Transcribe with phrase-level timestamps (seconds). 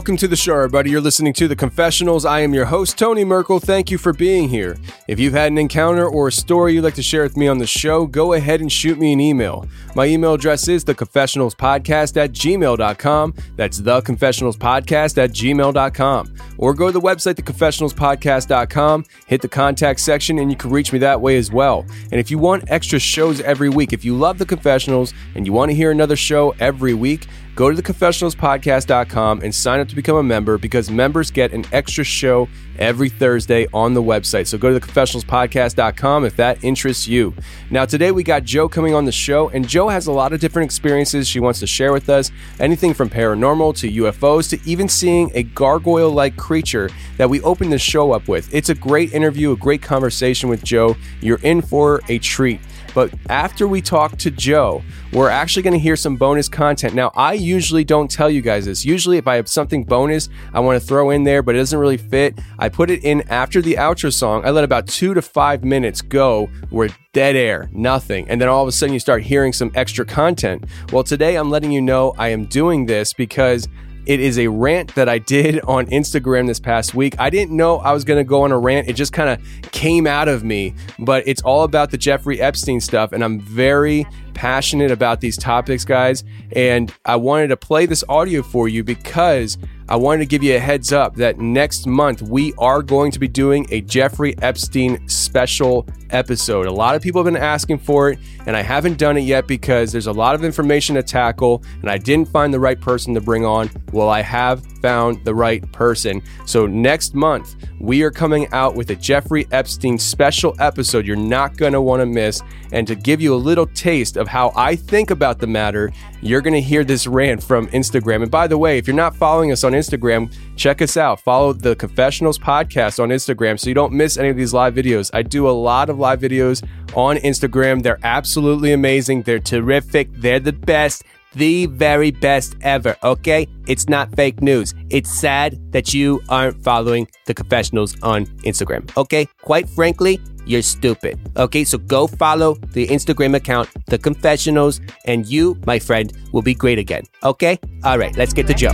[0.00, 0.88] Welcome to the show, everybody.
[0.88, 2.24] You're listening to The Confessionals.
[2.24, 3.60] I am your host, Tony Merkel.
[3.60, 4.78] Thank you for being here.
[5.08, 7.58] If you've had an encounter or a story you'd like to share with me on
[7.58, 9.66] the show, go ahead and shoot me an email.
[9.94, 13.34] My email address is theconfessionalspodcast at gmail.com.
[13.56, 16.34] That's theconfessionalspodcast at gmail.com.
[16.56, 20.98] Or go to the website, theconfessionalspodcast.com, hit the contact section, and you can reach me
[21.00, 21.84] that way as well.
[22.10, 25.52] And if you want extra shows every week, if you love The Confessionals and you
[25.52, 30.16] want to hear another show every week, go to theconfessionalspodcast.com and sign up to become
[30.16, 34.46] a member because members get an extra show every Thursday on the website.
[34.46, 37.34] So go to theconfessionalspodcast.com if that interests you.
[37.70, 40.40] Now, today we got Jo coming on the show, and Jo has a lot of
[40.40, 44.88] different experiences she wants to share with us anything from paranormal to UFOs to even
[44.88, 48.52] seeing a gargoyle like creature that we opened the show up with.
[48.54, 50.96] It's a great interview, a great conversation with Jo.
[51.20, 52.60] You're in for a treat.
[52.94, 56.94] But after we talk to Jo, we're actually going to hear some bonus content.
[56.94, 58.84] Now, I usually don't tell you guys this.
[58.84, 61.78] Usually, if I have something bonus I want to throw in there, but it doesn't
[61.78, 64.44] really fit, I put it in after the outro song.
[64.44, 68.28] I let about two to five minutes go where dead air, nothing.
[68.28, 70.64] And then all of a sudden, you start hearing some extra content.
[70.92, 73.68] Well, today I'm letting you know I am doing this because
[74.06, 77.14] it is a rant that I did on Instagram this past week.
[77.18, 78.88] I didn't know I was going to go on a rant.
[78.88, 82.80] It just kind of came out of me, but it's all about the Jeffrey Epstein
[82.80, 83.12] stuff.
[83.12, 86.24] And I'm very passionate about these topics, guys.
[86.52, 89.58] And I wanted to play this audio for you because
[89.90, 93.18] I wanted to give you a heads up that next month we are going to
[93.18, 96.66] be doing a Jeffrey Epstein special episode.
[96.66, 99.48] A lot of people have been asking for it, and I haven't done it yet
[99.48, 103.14] because there's a lot of information to tackle, and I didn't find the right person
[103.14, 103.68] to bring on.
[103.92, 106.22] Well, I have found the right person.
[106.46, 111.56] So next month, we are coming out with a Jeffrey Epstein special episode you're not
[111.56, 112.42] going to want to miss.
[112.72, 115.90] And to give you a little taste of how I think about the matter,
[116.20, 118.22] you're going to hear this rant from Instagram.
[118.22, 121.20] And by the way, if you're not following us on Instagram, check us out.
[121.20, 125.10] Follow the Confessionals podcast on Instagram so you don't miss any of these live videos.
[125.12, 127.82] I do a lot of live videos on Instagram.
[127.82, 129.22] They're absolutely amazing.
[129.22, 130.08] They're terrific.
[130.12, 131.04] They're the best
[131.34, 133.46] the very best ever, okay?
[133.66, 134.74] It's not fake news.
[134.90, 139.26] It's sad that you aren't following the confessionals on Instagram, okay?
[139.42, 141.20] Quite frankly, you're stupid.
[141.36, 146.54] Okay, so go follow the Instagram account, The Confessionals, and you, my friend, will be
[146.54, 147.04] great again.
[147.22, 147.58] Okay?
[147.84, 148.72] All right, let's get to Jo.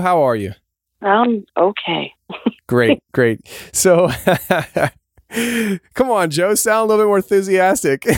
[0.00, 0.52] How are you?
[1.02, 2.12] Um, okay.
[2.68, 3.40] Great, great.
[3.72, 4.10] So,
[5.94, 8.04] come on, Jo, sound a little bit more enthusiastic.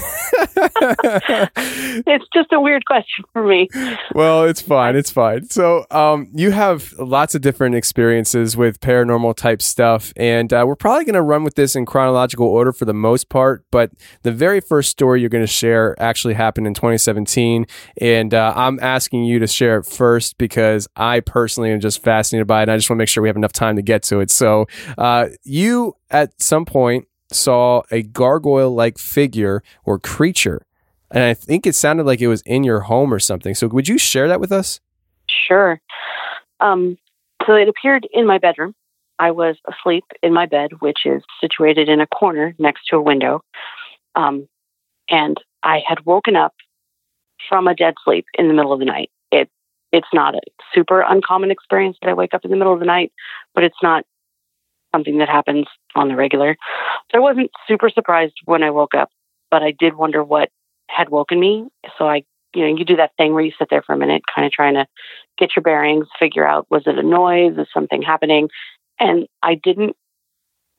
[2.06, 3.68] it's just a weird question for me.
[4.14, 4.94] well, it's fine.
[4.96, 5.48] It's fine.
[5.50, 10.76] So, um, you have lots of different experiences with paranormal type stuff, and uh, we're
[10.76, 13.64] probably going to run with this in chronological order for the most part.
[13.70, 13.90] But
[14.22, 17.66] the very first story you're going to share actually happened in 2017,
[18.00, 22.46] and uh, I'm asking you to share it first because I personally am just fascinated
[22.46, 22.62] by it.
[22.64, 24.30] And I just want to make sure we have enough time to get to it.
[24.30, 24.66] So,
[24.96, 30.64] uh, you at some point saw a gargoyle like figure or creature.
[31.10, 33.54] And I think it sounded like it was in your home or something.
[33.54, 34.80] So would you share that with us?
[35.28, 35.80] Sure.
[36.60, 36.98] Um,
[37.46, 38.74] so it appeared in my bedroom.
[39.18, 43.02] I was asleep in my bed, which is situated in a corner next to a
[43.02, 43.42] window.
[44.14, 44.48] Um,
[45.08, 46.54] and I had woken up
[47.48, 49.10] from a dead sleep in the middle of the night.
[49.32, 49.48] It
[49.90, 50.40] it's not a
[50.74, 53.12] super uncommon experience that I wake up in the middle of the night,
[53.54, 54.04] but it's not
[54.94, 56.56] something that happens on the regular.
[57.10, 59.10] So I wasn't super surprised when I woke up,
[59.50, 60.50] but I did wonder what
[60.88, 61.68] had woken me.
[61.98, 62.24] So I,
[62.54, 64.52] you know, you do that thing where you sit there for a minute, kind of
[64.52, 64.86] trying to
[65.38, 68.48] get your bearings, figure out was it a noise, is something happening,
[68.98, 69.96] and I didn't.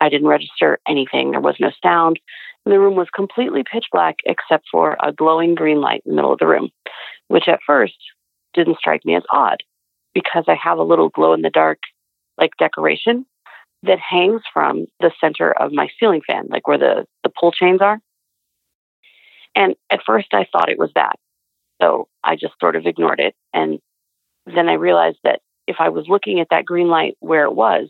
[0.01, 1.31] I didn't register anything.
[1.31, 2.21] There was no sound.
[2.65, 6.15] And The room was completely pitch black except for a glowing green light in the
[6.15, 6.69] middle of the room,
[7.27, 7.97] which at first
[8.53, 9.57] didn't strike me as odd
[10.13, 11.79] because I have a little glow in the dark
[12.37, 13.25] like decoration
[13.83, 17.81] that hangs from the center of my ceiling fan, like where the, the pull chains
[17.81, 17.99] are.
[19.55, 21.15] And at first I thought it was that.
[21.81, 23.35] So I just sort of ignored it.
[23.53, 23.79] And
[24.45, 27.89] then I realized that if I was looking at that green light where it was,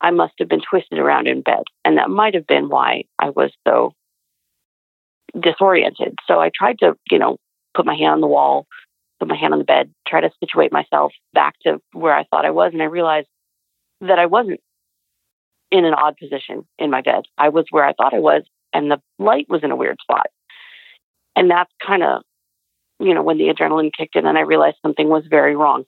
[0.00, 1.64] I must have been twisted around in bed.
[1.84, 3.92] And that might have been why I was so
[5.38, 6.14] disoriented.
[6.26, 7.38] So I tried to, you know,
[7.74, 8.66] put my hand on the wall,
[9.18, 12.44] put my hand on the bed, try to situate myself back to where I thought
[12.44, 12.72] I was.
[12.72, 13.28] And I realized
[14.02, 14.60] that I wasn't
[15.70, 17.24] in an odd position in my bed.
[17.38, 18.42] I was where I thought I was,
[18.72, 20.28] and the light was in a weird spot.
[21.34, 22.22] And that's kind of,
[22.98, 25.84] you know, when the adrenaline kicked in and I realized something was very wrong.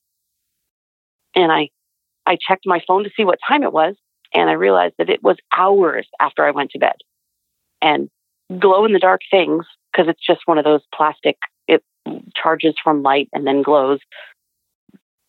[1.34, 1.70] And I,
[2.26, 3.94] I checked my phone to see what time it was,
[4.34, 6.96] and I realized that it was hours after I went to bed.
[7.80, 8.10] And
[8.58, 11.36] glow in the dark things, because it's just one of those plastic,
[11.66, 11.82] it
[12.34, 14.00] charges from light and then glows,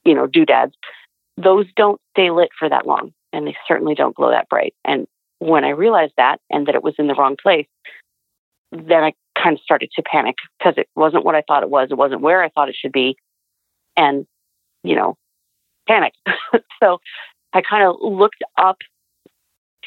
[0.04, 0.74] you know, doodads.
[1.38, 4.74] Those don't stay lit for that long and they certainly don't glow that bright.
[4.86, 5.08] And
[5.40, 7.68] when I realized that and that it was in the wrong place,
[8.72, 11.90] then I kind of started to panic because it wasn't what I thought it was.
[11.92, 13.16] It wasn't where I thought it should be.
[13.96, 14.26] And,
[14.84, 15.16] you know,
[15.88, 16.18] panicked.
[16.82, 17.00] so
[17.54, 18.78] I kind of looked up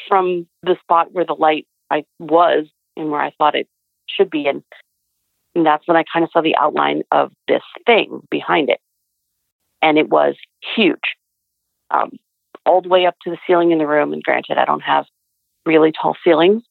[0.09, 2.67] from the spot where the light I was
[2.97, 3.69] and where I thought it
[4.09, 4.47] should be.
[4.47, 4.63] And,
[5.55, 8.81] and that's when I kind of saw the outline of this thing behind it.
[9.81, 10.35] And it was
[10.75, 11.17] huge.
[11.91, 12.13] Um,
[12.67, 14.13] all the way up to the ceiling in the room.
[14.13, 15.07] And granted, I don't have
[15.67, 16.63] really tall ceilings.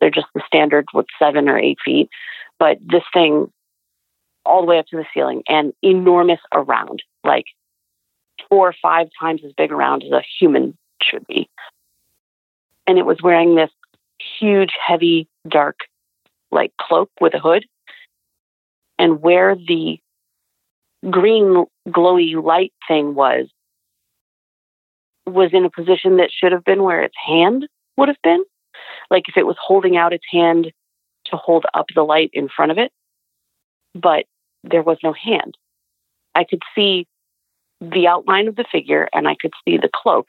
[0.00, 2.08] They're just the standard with seven or eight feet.
[2.58, 3.50] But this thing,
[4.44, 7.46] all the way up to the ceiling and enormous around, like
[8.48, 11.48] four or five times as big around as a human should be.
[12.86, 13.70] And it was wearing this
[14.38, 15.80] huge, heavy, dark,
[16.50, 17.64] like cloak with a hood.
[18.98, 19.98] And where the
[21.10, 23.48] green, glowy light thing was,
[25.26, 27.66] was in a position that should have been where its hand
[27.96, 28.44] would have been.
[29.10, 30.72] Like if it was holding out its hand
[31.26, 32.92] to hold up the light in front of it,
[33.94, 34.24] but
[34.62, 35.56] there was no hand.
[36.34, 37.06] I could see
[37.80, 40.26] the outline of the figure and I could see the cloak,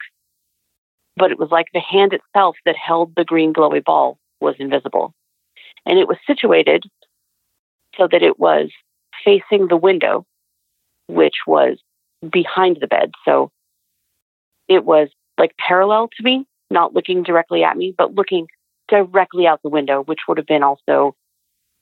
[1.16, 5.14] but it was like the hand itself that held the green glowy ball was invisible.
[5.84, 6.84] And it was situated
[7.96, 8.70] so that it was
[9.24, 10.24] facing the window,
[11.08, 11.78] which was
[12.30, 13.12] behind the bed.
[13.24, 13.50] So
[14.68, 15.08] it was
[15.38, 18.46] like parallel to me, not looking directly at me, but looking
[18.88, 21.14] directly out the window, which would have been also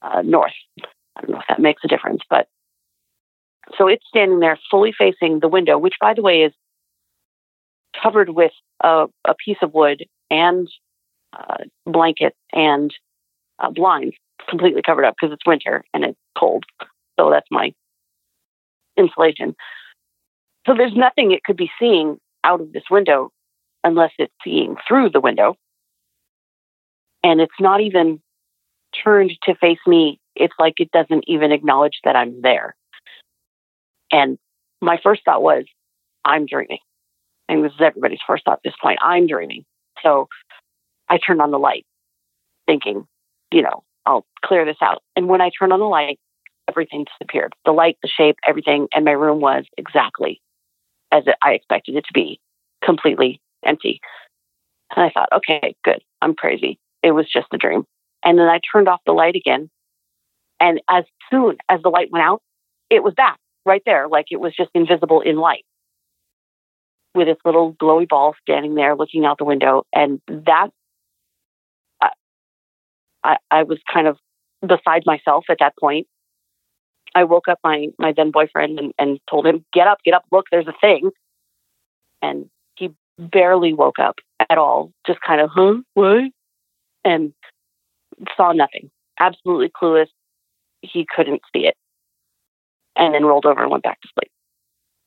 [0.03, 0.53] uh, north.
[1.17, 2.49] I don't know if that makes a difference, but
[3.79, 6.53] so it's standing there fully facing the window, which, by the way, is
[8.03, 10.69] covered with a, a piece of wood and
[11.33, 12.93] uh, blanket and
[13.59, 14.17] uh, blinds,
[14.49, 16.65] completely covered up because it's winter and it's cold.
[17.19, 17.73] So that's my
[18.97, 19.55] insulation.
[20.67, 23.31] So there's nothing it could be seeing out of this window
[23.83, 25.57] unless it's seeing through the window.
[27.23, 28.21] And it's not even
[29.03, 30.21] turned to face me.
[30.37, 32.77] It's like it doesn't even acknowledge that I'm there.
[34.13, 34.39] And
[34.81, 35.65] my first thought was,
[36.25, 36.79] I'm dreaming.
[37.49, 38.99] And this is everybody's first thought at this point.
[39.03, 39.65] I'm dreaming.
[40.03, 40.29] So
[41.09, 41.85] I turned on the light,
[42.67, 43.07] thinking,
[43.53, 45.03] you know, I'll clear this out.
[45.17, 46.19] And when I turned on the light,
[46.69, 47.55] everything disappeared.
[47.65, 48.89] The light, the shape, everything.
[48.95, 50.41] And my room was exactly
[51.15, 52.41] as I expected it to be,
[52.85, 54.01] completely empty.
[54.97, 56.03] And I thought, okay, good.
[56.23, 56.79] I'm crazy.
[57.03, 57.85] It was just a dream.
[58.25, 59.69] And then I turned off the light again
[60.61, 62.43] And as soon as the light went out,
[62.91, 65.65] it was back right there, like it was just invisible in light
[67.15, 69.85] with its little glowy ball standing there looking out the window.
[69.95, 70.69] And that,
[73.25, 74.19] I, I was kind of
[74.67, 76.07] beside myself at that point.
[77.15, 80.25] I woke up my, my then boyfriend and, and told him, get up, get up,
[80.33, 81.11] look, there's a thing.
[82.21, 84.17] And he barely woke up
[84.51, 86.25] at all, just kind of, huh, what?
[87.05, 87.33] And
[88.37, 88.91] saw nothing,
[89.21, 90.09] absolutely clueless.
[90.83, 91.77] He couldn't see it.
[92.97, 94.31] And then rolled over and went back to sleep.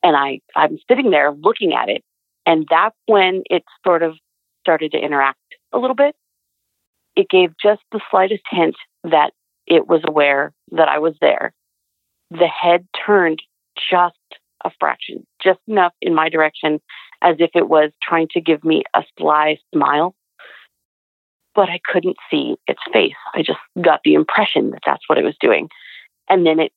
[0.04, 2.04] And I, I'm sitting there looking at it.
[2.46, 4.16] And that's when it sort of
[4.62, 5.40] started to interact
[5.74, 6.16] a little bit.
[7.16, 9.32] It gave just the slightest hint that
[9.66, 11.54] it was aware that I was there.
[12.32, 13.42] The head turned
[13.90, 14.16] just
[14.66, 16.80] a fraction, just enough in my direction
[17.22, 20.16] as if it was trying to give me a sly smile.
[21.56, 23.16] But I couldn't see its face.
[23.34, 25.70] I just got the impression that that's what it was doing.
[26.30, 26.72] And then it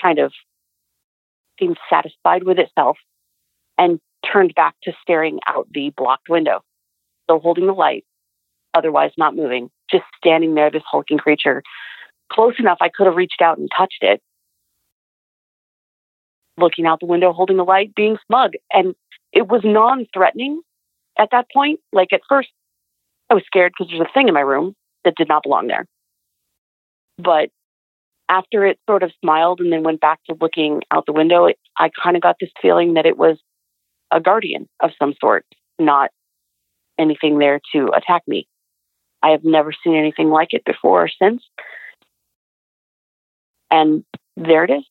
[0.00, 0.32] kind of
[1.58, 2.98] seemed satisfied with itself
[3.78, 4.00] and
[4.30, 6.60] turned back to staring out the blocked window,
[7.24, 8.04] still holding the light,
[8.74, 11.62] otherwise not moving, just standing there, this hulking creature.
[12.30, 14.20] Close enough, I could have reached out and touched it.
[16.58, 18.52] Looking out the window, holding the light, being smug.
[18.72, 18.94] And
[19.32, 20.60] it was non threatening
[21.18, 21.80] at that point.
[21.92, 22.48] Like at first,
[23.30, 24.74] I was scared because there's a thing in my room
[25.04, 25.86] that did not belong there.
[27.18, 27.50] But
[28.28, 31.58] after it sort of smiled and then went back to looking out the window, it,
[31.76, 33.38] I kind of got this feeling that it was
[34.10, 35.44] a guardian of some sort,
[35.78, 36.10] not
[36.98, 38.46] anything there to attack me.
[39.22, 41.42] I have never seen anything like it before or since.
[43.70, 44.04] And
[44.36, 44.84] there it is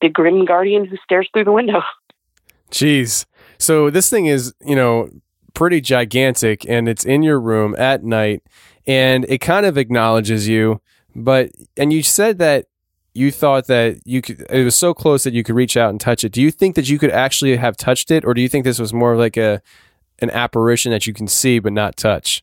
[0.00, 1.82] the, grim guardian who stares through the window.
[2.70, 3.26] Jeez.
[3.58, 5.08] So this thing is, you know,
[5.54, 8.42] pretty gigantic and it's in your room at night
[8.86, 10.80] and it kind of acknowledges you,
[11.14, 12.66] but and you said that
[13.14, 16.00] you thought that you could it was so close that you could reach out and
[16.00, 16.32] touch it.
[16.32, 18.78] Do you think that you could actually have touched it or do you think this
[18.78, 19.62] was more like a
[20.18, 22.42] an apparition that you can see but not touch?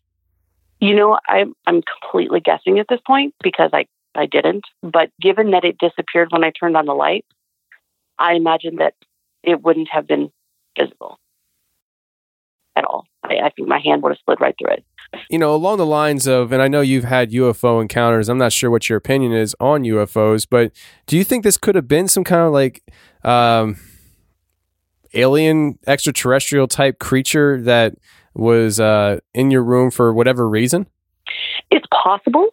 [0.80, 4.66] You know, I'm I'm completely guessing at this point because I I didn't.
[4.82, 7.26] But given that it disappeared when I turned on the light,
[8.20, 8.94] I imagine that
[9.44, 10.32] it wouldn't have been
[10.78, 11.20] visible
[12.76, 13.06] at all.
[13.24, 14.86] I, I think my hand would have slid right through it.
[15.30, 18.30] You know, along the lines of, and I know you've had UFO encounters.
[18.30, 20.72] I'm not sure what your opinion is on UFOs, but
[21.06, 22.84] do you think this could have been some kind of like
[23.24, 23.78] um,
[25.14, 27.96] alien extraterrestrial type creature that
[28.34, 30.88] was uh, in your room for whatever reason?
[31.70, 32.48] It's possible.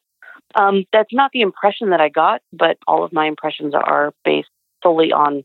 [0.54, 4.48] Um, that's not the impression that I got, but all of my impressions are based
[4.82, 5.44] solely on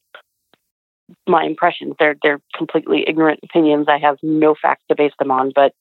[1.27, 1.96] my impressions.
[2.00, 3.88] They're they're completely ignorant opinions.
[3.88, 5.74] I have no facts to base them on, but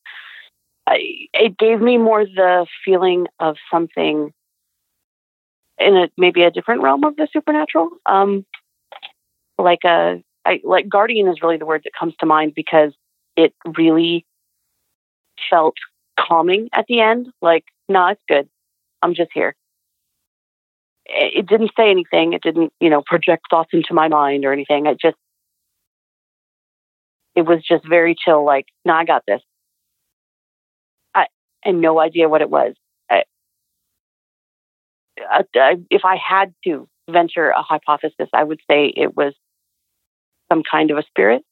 [0.87, 0.99] I,
[1.33, 4.33] it gave me more the feeling of something
[5.79, 7.91] in a maybe a different realm of the supernatural.
[8.07, 8.45] Um,
[9.59, 12.93] like a I, like guardian is really the word that comes to mind because
[13.37, 14.27] it really
[15.51, 15.77] felt
[16.19, 17.29] calming at the end.
[17.41, 18.49] Like, no, nah, it's good.
[19.03, 19.55] I'm just here
[21.07, 22.33] it didn't say anything.
[22.33, 24.87] It didn't, you know, project thoughts into my mind or anything.
[24.87, 25.17] It just,
[27.35, 28.45] it was just very chill.
[28.45, 29.41] Like, no, I got this.
[31.15, 31.27] I
[31.65, 32.75] and no idea what it was.
[33.11, 33.25] I,
[35.55, 39.35] I, if I had to venture a hypothesis, I would say it was
[40.51, 41.43] some kind of a spirit.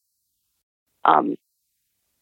[1.04, 1.36] Um,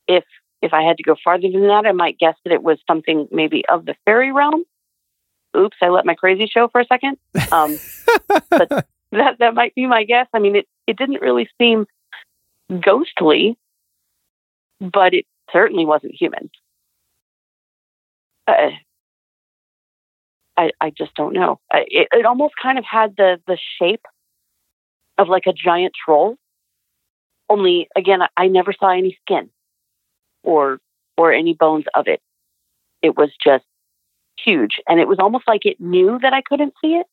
[0.08, 0.24] if
[0.62, 3.28] if I had to go farther than that, I might guess that it was something
[3.30, 4.64] maybe of the fairy realm
[5.56, 7.16] oops, I let my crazy show for a second.
[7.52, 7.78] Um,
[8.50, 10.26] but that that might be my guess.
[10.32, 11.86] I mean, it it didn't really seem
[12.80, 13.56] ghostly,
[14.80, 16.50] but it certainly wasn't human.
[18.46, 18.70] Uh,
[20.56, 21.60] I I just don't know.
[21.72, 24.04] it, it almost kind of had the the shape
[25.18, 26.36] of like a giant troll.
[27.48, 29.50] Only again, I, I never saw any skin
[30.42, 30.78] or
[31.16, 32.20] or any bones of it.
[33.02, 33.64] It was just
[34.44, 34.80] huge.
[34.86, 37.06] And it was almost like it knew that I couldn't see it.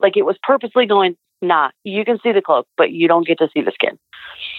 [0.00, 3.38] Like it was purposely going, nah, you can see the cloak, but you don't get
[3.38, 3.98] to see the skin.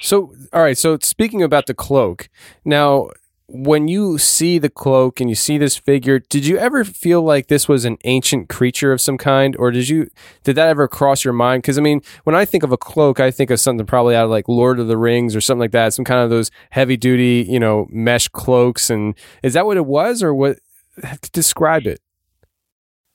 [0.01, 0.77] So, all right.
[0.77, 2.29] So, speaking about the cloak,
[2.63, 3.10] now,
[3.48, 7.48] when you see the cloak and you see this figure, did you ever feel like
[7.48, 10.07] this was an ancient creature of some kind, or did you
[10.43, 11.62] did that ever cross your mind?
[11.62, 14.25] Because I mean, when I think of a cloak, I think of something probably out
[14.25, 16.98] of like Lord of the Rings or something like that, some kind of those heavy
[16.98, 18.89] duty, you know, mesh cloaks.
[18.89, 20.60] And is that what it was, or what?
[21.31, 22.00] Describe it.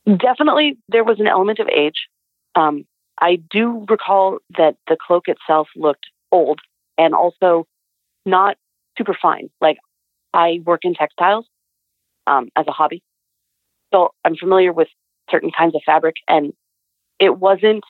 [0.06, 2.08] Definitely, there was an element of age.
[2.54, 2.86] Um,
[3.20, 6.60] I do recall that the cloak itself looked old
[6.96, 7.66] and also
[8.24, 8.56] not
[8.96, 9.50] super fine.
[9.60, 9.78] Like
[10.32, 11.46] I work in textiles
[12.26, 13.02] um, as a hobby,
[13.92, 14.88] so I'm familiar with
[15.30, 16.52] certain kinds of fabric, and
[17.18, 17.84] it wasn't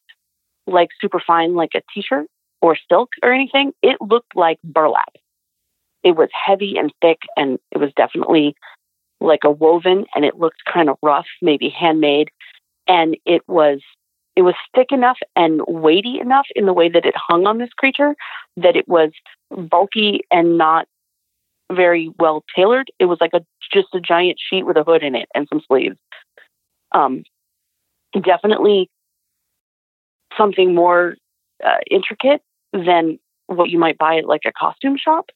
[0.66, 2.26] like super fine like a t-shirt
[2.60, 3.72] or silk or anything.
[3.82, 5.14] It looked like burlap.
[6.02, 8.54] It was heavy and thick and it was definitely
[9.20, 12.30] like a woven and it looked kind of rough, maybe handmade.
[12.86, 13.80] And it was
[14.36, 17.72] it was thick enough and weighty enough in the way that it hung on this
[17.76, 18.14] creature
[18.56, 19.10] that it was
[19.50, 20.86] bulky and not
[21.72, 22.88] very well tailored.
[22.98, 25.60] It was like a just a giant sheet with a hood in it and some
[25.66, 25.96] sleeves.
[26.92, 27.24] Um,
[28.22, 28.88] definitely
[30.36, 31.16] something more
[31.64, 32.40] uh, intricate
[32.72, 35.30] than what you might buy at like a costume shop.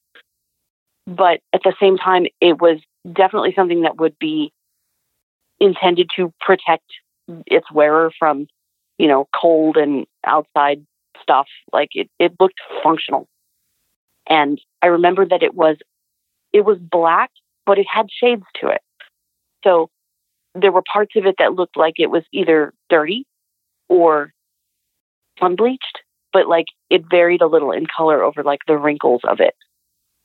[1.07, 2.79] But at the same time, it was
[3.11, 4.53] definitely something that would be
[5.61, 6.85] intended to protect
[7.47, 8.47] its wearer from,
[8.99, 10.85] you know, cold and outside
[11.21, 11.47] stuff.
[11.73, 13.27] Like it, it looked functional.
[14.29, 15.77] And I remember that it was,
[16.53, 17.31] it was black,
[17.67, 18.81] but it had shades to it.
[19.65, 19.91] So
[20.55, 23.25] there were parts of it that looked like it was either dirty
[23.89, 24.33] or
[25.41, 26.01] unbleached,
[26.33, 29.55] but like it varied a little in color over like the wrinkles of it.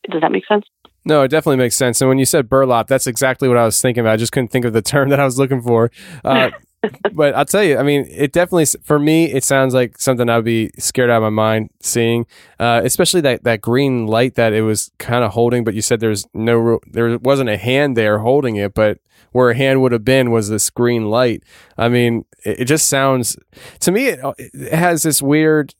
[0.10, 0.66] Does that make sense?
[1.06, 2.02] No, it definitely makes sense.
[2.02, 4.14] And when you said burlap, that's exactly what I was thinking about.
[4.14, 5.90] I just couldn't think of the term that I was looking for.
[6.24, 6.52] Uh,
[7.14, 10.44] but I'll tell you, I mean, it definitely for me, it sounds like something I'd
[10.44, 12.26] be scared out of my mind seeing,
[12.60, 15.64] uh, especially that that green light that it was kind of holding.
[15.64, 19.00] But you said there's no, there wasn't a hand there holding it, but
[19.32, 21.44] where a hand would have been was this green light.
[21.78, 23.38] I mean, it, it just sounds
[23.80, 25.74] to me, it, it has this weird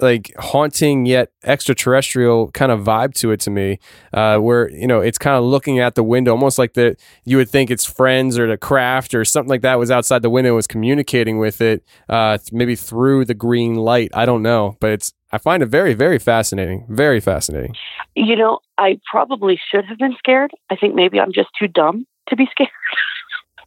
[0.00, 3.78] like haunting yet extraterrestrial kind of vibe to it to me,
[4.12, 7.36] uh, where you know it's kind of looking at the window, almost like that you
[7.36, 10.54] would think it's friends or the craft or something like that was outside the window,
[10.54, 14.10] was communicating with it, uh, maybe through the green light.
[14.14, 17.74] I don't know, but it's I find it very very fascinating, very fascinating.
[18.14, 20.50] You know, I probably should have been scared.
[20.70, 22.70] I think maybe I'm just too dumb to be scared.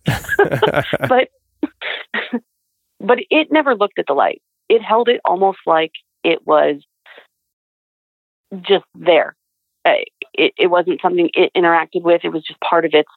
[1.08, 1.30] but
[3.00, 4.42] but it never looked at the light.
[4.70, 5.92] It held it almost like
[6.24, 6.82] it was
[8.62, 9.36] just there.
[9.86, 9.94] Uh,
[10.34, 12.22] it, it wasn't something it interacted with.
[12.24, 13.10] It was just part of its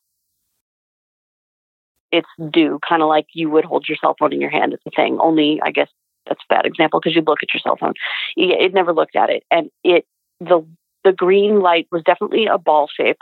[2.12, 4.73] its due, kind of like you would hold your cell phone in your hand.
[4.73, 5.19] It's a thing.
[5.21, 5.88] Only, I guess
[6.26, 7.95] that's a bad example because you'd look at your cell phone.
[8.36, 10.06] It never looked at it, and it
[10.40, 10.64] the
[11.02, 13.19] the green light was definitely a ball shape,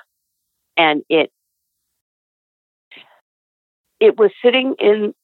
[0.77, 1.31] and it
[3.99, 5.15] it was sitting in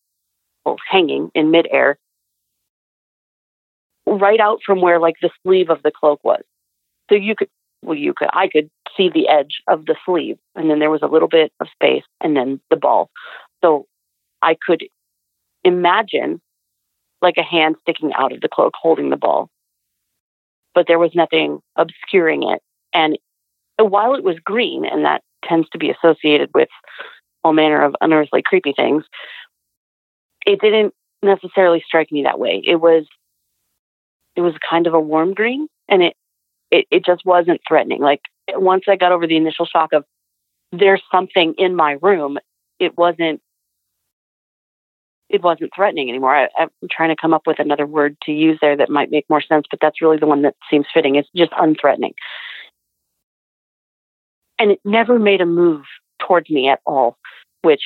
[0.65, 1.99] well, hanging in midair
[4.17, 6.43] right out from where like the sleeve of the cloak was.
[7.11, 7.49] So you could,
[7.83, 11.03] well, you could, I could see the edge of the sleeve, and then there was
[11.03, 13.11] a little bit of space, and then the ball.
[13.63, 13.87] So
[14.43, 14.85] I could
[15.65, 16.41] imagine
[17.21, 19.49] like a hand sticking out of the cloak holding the ball,
[20.75, 22.63] but there was nothing obscuring it.
[22.93, 23.19] And
[23.79, 26.69] while it was green, and that tends to be associated with
[27.45, 29.05] all manner of unearthly, creepy things,
[30.47, 32.63] it didn't necessarily strike me that way.
[32.65, 33.07] It was
[34.39, 36.15] it was kind of a warm green and it,
[36.71, 38.01] it, it just wasn't threatening.
[38.01, 38.21] Like
[38.51, 40.05] once I got over the initial shock of
[40.71, 42.39] there's something in my room,
[42.79, 43.41] it wasn't
[45.29, 46.37] it wasn't threatening anymore.
[46.37, 49.29] I, I'm trying to come up with another word to use there that might make
[49.29, 51.17] more sense, but that's really the one that seems fitting.
[51.17, 52.15] It's just unthreatening.
[54.61, 55.83] And it never made a move
[56.21, 57.19] towards me at all,
[57.63, 57.83] which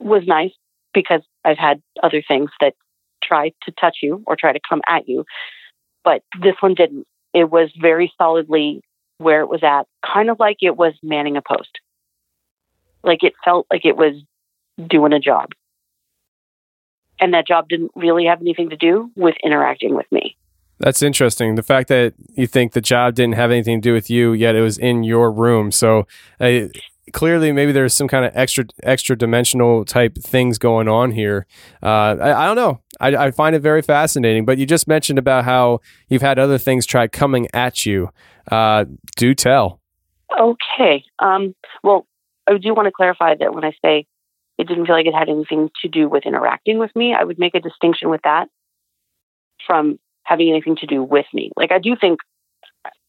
[0.00, 0.52] was nice
[0.92, 2.74] because I've had other things that
[3.22, 5.24] try to touch you or try to come at you.
[6.04, 7.06] But this one didn't.
[7.34, 8.80] It was very solidly
[9.18, 11.80] where it was at, kind of like it was manning a post.
[13.02, 14.14] Like it felt like it was
[14.88, 15.50] doing a job.
[17.20, 20.36] And that job didn't really have anything to do with interacting with me.
[20.78, 21.56] That's interesting.
[21.56, 24.54] The fact that you think the job didn't have anything to do with you, yet
[24.54, 25.72] it was in your room.
[25.72, 26.06] So
[26.38, 26.68] uh,
[27.12, 31.46] clearly maybe there's some kind of extra extra dimensional type things going on here.
[31.82, 32.80] Uh, I, I, don't know.
[33.00, 34.44] I, I, find it very fascinating.
[34.44, 38.10] But you just mentioned about how you've had other things try coming at you.
[38.50, 38.84] Uh,
[39.16, 39.80] do tell.
[40.38, 41.04] Okay.
[41.18, 42.06] Um, well,
[42.48, 44.06] I do want to clarify that when I say
[44.58, 47.38] it didn't feel like it had anything to do with interacting with me, I would
[47.38, 48.48] make a distinction with that
[49.66, 51.50] from having anything to do with me.
[51.56, 52.20] Like I do think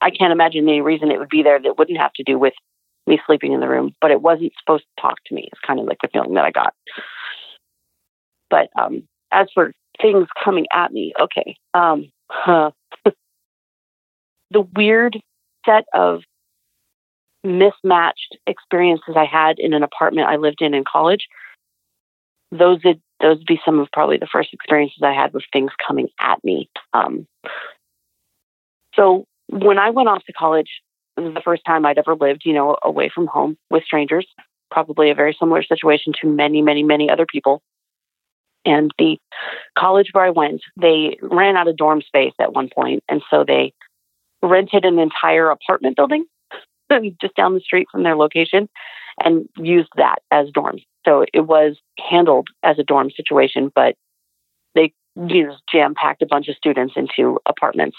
[0.02, 2.54] I can't imagine any reason it would be there that wouldn't have to do with
[3.10, 5.50] me sleeping in the room, but it wasn't supposed to talk to me.
[5.52, 6.74] It's kind of like the feeling that I got.
[8.50, 11.56] But um, as for things coming at me, okay.
[11.74, 12.72] Um, huh.
[14.52, 15.18] the weird
[15.66, 16.22] set of
[17.44, 21.28] mismatched experiences I had in an apartment I lived in in college,
[22.52, 25.72] those would those would be some of probably the first experiences I had with things
[25.86, 26.70] coming at me.
[26.94, 27.28] Um,
[28.96, 30.70] so when I went off to college,
[31.24, 34.28] the first time I'd ever lived, you know, away from home with strangers.
[34.72, 37.62] Probably a very similar situation to many, many, many other people.
[38.66, 39.18] And the
[39.78, 43.44] college where I went, they ran out of dorm space at one point, and so
[43.48, 43.74] they
[44.42, 46.26] rented an entire apartment building
[47.22, 48.70] just down the street from their location
[49.24, 50.84] and used that as dorms.
[51.06, 53.96] So it was handled as a dorm situation, but
[54.76, 57.98] they you know, jam packed a bunch of students into apartments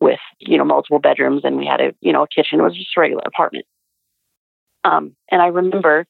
[0.00, 2.60] with you know multiple bedrooms, and we had a you know a kitchen.
[2.60, 3.66] It was just a regular apartment.
[4.84, 6.06] Um, and I remember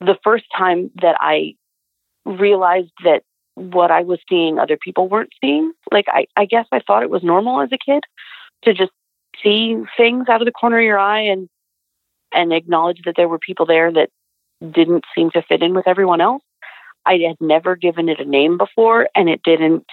[0.00, 1.54] the first time that I
[2.24, 3.22] realized that
[3.54, 5.72] what I was seeing other people weren't seeing.
[5.92, 8.02] Like I, I guess I thought it was normal as a kid
[8.64, 8.90] to just
[9.42, 11.48] see things out of the corner of your eye and
[12.32, 14.10] and acknowledge that there were people there that
[14.72, 16.42] didn't seem to fit in with everyone else.
[17.06, 19.84] I had never given it a name before and it didn't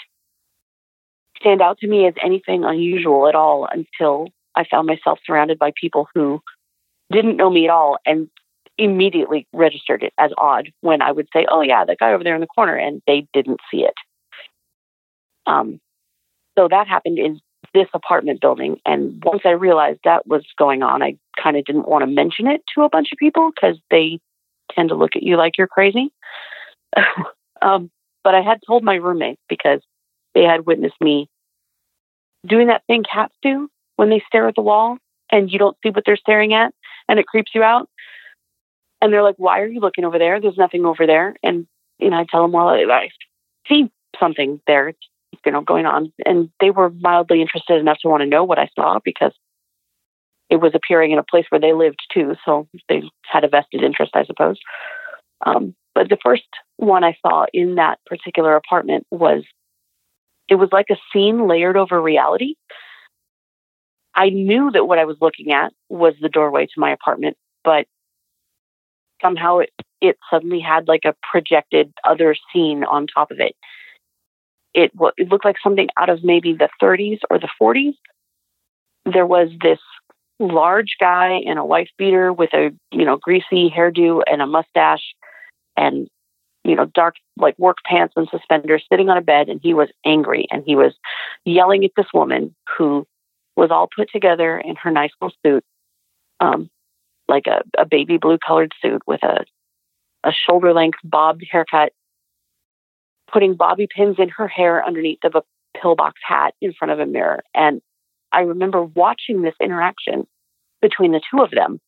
[1.41, 5.71] stand out to me as anything unusual at all until I found myself surrounded by
[5.79, 6.41] people who
[7.11, 8.29] didn't know me at all and
[8.77, 12.35] immediately registered it as odd when I would say, "Oh yeah, that guy over there
[12.35, 13.93] in the corner," and they didn't see it.
[15.45, 15.79] Um,
[16.57, 17.39] so that happened in
[17.73, 21.87] this apartment building, and once I realized that was going on, I kind of didn't
[21.87, 24.19] want to mention it to a bunch of people because they
[24.73, 26.11] tend to look at you like you're crazy.
[27.61, 27.91] um,
[28.23, 29.81] but I had told my roommate because
[30.33, 31.29] they had witnessed me
[32.45, 34.97] doing that thing cats do when they stare at the wall
[35.31, 36.73] and you don't see what they're staring at
[37.07, 37.89] and it creeps you out.
[39.01, 40.39] And they're like, why are you looking over there?
[40.39, 41.35] There's nothing over there.
[41.41, 41.67] And,
[41.99, 43.09] you know, I tell them, well, I
[43.67, 44.93] see something there,
[45.45, 46.13] you know, going on.
[46.25, 49.33] And they were mildly interested enough to want to know what I saw because
[50.49, 52.35] it was appearing in a place where they lived too.
[52.45, 54.59] So they had a vested interest, I suppose.
[55.45, 59.43] Um, but the first one I saw in that particular apartment was
[60.51, 62.55] it was like a scene layered over reality.
[64.13, 67.85] I knew that what I was looking at was the doorway to my apartment, but
[69.21, 69.69] somehow it,
[70.01, 73.55] it suddenly had like a projected other scene on top of it.
[74.73, 77.93] It, it looked like something out of maybe the 30s or the 40s.
[79.05, 79.79] There was this
[80.37, 85.13] large guy in a wife beater with a you know greasy hairdo and a mustache
[85.77, 86.09] and
[86.63, 89.89] you know dark like work pants and suspenders sitting on a bed and he was
[90.05, 90.93] angry and he was
[91.45, 93.05] yelling at this woman who
[93.55, 95.63] was all put together in her nice little suit
[96.41, 96.69] um,
[97.27, 99.45] like a, a baby blue colored suit with a,
[100.23, 101.93] a shoulder length bobbed haircut,
[103.31, 105.43] putting bobby pins in her hair underneath of a
[105.79, 107.41] pillbox hat in front of a mirror.
[107.55, 107.81] And
[108.33, 110.27] I remember watching this interaction
[110.81, 111.79] between the two of them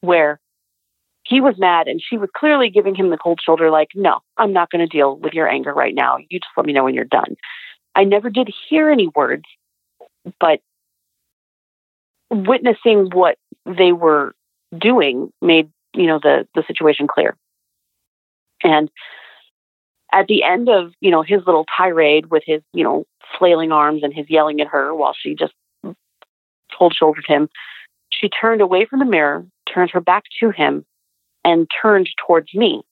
[0.00, 0.40] where
[1.24, 4.52] he was mad and she was clearly giving him the cold shoulder, like, no, I'm
[4.52, 6.18] not going to deal with your anger right now.
[6.28, 7.36] You just let me know when you're done.
[7.94, 9.44] I never did hear any words,
[10.40, 10.60] but
[12.30, 14.34] witnessing what they were
[14.76, 17.36] doing made you know the the situation clear
[18.62, 18.90] and
[20.12, 23.04] at the end of you know his little tirade with his you know
[23.38, 25.52] flailing arms and his yelling at her while she just
[26.76, 27.48] cold shouldered him
[28.10, 30.84] she turned away from the mirror turned her back to him
[31.44, 32.82] and turned towards me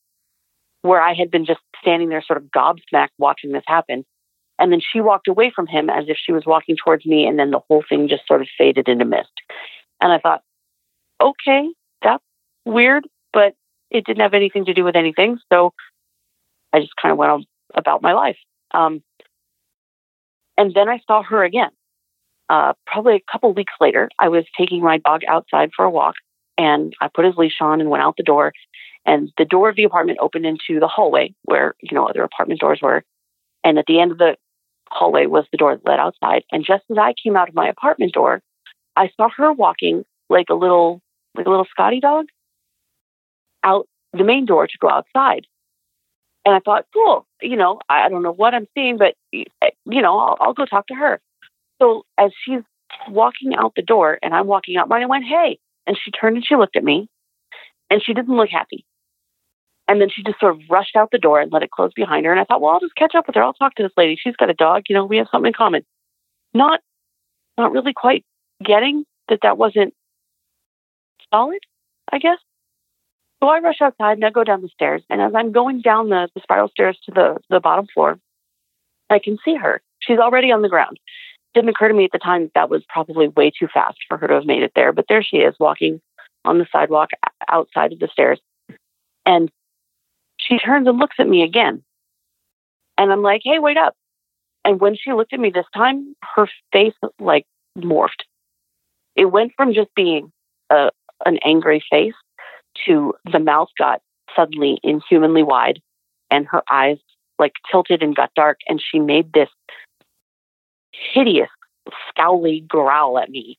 [0.83, 4.05] where i had been just standing there sort of gobsmacked watching this happen
[4.59, 7.39] and then she walked away from him as if she was walking towards me and
[7.39, 9.33] then the whole thing just sort of faded into mist
[10.01, 10.43] and i thought
[11.21, 11.69] okay,
[12.03, 12.25] that's
[12.65, 13.55] weird, but
[13.91, 15.39] it didn't have anything to do with anything.
[15.53, 15.73] So
[16.73, 18.39] I just kind of went on about my life.
[18.73, 19.03] Um,
[20.57, 21.71] and then I saw her again.
[22.49, 26.15] Uh, probably a couple weeks later, I was taking my dog outside for a walk,
[26.61, 28.53] and I put his leash on and went out the door.
[29.07, 32.61] And the door of the apartment opened into the hallway where you know other apartment
[32.61, 33.03] doors were.
[33.65, 34.37] And at the end of the
[34.91, 36.45] hallway was the door that led outside.
[36.53, 38.43] And just as I came out of my apartment door,
[38.95, 41.01] I saw her walking like a little
[41.35, 42.27] like a little Scotty dog,
[43.65, 45.47] out the main door to go outside.
[46.45, 49.45] And I thought, cool, you know, I don't know what I'm seeing, but, you
[49.87, 51.21] know, I'll, I'll go talk to her.
[51.81, 52.63] So as she's
[53.09, 55.59] walking out the door and I'm walking out mine, I went, hey.
[55.87, 57.09] And she turned and she looked at me
[57.91, 58.85] and she didn't look happy.
[59.89, 62.25] And then she just sort of rushed out the door and let it close behind
[62.25, 62.31] her.
[62.31, 63.43] And I thought, well, I'll just catch up with her.
[63.43, 64.17] I'll talk to this lady.
[64.17, 64.85] She's got a dog.
[64.89, 65.85] You know, we have something in common.
[66.55, 66.81] Not,
[67.59, 68.25] not really quite
[68.65, 69.95] getting that that wasn't
[71.33, 71.61] solid,
[72.13, 72.39] I guess.
[73.43, 75.03] So I rush outside and I go down the stairs.
[75.11, 78.19] And as I'm going down the, the spiral stairs to the, the bottom floor,
[79.09, 79.81] I can see her.
[79.99, 81.01] She's already on the ground.
[81.55, 84.17] Didn't occur to me at the time that, that was probably way too fast for
[84.17, 84.93] her to have made it there.
[84.93, 86.01] But there she is walking
[86.45, 87.11] on the sidewalk
[87.49, 88.41] outside of the stairs.
[89.27, 89.51] And
[90.39, 91.83] she turns and looks at me again.
[92.97, 93.95] And I'm like, hey, wait up.
[94.65, 98.25] And when she looked at me this time, her face like morphed.
[99.17, 100.33] It went from just being
[100.71, 100.91] a,
[101.27, 102.15] an angry face
[102.87, 104.01] to the mouth got
[104.37, 105.81] suddenly inhumanly wide
[106.31, 106.99] and her eyes
[107.39, 109.49] like tilted and got dark, and she made this
[110.93, 111.51] hideous,
[112.09, 113.59] scowly growl at me.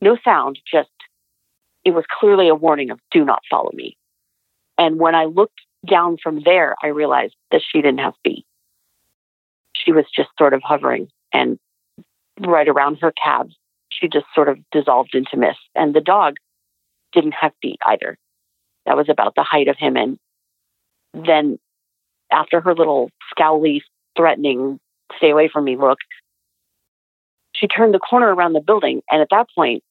[0.00, 0.90] No sound, just
[1.84, 3.96] it was clearly a warning of do not follow me.
[4.78, 8.44] And when I looked down from there, I realized that she didn't have feet.
[9.74, 11.58] She was just sort of hovering and
[12.40, 13.54] right around her calves,
[13.90, 15.58] she just sort of dissolved into mist.
[15.74, 16.36] And the dog
[17.12, 18.16] didn't have feet either.
[18.86, 19.96] That was about the height of him.
[19.96, 20.18] And
[21.14, 21.58] then
[22.32, 23.80] after her little scowly,
[24.16, 24.80] threatening,
[25.16, 25.98] stay away from me look,
[27.52, 29.02] she turned the corner around the building.
[29.10, 29.82] And at that point,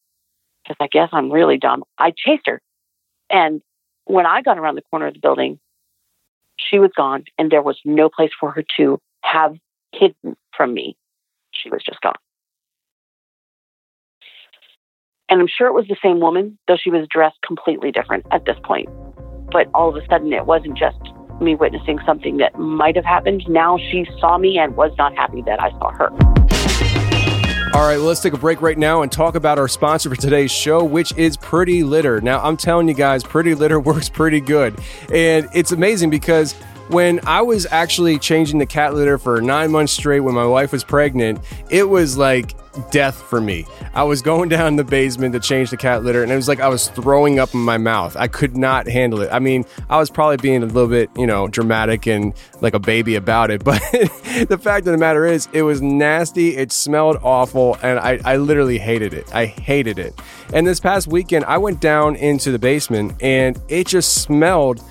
[0.64, 2.62] because I guess I'm really dumb, I chased her.
[3.30, 3.62] And
[4.06, 5.60] when I got around the corner of the building,
[6.58, 9.56] she was gone and there was no place for her to have
[9.94, 10.96] hidden from me.
[11.52, 12.16] She was just gone.
[15.30, 18.46] And I'm sure it was the same woman, though she was dressed completely different at
[18.46, 18.90] this point.
[19.52, 20.98] But all of a sudden, it wasn't just
[21.40, 23.44] me witnessing something that might have happened.
[23.48, 26.39] Now she saw me and was not happy that I saw her.
[27.72, 30.16] All right, well, let's take a break right now and talk about our sponsor for
[30.16, 32.20] today's show, which is Pretty Litter.
[32.20, 34.80] Now, I'm telling you guys, Pretty Litter works pretty good.
[35.14, 36.54] And it's amazing because
[36.88, 40.72] when I was actually changing the cat litter for nine months straight when my wife
[40.72, 42.56] was pregnant, it was like
[42.92, 43.66] death for me.
[43.94, 46.60] I was going down the basement to change the cat litter, and it was like
[46.60, 48.16] I was throwing up in my mouth.
[48.16, 49.30] I could not handle it.
[49.32, 52.80] I mean, I was probably being a little bit, you know, dramatic and like a
[52.80, 53.82] baby about it, but
[54.48, 56.56] the fact of the matter is, it was nasty.
[56.56, 59.34] It smelled awful, and I, I literally hated it.
[59.34, 60.20] I hated it.
[60.54, 64.82] And this past weekend, I went down into the basement, and it just smelled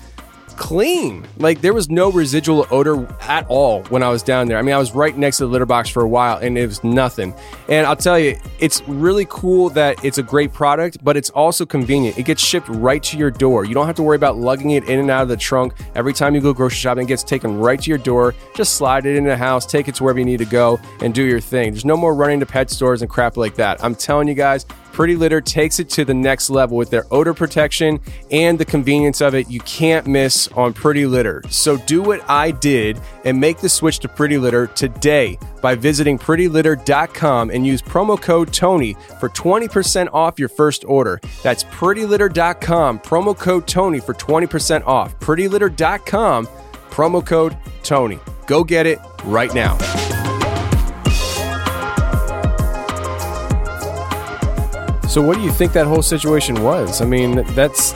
[0.59, 1.25] clean.
[1.37, 4.57] Like there was no residual odor at all when I was down there.
[4.57, 6.67] I mean, I was right next to the litter box for a while and it
[6.67, 7.33] was nothing.
[7.69, 11.65] And I'll tell you, it's really cool that it's a great product, but it's also
[11.65, 12.19] convenient.
[12.19, 13.65] It gets shipped right to your door.
[13.65, 16.13] You don't have to worry about lugging it in and out of the trunk every
[16.13, 17.05] time you go grocery shopping.
[17.05, 18.35] It gets taken right to your door.
[18.53, 21.15] Just slide it into the house, take it to wherever you need to go, and
[21.15, 21.71] do your thing.
[21.71, 23.81] There's no more running to pet stores and crap like that.
[23.83, 24.65] I'm telling you guys,
[24.99, 29.21] Pretty Litter takes it to the next level with their odor protection and the convenience
[29.21, 29.49] of it.
[29.49, 31.41] You can't miss on Pretty Litter.
[31.47, 36.17] So do what I did and make the switch to Pretty Litter today by visiting
[36.17, 41.21] prettylitter.com and use promo code Tony for 20% off your first order.
[41.43, 45.17] That's prettylitter.com, promo code Tony for 20% off.
[45.21, 46.45] prettylitter.com,
[46.89, 48.19] promo code Tony.
[48.47, 49.77] Go get it right now.
[55.09, 57.01] So, what do you think that whole situation was?
[57.01, 57.93] I mean, that's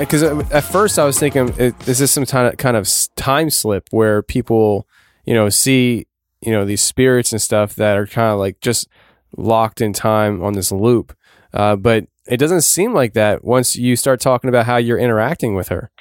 [0.00, 3.50] because uh, at first I was thinking, is this some kind of kind of time
[3.50, 4.88] slip where people,
[5.26, 6.08] you know, see,
[6.40, 8.88] you know, these spirits and stuff that are kind of like just
[9.36, 11.16] locked in time on this loop?
[11.54, 15.54] Uh, but it doesn't seem like that once you start talking about how you're interacting
[15.54, 15.92] with her.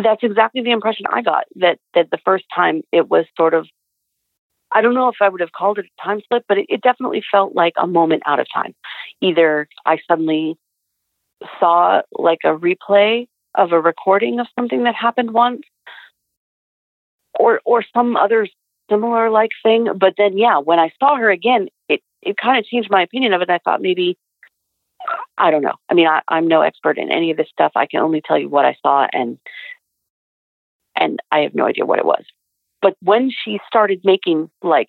[0.00, 1.46] That's exactly the impression I got.
[1.56, 3.66] That that the first time it was sort of
[4.72, 6.82] I don't know if I would have called it a time slip, but it, it
[6.82, 8.74] definitely felt like a moment out of time.
[9.20, 10.56] Either I suddenly
[11.60, 15.62] saw like a replay of a recording of something that happened once,
[17.38, 18.46] or or some other
[18.90, 19.88] similar like thing.
[19.98, 23.32] But then, yeah, when I saw her again, it it kind of changed my opinion
[23.32, 23.50] of it.
[23.50, 24.16] I thought maybe
[25.38, 25.74] I don't know.
[25.88, 27.72] I mean, I, I'm no expert in any of this stuff.
[27.76, 29.38] I can only tell you what I saw, and
[30.94, 32.24] and I have no idea what it was.
[32.80, 34.88] But when she started making like,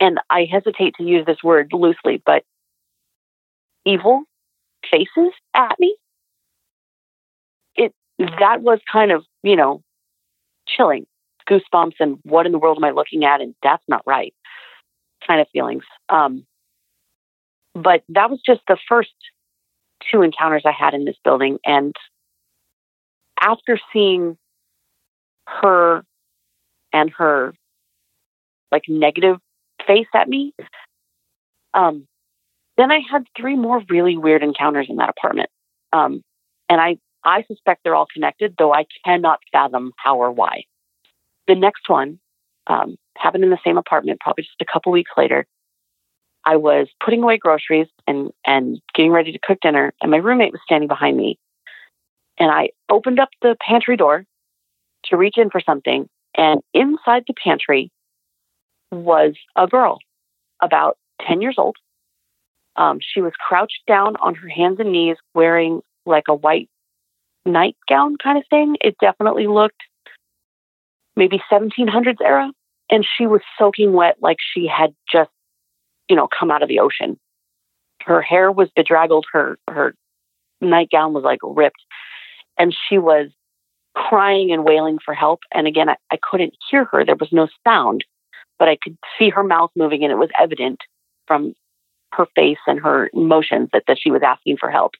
[0.00, 2.44] and I hesitate to use this word loosely, but
[3.86, 4.24] evil
[4.90, 5.96] faces at me,
[7.74, 9.82] it that was kind of you know
[10.68, 11.06] chilling,
[11.48, 13.40] goosebumps, and what in the world am I looking at?
[13.40, 14.34] And that's not right,
[15.26, 15.84] kind of feelings.
[16.10, 16.44] Um,
[17.74, 19.14] but that was just the first
[20.10, 21.94] two encounters I had in this building, and
[23.40, 24.36] after seeing
[25.46, 26.02] her
[26.92, 27.54] and her
[28.72, 29.36] like negative
[29.86, 30.52] face at me.
[31.74, 32.06] Um,
[32.76, 35.50] then I had three more really weird encounters in that apartment.
[35.92, 36.22] Um,
[36.68, 40.64] and I, I suspect they're all connected, though I cannot fathom how or why.
[41.46, 42.18] The next one
[42.66, 45.46] um, happened in the same apartment, probably just a couple weeks later.
[46.44, 50.52] I was putting away groceries and, and getting ready to cook dinner, and my roommate
[50.52, 51.38] was standing behind me.
[52.38, 54.24] And I opened up the pantry door
[55.06, 57.90] to reach in for something, and inside the pantry
[58.92, 59.98] was a girl
[60.62, 61.76] about 10 years old.
[62.76, 66.68] Um, she was crouched down on her hands and knees wearing like a white
[67.44, 68.76] nightgown kind of thing.
[68.80, 69.82] It definitely looked
[71.16, 72.52] maybe 1700s era.
[72.88, 75.30] And she was soaking wet like she had just,
[76.08, 77.18] you know, come out of the ocean.
[78.02, 79.26] Her hair was bedraggled.
[79.32, 79.94] Her, her
[80.60, 81.82] nightgown was like ripped.
[82.58, 83.28] And she was
[83.96, 85.40] crying and wailing for help.
[85.52, 87.04] And again, I, I couldn't hear her.
[87.04, 88.04] There was no sound,
[88.58, 90.80] but I could see her mouth moving, and it was evident
[91.26, 91.54] from
[92.16, 94.92] her face and her emotions that, that she was asking for help.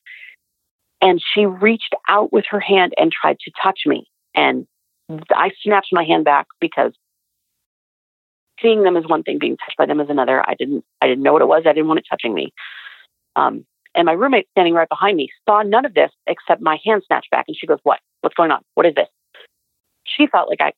[1.00, 4.07] And she reached out with her hand and tried to touch me.
[4.35, 4.66] And
[5.31, 6.92] I snapped my hand back because
[8.61, 10.42] seeing them is one thing, being touched by them is another.
[10.48, 11.62] I didn't I didn't know what it was.
[11.66, 12.52] I didn't want it touching me.
[13.37, 17.02] Um, and my roommate standing right behind me saw none of this except my hand
[17.07, 17.44] snatched back.
[17.48, 18.00] And she goes, "What?
[18.20, 18.62] What's going on?
[18.74, 19.09] What is this?"
[20.05, 20.72] She felt like I,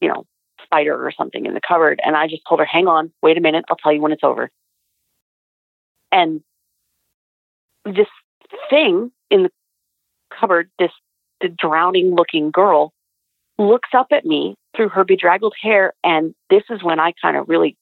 [0.00, 0.24] you know,
[0.64, 2.00] spider or something in the cupboard.
[2.04, 3.64] And I just told her, "Hang on, wait a minute.
[3.68, 4.50] I'll tell you when it's over."
[6.12, 6.42] And
[7.84, 8.08] this
[8.68, 9.50] thing in the
[10.38, 10.90] cupboard, this
[11.40, 12.92] the drowning looking girl,
[13.58, 15.94] looks up at me through her bedraggled hair.
[16.04, 17.76] And this is when I kind of really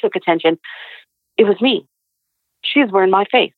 [0.00, 0.58] took attention.
[1.36, 1.86] It was me.
[2.62, 3.52] She's wearing my face,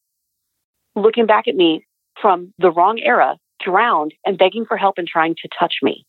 [0.94, 1.86] looking back at me
[2.20, 6.04] from the wrong era, drowned and begging for help and trying to touch me.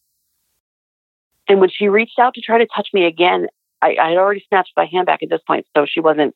[1.47, 3.47] And when she reached out to try to touch me again,
[3.81, 6.35] I, I had already snatched my hand back at this point, so she wasn't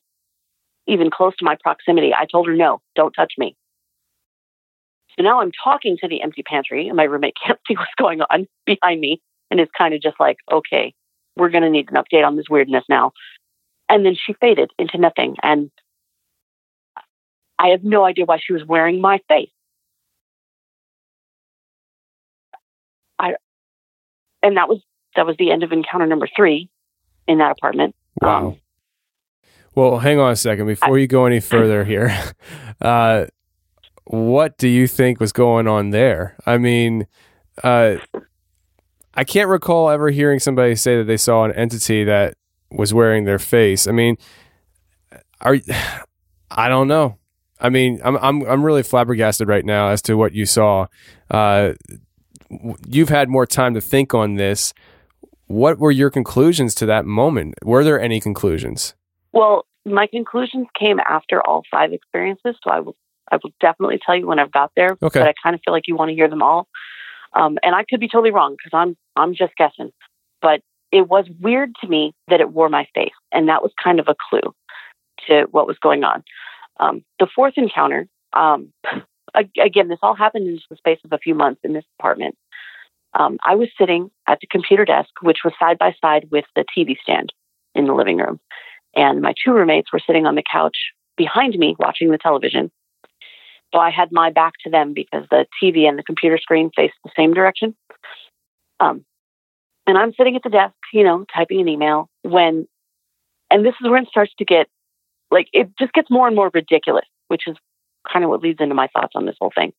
[0.86, 2.12] even close to my proximity.
[2.14, 3.56] I told her, no, don't touch me.
[5.16, 8.20] So now I'm talking to the empty pantry, and my roommate can't see what's going
[8.22, 9.20] on behind me
[9.50, 10.94] and is kind of just like, okay,
[11.36, 13.12] we're going to need an update on this weirdness now.
[13.88, 15.36] And then she faded into nothing.
[15.42, 15.70] And
[17.58, 19.50] I have no idea why she was wearing my face.
[23.18, 23.34] I,
[24.42, 24.80] and that was
[25.16, 26.68] that was the end of encounter number three
[27.28, 27.94] in that apartment.
[28.20, 28.48] Wow.
[28.48, 28.56] Um,
[29.74, 32.16] Well, hang on a second before you go any further here.
[32.82, 33.26] Uh,
[34.04, 36.36] what do you think was going on there?
[36.44, 37.06] I mean,
[37.62, 37.96] uh,
[39.14, 42.34] I can't recall ever hearing somebody say that they saw an entity that
[42.70, 43.86] was wearing their face.
[43.86, 44.16] I mean,
[45.40, 45.56] are
[46.50, 47.16] I don't know.
[47.60, 50.86] I mean, I'm I'm I'm really flabbergasted right now as to what you saw.
[51.30, 51.72] Uh,
[52.86, 54.74] you've had more time to think on this.
[55.46, 57.54] What were your conclusions to that moment?
[57.62, 58.94] Were there any conclusions?
[59.34, 62.96] Well, my conclusions came after all five experiences, so I will
[63.30, 64.96] I will definitely tell you when I've got there.
[65.02, 65.20] Okay.
[65.20, 66.68] But I kind of feel like you want to hear them all,
[67.34, 69.90] um, and I could be totally wrong because I'm I'm just guessing.
[70.40, 70.60] But
[70.92, 74.06] it was weird to me that it wore my face, and that was kind of
[74.08, 74.54] a clue
[75.26, 76.22] to what was going on.
[76.78, 78.72] Um, the fourth encounter, um,
[79.58, 82.36] again, this all happened in the space of a few months in this apartment.
[83.14, 86.64] Um, I was sitting at the computer desk, which was side by side with the
[86.76, 87.32] TV stand
[87.74, 88.40] in the living room.
[88.96, 90.76] And my two roommates were sitting on the couch
[91.16, 92.70] behind me watching the television.
[93.72, 96.94] So I had my back to them because the TV and the computer screen faced
[97.04, 97.74] the same direction.
[98.78, 99.04] Um,
[99.86, 102.66] and I'm sitting at the desk, you know, typing an email when,
[103.50, 104.68] and this is where it starts to get
[105.34, 107.56] like, it just gets more and more ridiculous, which is
[108.10, 109.72] kind of what leads into my thoughts on this whole thing.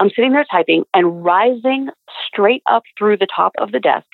[0.00, 1.90] I'm sitting there typing, and rising
[2.26, 4.06] straight up through the top of the desk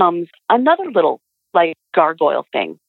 [0.00, 1.20] comes another little,
[1.54, 2.80] like, gargoyle thing.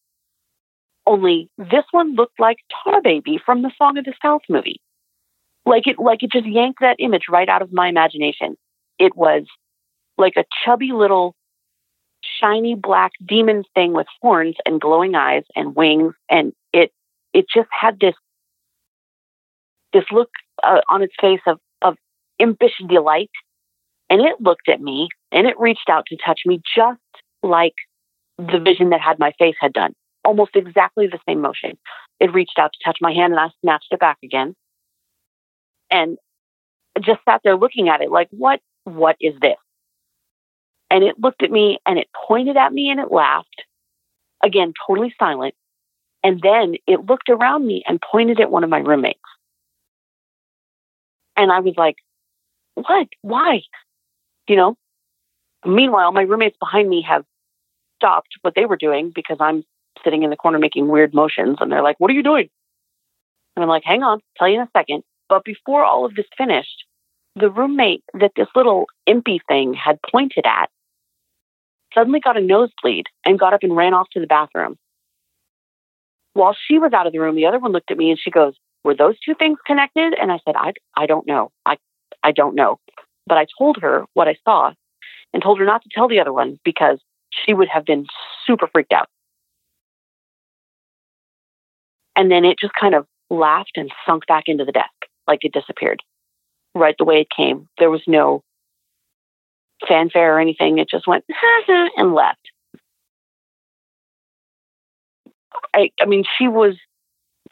[1.05, 4.79] Only this one looked like Tar Baby from the Song of the South movie.
[5.65, 8.55] Like it, like it just yanked that image right out of my imagination.
[8.99, 9.43] It was
[10.17, 11.35] like a chubby little
[12.39, 16.91] shiny black demon thing with horns and glowing eyes and wings, and it
[17.33, 18.15] it just had this
[19.93, 20.29] this look
[20.63, 21.95] uh, on its face of of
[22.39, 23.31] impish delight,
[24.09, 26.99] and it looked at me and it reached out to touch me just
[27.43, 27.75] like
[28.37, 31.77] the vision that had my face had done, almost exactly the same motion.
[32.19, 34.55] It reached out to touch my hand, and I snatched it back again,
[35.89, 36.17] and
[36.99, 39.57] just sat there looking at it like, what what is this?
[40.89, 43.63] And it looked at me and it pointed at me and it laughed.
[44.43, 45.53] Again, totally silent.
[46.23, 49.19] And then it looked around me and pointed at one of my roommates.
[51.37, 51.95] And I was like,
[52.75, 53.07] what?
[53.21, 53.61] Why?
[54.47, 54.77] You know?
[55.65, 57.23] Meanwhile, my roommates behind me have
[57.97, 59.63] stopped what they were doing because I'm
[60.03, 61.57] sitting in the corner making weird motions.
[61.59, 62.49] And they're like, what are you doing?
[63.55, 65.03] And I'm like, hang on, tell you in a second.
[65.29, 66.85] But before all of this finished,
[67.35, 70.69] the roommate that this little impy thing had pointed at
[71.93, 74.77] suddenly got a nosebleed and got up and ran off to the bathroom.
[76.33, 78.31] While she was out of the room, the other one looked at me and she
[78.31, 80.13] goes, Were those two things connected?
[80.19, 81.51] And I said, I, I don't know.
[81.65, 81.77] I,
[82.23, 82.79] I don't know.
[83.27, 84.73] But I told her what I saw
[85.33, 86.99] and told her not to tell the other one because
[87.29, 88.05] she would have been
[88.45, 89.07] super freaked out.
[92.15, 94.89] And then it just kind of laughed and sunk back into the desk
[95.27, 96.01] like it disappeared
[96.75, 97.67] right the way it came.
[97.77, 98.43] There was no
[99.87, 100.77] fanfare or anything.
[100.77, 101.25] It just went
[101.97, 102.39] and left.
[105.73, 106.75] I, I mean, she was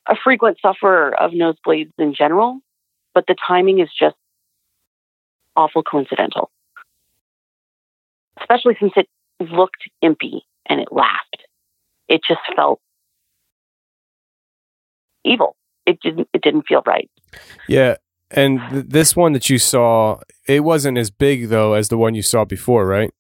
[0.08, 2.60] a frequent sufferer of nosebleeds in general,
[3.14, 4.16] but the timing is just
[5.56, 6.50] awful coincidental.
[8.40, 9.08] Especially since it
[9.40, 11.44] looked impy and it laughed.
[12.08, 12.80] It just felt
[15.30, 15.56] evil.
[15.86, 17.10] It didn't it didn't feel right.
[17.68, 17.96] Yeah.
[18.32, 22.16] And th- this one that you saw, it wasn't as big though as the one
[22.16, 23.12] you saw before, right?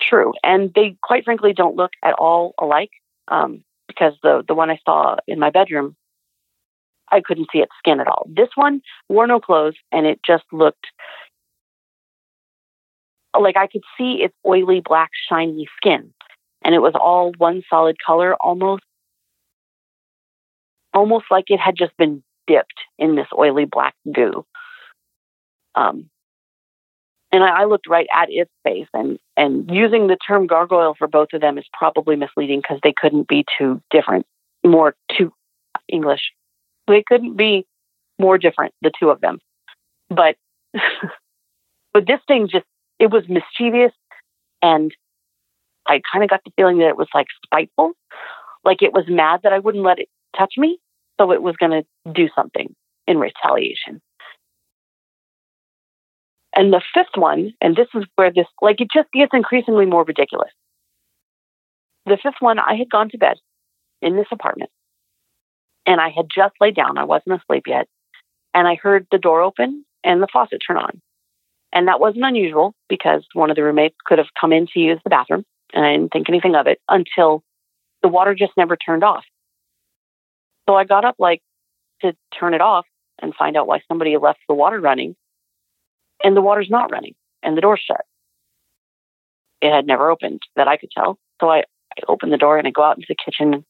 [0.00, 0.32] True.
[0.42, 2.90] And they quite frankly don't look at all alike.
[3.28, 5.96] Um, because the the one I saw in my bedroom,
[7.10, 8.26] I couldn't see its skin at all.
[8.28, 10.86] This one wore no clothes and it just looked
[13.38, 16.12] like I could see its oily black shiny skin
[16.64, 18.82] and it was all one solid color almost
[20.94, 24.46] almost like it had just been dipped in this oily black goo.
[25.74, 26.08] Um,
[27.32, 31.08] and I, I looked right at its face, and and using the term gargoyle for
[31.08, 34.24] both of them is probably misleading because they couldn't be too different,
[34.64, 35.32] more too
[35.88, 36.32] English.
[36.86, 37.66] They couldn't be
[38.20, 39.40] more different, the two of them.
[40.08, 40.36] But
[41.92, 42.66] but this thing just
[43.00, 43.92] it was mischievous,
[44.62, 44.92] and
[45.88, 47.92] I kind of got the feeling that it was like spiteful,
[48.64, 50.78] like it was mad that I wouldn't let it touch me,
[51.20, 52.74] so it was going to do something
[53.06, 54.00] in retaliation.
[56.56, 60.04] And the fifth one, and this is where this, like, it just gets increasingly more
[60.04, 60.52] ridiculous.
[62.06, 63.36] The fifth one, I had gone to bed
[64.02, 64.70] in this apartment
[65.86, 66.98] and I had just laid down.
[66.98, 67.88] I wasn't asleep yet.
[68.52, 71.00] And I heard the door open and the faucet turn on.
[71.72, 75.00] And that wasn't unusual because one of the roommates could have come in to use
[75.02, 75.44] the bathroom.
[75.72, 77.42] And I didn't think anything of it until
[78.02, 79.24] the water just never turned off.
[80.68, 81.42] So I got up like
[82.02, 82.86] to turn it off
[83.20, 85.14] and find out why somebody left the water running
[86.22, 88.04] and the water's not running and the door's shut.
[89.60, 91.18] It had never opened that I could tell.
[91.40, 93.64] So I, I opened the door and I go out into the kitchen.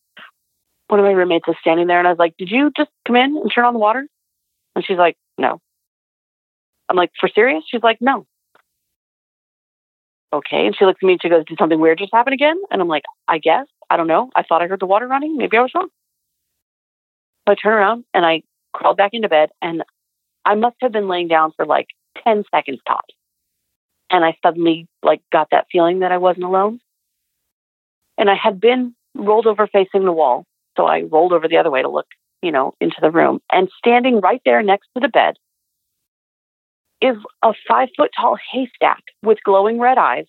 [0.89, 3.17] One of my roommates is standing there and I was like, Did you just come
[3.17, 4.07] in and turn on the water?
[4.75, 5.61] And she's like, No.
[6.89, 7.65] I'm like, For serious?
[7.69, 8.27] She's like, No.
[10.33, 10.67] Okay.
[10.67, 12.61] And she looks at me and she goes, Did something weird just happen again?
[12.71, 13.67] And I'm like, I guess.
[13.91, 14.31] I don't know.
[14.35, 15.37] I thought I heard the water running.
[15.37, 15.89] Maybe I was wrong.
[17.47, 18.43] So I turn around and I
[18.73, 19.83] crawled back into bed and
[20.45, 21.89] I must have been laying down for like
[22.25, 23.15] 10 seconds tops.
[24.11, 26.81] And I suddenly like got that feeling that I wasn't alone.
[28.17, 30.45] And I had been rolled over facing the wall.
[30.77, 32.07] So I rolled over the other way to look,
[32.43, 33.41] you know, into the room.
[33.53, 35.35] And standing right there next to the bed
[37.01, 40.27] is a five foot tall haystack with glowing red eyes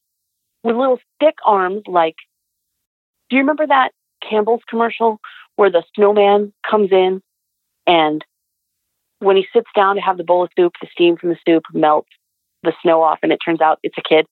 [0.63, 2.15] with little thick arms like
[3.29, 3.91] do you remember that
[4.27, 5.19] Campbell's commercial
[5.55, 7.21] where the snowman comes in
[7.87, 8.23] and
[9.19, 11.63] when he sits down to have the bowl of soup, the steam from the soup
[11.73, 12.09] melts
[12.63, 14.25] the snow off, and it turns out it's a kid.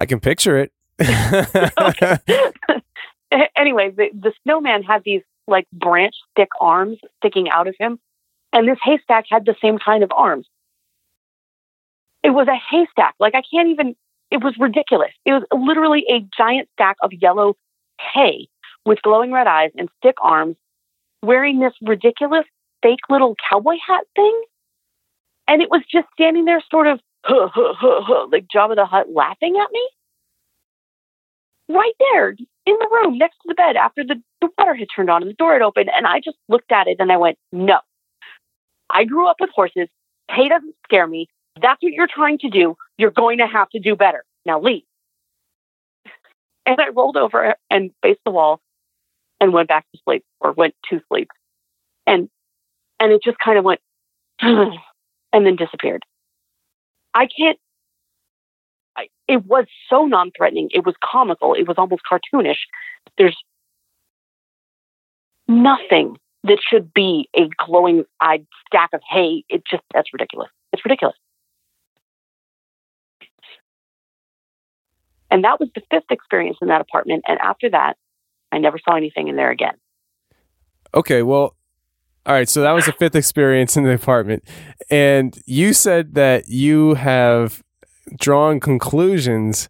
[0.00, 0.72] I can picture it.
[3.56, 7.98] anyway, the, the snowman had these like branch stick arms sticking out of him,
[8.52, 10.46] and this haystack had the same kind of arms.
[12.22, 13.14] It was a haystack.
[13.20, 13.94] Like I can't even.
[14.30, 15.12] It was ridiculous.
[15.24, 17.54] It was literally a giant stack of yellow
[18.14, 18.48] hay
[18.88, 20.56] with glowing red eyes and stick arms,
[21.22, 22.44] wearing this ridiculous
[22.82, 24.42] fake little cowboy hat thing.
[25.46, 27.00] And it was just standing there, sort of
[28.32, 29.88] like Jabba the Hutt laughing at me.
[31.70, 35.10] Right there in the room next to the bed after the, the water had turned
[35.10, 35.90] on and the door had opened.
[35.94, 37.80] And I just looked at it and I went, no.
[38.88, 39.88] I grew up with horses.
[40.30, 41.28] Hay doesn't scare me.
[41.60, 42.76] That's what you're trying to do.
[42.96, 44.24] You're going to have to do better.
[44.46, 44.84] Now leave.
[46.64, 48.62] And I rolled over and faced the wall
[49.40, 51.28] and went back to sleep or went to sleep.
[52.06, 52.28] And
[53.00, 53.80] and it just kind of went
[54.40, 54.76] and
[55.32, 56.02] then disappeared.
[57.14, 57.58] I can't.
[58.96, 60.70] I, it was so non-threatening.
[60.72, 61.54] It was comical.
[61.54, 62.58] It was almost cartoonish.
[63.16, 63.36] There's
[65.46, 69.44] nothing that should be a glowing-eyed stack of hay.
[69.48, 70.50] It just that's ridiculous.
[70.72, 71.16] It's ridiculous.
[75.30, 77.24] And that was the fifth experience in that apartment.
[77.28, 77.96] And after that,
[78.52, 79.74] I never saw anything in there again.
[80.94, 81.56] Okay, well,
[82.26, 84.44] all right, so that was the fifth experience in the apartment.
[84.90, 87.62] And you said that you have
[88.18, 89.68] drawn conclusions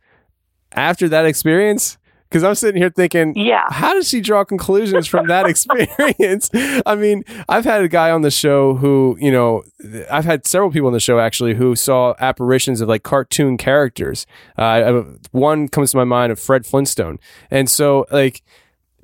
[0.72, 1.99] after that experience?
[2.29, 6.51] Because I'm sitting here thinking, yeah, how does she draw conclusions from that experience?
[6.85, 9.62] I mean, I've had a guy on the show who, you know,
[10.11, 14.26] I've had several people on the show actually who saw apparitions of like cartoon characters.
[14.59, 17.18] Uh, one comes to my mind of Fred Flintstone,
[17.51, 18.43] and so like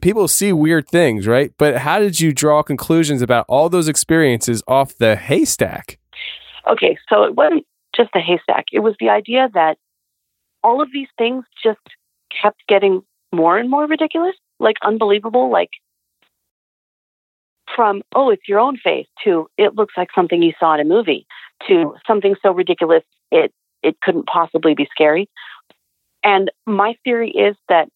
[0.05, 1.51] people see weird things, right?
[1.57, 5.99] But how did you draw conclusions about all those experiences off the haystack?
[6.71, 7.65] Okay, so it wasn't
[7.97, 8.67] just the haystack.
[8.71, 9.79] It was the idea that
[10.63, 11.81] all of these things just
[12.31, 13.03] kept getting
[13.33, 15.71] more and more ridiculous, like unbelievable, like
[17.75, 20.85] from, oh, it's your own face to it looks like something you saw in a
[20.85, 21.27] movie
[21.67, 23.53] to something so ridiculous it
[23.83, 25.31] it couldn't possibly be scary.
[26.23, 27.89] And my theory is that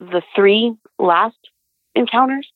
[0.00, 1.36] the three last
[1.94, 2.50] encounters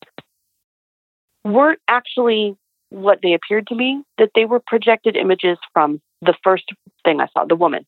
[1.44, 2.56] weren't actually
[2.90, 6.64] what they appeared to be, that they were projected images from the first
[7.04, 7.86] thing I saw, the woman.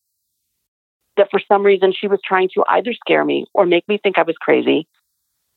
[1.16, 4.18] That for some reason she was trying to either scare me or make me think
[4.18, 4.88] I was crazy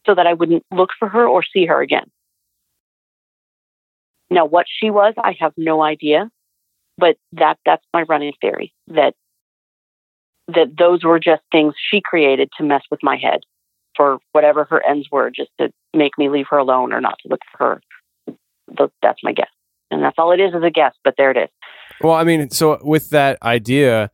[0.05, 2.09] so that I wouldn't look for her or see her again.
[4.29, 6.29] Now, what she was, I have no idea,
[6.97, 9.13] but that that's my running theory that
[10.49, 13.41] that those were just things she created to mess with my head
[13.97, 17.29] for whatever her ends were, just to make me leave her alone or not to
[17.29, 17.81] look for
[18.27, 18.35] her.
[19.01, 19.49] That's my guess,
[19.91, 20.93] and that's all it is is a guess.
[21.03, 21.49] But there it is.
[21.99, 24.11] Well, I mean, so with that idea,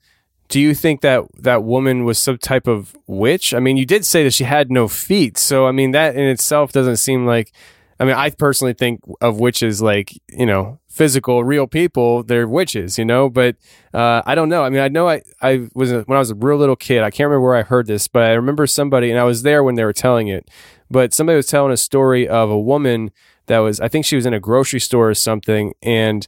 [0.48, 3.54] do you think that that woman was some type of witch?
[3.54, 6.24] I mean, you did say that she had no feet, so I mean that in
[6.24, 7.52] itself doesn't seem like.
[8.04, 12.22] I mean, I personally think of witches like you know physical, real people.
[12.22, 13.30] They're witches, you know.
[13.30, 13.56] But
[13.93, 14.62] uh, I don't know.
[14.62, 17.01] I mean, I know I I was when I was a real little kid.
[17.01, 19.64] I can't remember where I heard this, but I remember somebody, and I was there
[19.64, 20.51] when they were telling it.
[20.91, 23.12] But somebody was telling a story of a woman
[23.45, 26.28] that was, I think she was in a grocery store or something, and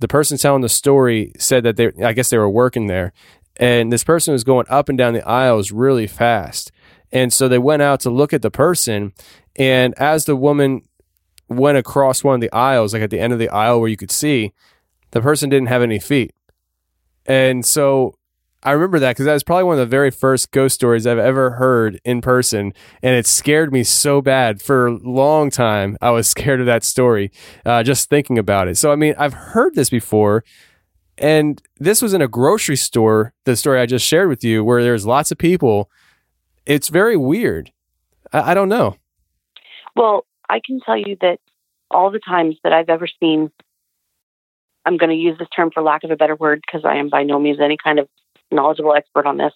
[0.00, 3.12] the person telling the story said that they, I guess they were working there,
[3.58, 6.72] and this person was going up and down the aisles really fast.
[7.12, 9.12] And so they went out to look at the person.
[9.56, 10.82] And as the woman
[11.56, 13.96] went across one of the aisles, like at the end of the aisle where you
[13.96, 14.52] could see,
[15.12, 16.32] the person didn't have any feet.
[17.26, 18.14] And so
[18.64, 21.18] I remember that because that was probably one of the very first ghost stories I've
[21.18, 22.72] ever heard in person,
[23.02, 25.96] and it scared me so bad for a long time.
[26.00, 27.32] I was scared of that story
[27.66, 28.76] uh, just thinking about it.
[28.76, 30.44] So I mean, I've heard this before,
[31.18, 33.34] and this was in a grocery store.
[33.44, 35.90] The story I just shared with you, where there's lots of people.
[36.64, 37.72] It's very weird.
[38.32, 38.96] I, I don't know.
[39.96, 41.38] Well, I can tell you that
[41.90, 43.50] all the times that I've ever seen
[44.84, 47.08] I'm going to use this term for lack of a better word because I am
[47.08, 48.08] by no means any kind of
[48.50, 49.52] knowledgeable expert on this.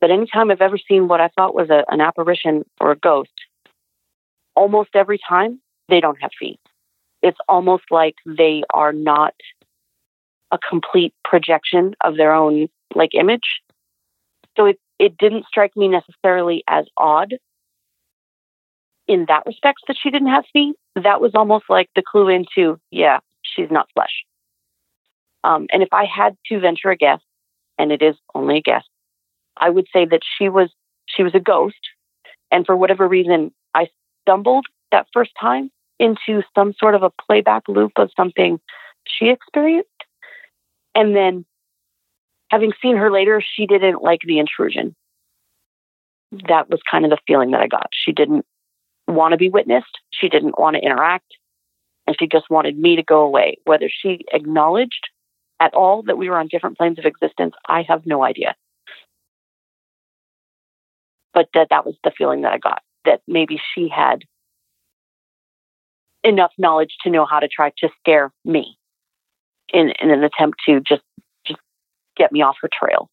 [0.00, 3.32] But anytime I've ever seen what I thought was a, an apparition or a ghost,
[4.54, 6.60] almost every time they don't have feet.
[7.22, 9.34] It's almost like they are not
[10.52, 13.60] a complete projection of their own like image.
[14.56, 17.34] So it, it didn't strike me necessarily as odd
[19.10, 20.76] in that respect that she didn't have feet.
[20.94, 24.24] That was almost like the clue into, yeah, she's not flesh.
[25.42, 27.18] Um, and if I had to venture a guess,
[27.76, 28.84] and it is only a guess,
[29.56, 30.70] I would say that she was
[31.06, 31.80] she was a ghost,
[32.52, 33.88] and for whatever reason, I
[34.22, 38.60] stumbled that first time into some sort of a playback loop of something
[39.08, 39.88] she experienced,
[40.94, 41.44] and then
[42.48, 44.94] having seen her later, she didn't like the intrusion.
[46.48, 47.88] That was kind of the feeling that I got.
[47.92, 48.46] She didn't
[49.10, 49.98] want to be witnessed.
[50.10, 51.26] She didn't want to interact.
[52.06, 53.58] And she just wanted me to go away.
[53.64, 55.08] Whether she acknowledged
[55.60, 58.54] at all that we were on different planes of existence, I have no idea.
[61.32, 64.24] But that that was the feeling that I got that maybe she had
[66.22, 68.76] enough knowledge to know how to try to scare me
[69.72, 71.02] in, in an attempt to just
[71.46, 71.60] just
[72.16, 73.08] get me off her trail.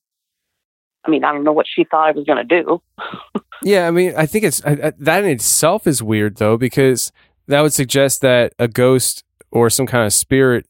[1.06, 2.82] I mean, I don't know what she thought I was going to do.
[3.64, 7.12] yeah, I mean, I think it's I, I, that in itself is weird though because
[7.48, 10.66] that would suggest that a ghost or some kind of spirit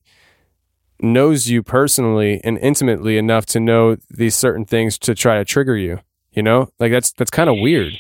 [1.00, 5.76] knows you personally and intimately enough to know these certain things to try to trigger
[5.76, 6.00] you.
[6.32, 7.94] You know, like that's that's kind of weird.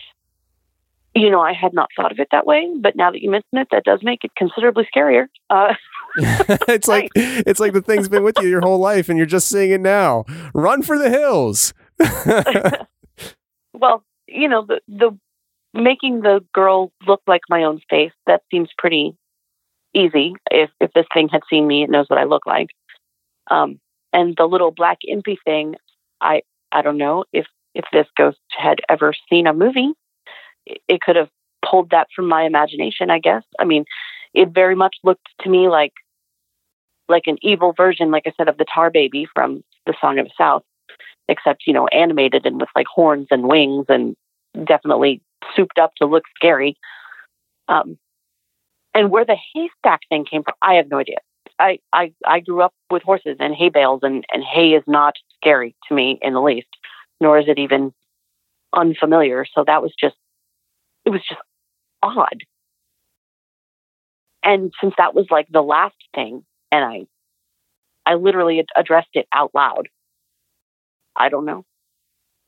[1.15, 3.57] You know, I had not thought of it that way, but now that you mention
[3.57, 5.25] it, that does make it considerably scarier.
[5.49, 5.73] Uh,
[6.17, 9.49] it's like it's like the thing's been with you your whole life, and you're just
[9.49, 10.25] seeing it now.
[10.53, 11.73] Run for the hills.
[13.73, 15.17] well, you know the the
[15.73, 19.15] making the girl look like my own face that seems pretty
[19.93, 20.34] easy.
[20.51, 22.69] If if this thing had seen me, it knows what I look like.
[23.49, 23.80] Um,
[24.13, 25.75] and the little black impy thing,
[26.21, 29.93] I I don't know if if this ghost had ever seen a movie.
[30.65, 31.30] It could have
[31.69, 33.43] pulled that from my imagination, I guess.
[33.59, 33.86] I mean,
[34.34, 35.93] it very much looked to me like
[37.09, 40.25] like an evil version, like I said, of the tar baby from the Song of
[40.25, 40.63] the South,
[41.30, 44.15] except you know animated and with like horns and wings and
[44.65, 45.21] definitely
[45.55, 46.78] souped up to look scary.
[47.67, 47.97] Um,
[48.93, 51.17] and where the haystack thing came from, I have no idea.
[51.59, 55.15] I, I, I grew up with horses and hay bales, and, and hay is not
[55.36, 56.67] scary to me in the least,
[57.19, 57.93] nor is it even
[58.73, 59.45] unfamiliar.
[59.53, 60.15] So that was just,
[61.05, 61.41] it was just
[62.01, 62.43] odd.
[64.43, 67.05] And since that was like the last thing, and I,
[68.05, 69.89] I literally addressed it out loud.
[71.18, 71.65] I don't know.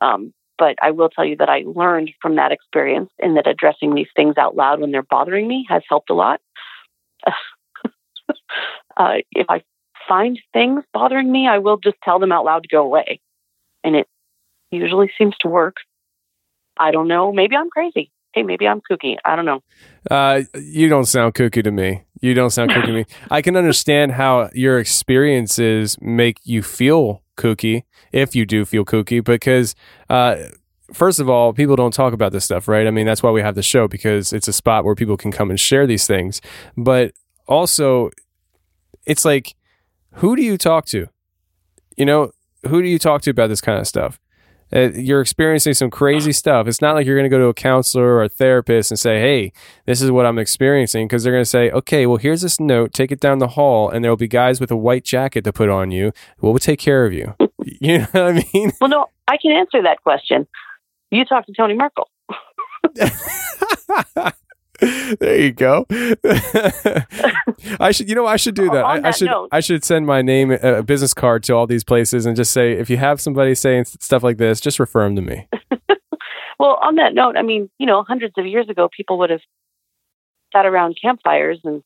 [0.02, 3.96] Um, but I will tell you that I learned from that experience and that addressing
[3.96, 6.42] these things out loud when they're bothering me has helped a lot.
[8.98, 9.62] uh, if I
[10.08, 13.22] find things bothering me, I will just tell them out loud to go away.
[13.84, 14.08] And it
[14.72, 15.78] usually seems to work.
[16.78, 17.32] I don't know.
[17.32, 18.12] Maybe I'm crazy.
[18.34, 19.16] Hey, maybe I'm kooky.
[19.26, 19.62] I don't know.
[20.10, 22.04] Uh, you don't sound kooky to me.
[22.22, 23.06] You don't sound kooky to me.
[23.32, 29.24] I can understand how your experiences make you feel kooky, if you do feel kooky,
[29.24, 29.76] because
[30.10, 30.36] uh,
[30.94, 32.86] first of all, people don't talk about this stuff, right?
[32.86, 35.32] I mean, that's why we have the show because it's a spot where people can
[35.32, 36.42] come and share these things.
[36.78, 37.14] But
[37.48, 38.12] also,
[39.06, 39.56] it's like,
[40.16, 41.08] who do you talk to?
[41.98, 42.32] You know,
[42.68, 44.20] who do you talk to about this kind of stuff?
[44.74, 46.68] Uh, you're experiencing some crazy stuff.
[46.68, 49.20] It's not like you're going to go to a counselor or a therapist and say,
[49.20, 49.52] "Hey,
[49.86, 52.94] this is what I'm experiencing," because they're going to say, "Okay, well, here's this note.
[52.94, 55.54] Take it down the hall, and there will be guys with a white jacket to
[55.54, 56.12] put on you.
[56.42, 58.72] We'll take care of you." you know what I mean?
[58.80, 60.48] Well, no, I can answer that question.
[61.12, 62.10] You talk to Tony Merkel.
[65.20, 65.86] there you go.
[67.80, 68.84] I should, you know, I should do oh, that.
[68.86, 71.68] On I, I should, note- I should send my name, a business card to all
[71.68, 75.04] these places, and just say, if you have somebody saying stuff like this, just refer
[75.04, 75.48] them to me.
[76.60, 79.40] Well, on that note, I mean, you know, hundreds of years ago, people would have
[80.52, 81.82] sat around campfires and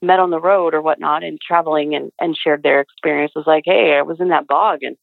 [0.00, 3.96] met on the road or whatnot and traveling and, and shared their experiences like, hey,
[3.98, 4.96] I was in that bog and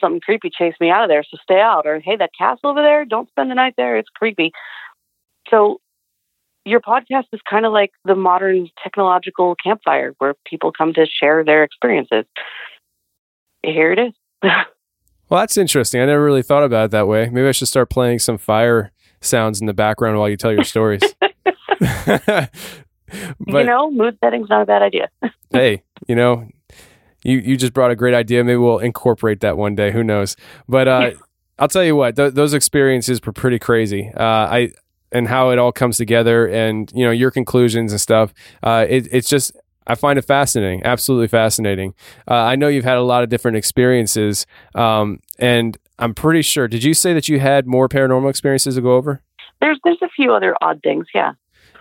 [0.00, 1.86] something creepy chased me out of there, so stay out.
[1.86, 4.52] Or, hey, that castle over there, don't spend the night there, it's creepy.
[5.48, 5.80] So,
[6.70, 11.44] your podcast is kind of like the modern technological campfire where people come to share
[11.44, 12.24] their experiences.
[13.64, 14.12] Here it is.
[15.28, 16.00] Well, that's interesting.
[16.00, 17.28] I never really thought about it that way.
[17.30, 18.90] Maybe I should start playing some fire
[19.20, 21.02] sounds in the background while you tell your stories.
[21.80, 22.50] but
[23.46, 25.08] you know, mood setting's not a bad idea.
[25.50, 26.48] hey, you know,
[27.22, 28.42] you you just brought a great idea.
[28.42, 29.92] Maybe we'll incorporate that one day.
[29.92, 30.34] Who knows?
[30.68, 31.10] But uh,
[31.60, 34.10] I'll tell you what; th- those experiences were pretty crazy.
[34.12, 34.72] Uh, I
[35.12, 38.32] and how it all comes together, and you know your conclusions and stuff.
[38.62, 39.52] Uh, it, it's just
[39.86, 41.94] I find it fascinating, absolutely fascinating.
[42.28, 46.68] Uh, I know you've had a lot of different experiences, um, and I'm pretty sure.
[46.68, 49.22] Did you say that you had more paranormal experiences to go over?
[49.60, 51.32] There's there's a few other odd things, yeah.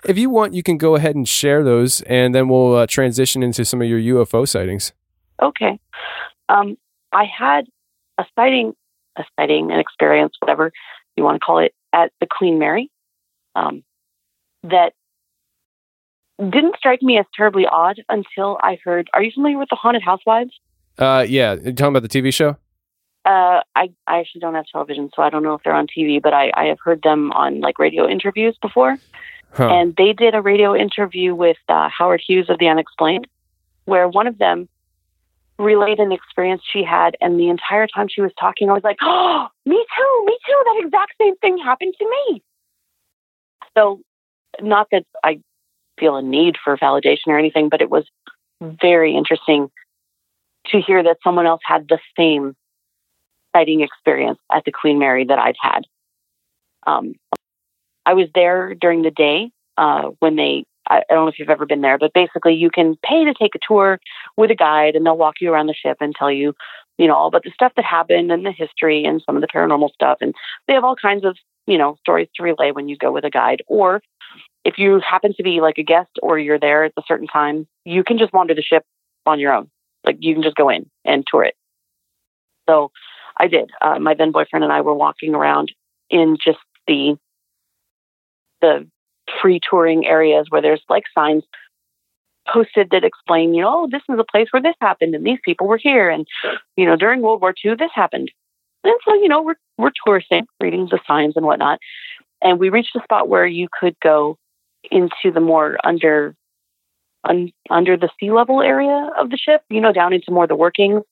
[0.05, 3.43] If you want, you can go ahead and share those, and then we'll uh, transition
[3.43, 4.93] into some of your UFO sightings.
[5.41, 5.79] Okay.
[6.47, 6.77] Um,
[7.11, 7.65] I had
[8.17, 8.73] a sighting,
[9.17, 10.71] a sighting, an experience, whatever
[11.15, 12.89] you want to call it, at the Queen Mary.
[13.55, 13.83] Um,
[14.63, 14.93] that
[16.39, 19.09] didn't strike me as terribly odd until I heard.
[19.13, 20.51] Are you familiar with the Haunted Housewives?
[20.97, 22.57] Uh, yeah, you talking about the TV show?
[23.25, 26.21] Uh, I I actually don't have television, so I don't know if they're on TV,
[26.21, 28.97] but I I have heard them on like radio interviews before.
[29.51, 29.69] Huh.
[29.69, 33.27] And they did a radio interview with uh, Howard Hughes of The Unexplained,
[33.85, 34.69] where one of them
[35.57, 38.97] relayed an experience she had, and the entire time she was talking, I was like,
[39.01, 40.63] "Oh, me too, me too.
[40.65, 42.43] That exact same thing happened to me."
[43.77, 44.01] So,
[44.61, 45.39] not that I
[45.99, 48.05] feel a need for validation or anything, but it was
[48.61, 49.69] very interesting
[50.67, 52.55] to hear that someone else had the same
[53.55, 55.81] sighting experience at the Queen Mary that I'd had.
[56.85, 57.15] Um,
[58.05, 60.65] I was there during the day uh, when they.
[60.89, 63.33] I, I don't know if you've ever been there, but basically you can pay to
[63.33, 63.99] take a tour
[64.37, 66.53] with a guide, and they'll walk you around the ship and tell you,
[66.99, 69.47] you know, all about the stuff that happened and the history and some of the
[69.47, 70.17] paranormal stuff.
[70.19, 70.35] And
[70.67, 73.29] they have all kinds of, you know, stories to relay when you go with a
[73.29, 73.63] guide.
[73.67, 74.01] Or
[74.65, 77.67] if you happen to be like a guest or you're there at a certain time,
[77.85, 78.83] you can just wander the ship
[79.25, 79.71] on your own.
[80.05, 81.55] Like you can just go in and tour it.
[82.69, 82.91] So
[83.37, 83.71] I did.
[83.81, 85.71] Uh, my then boyfriend and I were walking around
[86.09, 87.17] in just the
[88.61, 88.85] the
[89.41, 91.43] free touring areas where there's like signs
[92.51, 95.39] posted that explain, you know, oh, this is a place where this happened and these
[95.43, 96.27] people were here, and
[96.75, 98.31] you know, during World War II this happened.
[98.83, 101.79] And so, you know, we're we're touristing, reading the signs and whatnot,
[102.41, 104.37] and we reached a spot where you could go
[104.89, 106.35] into the more under
[107.25, 110.55] un, under the sea level area of the ship, you know, down into more the
[110.55, 111.03] workings,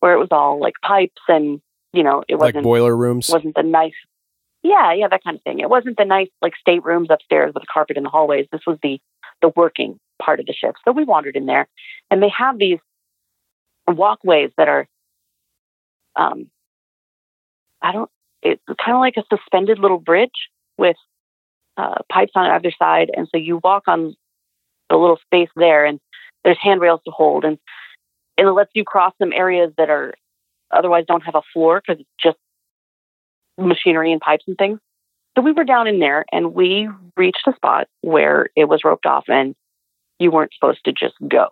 [0.00, 1.60] where it was all like pipes and
[1.92, 3.30] you know, it wasn't boiler rooms?
[3.32, 3.94] wasn't the nice
[4.66, 7.72] yeah yeah that kind of thing it wasn't the nice like staterooms upstairs with a
[7.72, 8.98] carpet in the hallways this was the
[9.42, 11.68] the working part of the ship so we wandered in there
[12.10, 12.78] and they have these
[13.88, 14.86] walkways that are
[16.16, 16.50] um
[17.82, 18.10] i don't
[18.42, 20.48] it's kind of like a suspended little bridge
[20.78, 20.96] with
[21.78, 24.14] uh, pipes on either side and so you walk on
[24.88, 26.00] the little space there and
[26.44, 27.58] there's handrails to hold and
[28.38, 30.14] and it lets you cross some areas that are
[30.70, 32.38] otherwise don't have a floor because it's just
[33.58, 34.78] machinery and pipes and things.
[35.36, 39.06] So we were down in there and we reached a spot where it was roped
[39.06, 39.54] off and
[40.18, 41.48] you weren't supposed to just go.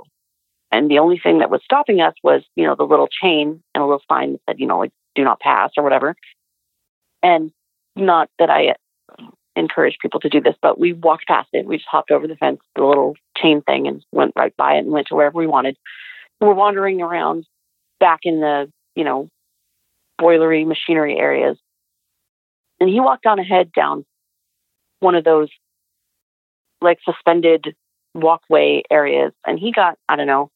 [0.70, 3.82] And the only thing that was stopping us was, you know, the little chain and
[3.82, 6.16] a little sign that said, you know, like do not pass or whatever.
[7.22, 7.52] And
[7.96, 8.74] not that I
[9.56, 11.66] encourage people to do this, but we walked past it.
[11.66, 14.80] We just hopped over the fence, the little chain thing, and went right by it
[14.80, 15.76] and went to wherever we wanted.
[16.40, 17.46] We were wandering around
[18.00, 19.28] back in the, you know,
[20.18, 21.56] boilery machinery areas.
[22.80, 24.04] And he walked on ahead down
[25.00, 25.48] one of those
[26.80, 27.74] like suspended
[28.14, 29.32] walkway areas.
[29.46, 30.50] And he got, I don't know,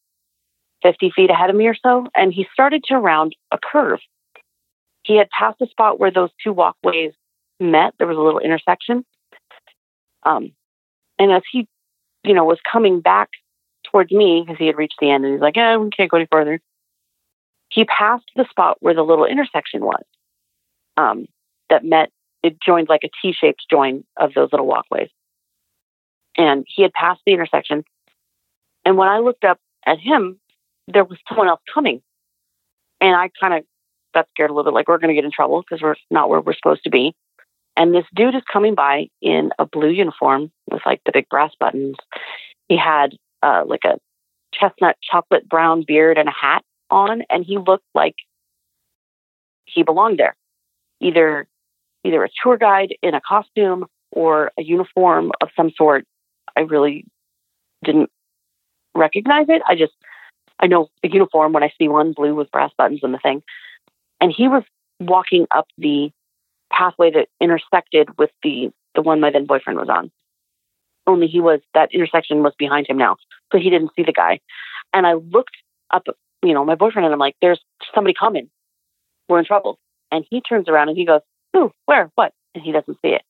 [0.83, 2.07] 50 feet ahead of me or so.
[2.15, 4.01] And he started to round a curve.
[5.03, 7.13] He had passed a spot where those two walkways
[7.61, 7.95] met.
[7.99, 9.05] There was a little intersection.
[10.25, 10.53] Um,
[11.19, 11.67] and as he,
[12.25, 13.31] you know, was coming back
[13.91, 16.19] towards me because he had reached the end and he's like, "Yeah, we can't go
[16.19, 16.61] any further."
[17.71, 20.03] He passed the spot where the little intersection was.
[20.97, 21.27] Um,
[21.71, 22.11] that met.
[22.43, 25.11] It joined like a T-shaped join of those little walkways.
[26.39, 27.85] And he had passed the intersection.
[28.85, 30.41] And when I looked up at him,
[30.87, 32.01] there was someone else coming.
[33.01, 33.65] And I kind of
[34.15, 36.29] got scared a little bit, like we're going to get in trouble because we're not
[36.31, 37.15] where we're supposed to be.
[37.77, 41.53] And this dude is coming by in a blue uniform with like the big brass
[41.61, 41.97] buttons.
[42.69, 43.99] He had uh, like a
[44.53, 48.17] chestnut chocolate brown beard and a hat on, and he looked like
[49.65, 50.35] he belonged there.
[51.01, 51.47] Either
[52.05, 56.05] either a tour guide in a costume or a uniform of some sort.
[56.59, 57.05] I really
[57.85, 58.11] didn't
[58.95, 59.63] recognize it.
[59.67, 59.93] I just
[60.59, 63.43] I know a uniform when I see one blue with brass buttons and the thing.
[64.21, 64.65] And he was
[64.99, 66.11] walking up the
[66.73, 70.11] pathway that intersected with the the one my then boyfriend was on.
[71.07, 73.17] Only he was that intersection was behind him now,
[73.53, 74.41] so he didn't see the guy.
[74.93, 75.57] And I looked
[75.93, 76.07] up,
[76.43, 77.61] you know, my boyfriend and I'm like, "There's
[77.95, 78.51] somebody coming.
[79.29, 79.79] We're in trouble."
[80.11, 81.21] And he turns around and he goes,
[81.53, 81.71] "Who?
[81.87, 82.11] Where?
[82.17, 83.23] What?" And he doesn't see it.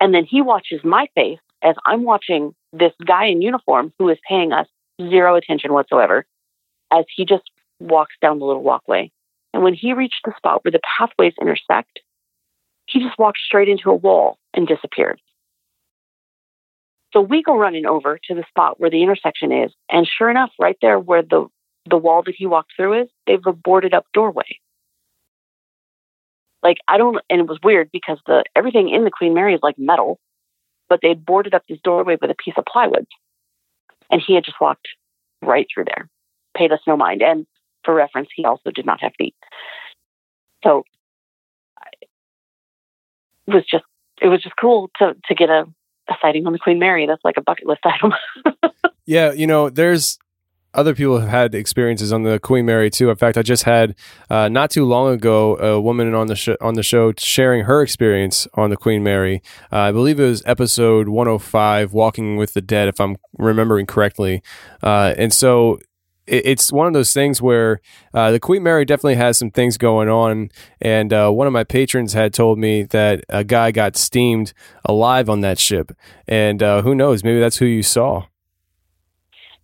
[0.00, 4.18] And then he watches my face as I'm watching this guy in uniform who is
[4.28, 4.66] paying us
[5.00, 6.24] zero attention whatsoever
[6.92, 9.10] as he just walks down the little walkway.
[9.52, 12.00] And when he reached the spot where the pathways intersect,
[12.86, 15.20] he just walked straight into a wall and disappeared.
[17.12, 20.50] So we go running over to the spot where the intersection is, and sure enough,
[20.58, 21.48] right there where the
[21.88, 24.58] the wall that he walked through is, they've a boarded up doorway.
[26.68, 29.60] Like I don't, and it was weird because the everything in the Queen Mary is
[29.62, 30.20] like metal,
[30.90, 33.06] but they'd boarded up this doorway with a piece of plywood,
[34.10, 34.86] and he had just walked
[35.40, 36.10] right through there,
[36.54, 37.22] paid us no mind.
[37.22, 37.46] And
[37.84, 39.34] for reference, he also did not have feet.
[40.62, 40.84] So
[43.46, 43.84] it was just
[44.20, 45.64] it was just cool to to get a,
[46.10, 47.06] a sighting on the Queen Mary.
[47.06, 48.12] That's like a bucket list item.
[49.06, 50.18] yeah, you know, there's
[50.78, 53.10] other people have had experiences on the Queen Mary too.
[53.10, 53.96] In fact, I just had
[54.30, 57.82] uh, not too long ago a woman on the sh- on the show sharing her
[57.82, 59.42] experience on the Queen Mary.
[59.72, 64.40] Uh, I believe it was episode 105, "Walking with the Dead," if I'm remembering correctly.
[64.80, 65.78] Uh, and so
[66.28, 67.80] it's one of those things where
[68.12, 70.50] uh, the Queen Mary definitely has some things going on.
[70.80, 74.52] And uh, one of my patrons had told me that a guy got steamed
[74.84, 75.90] alive on that ship.
[76.28, 77.24] And uh, who knows?
[77.24, 78.26] Maybe that's who you saw.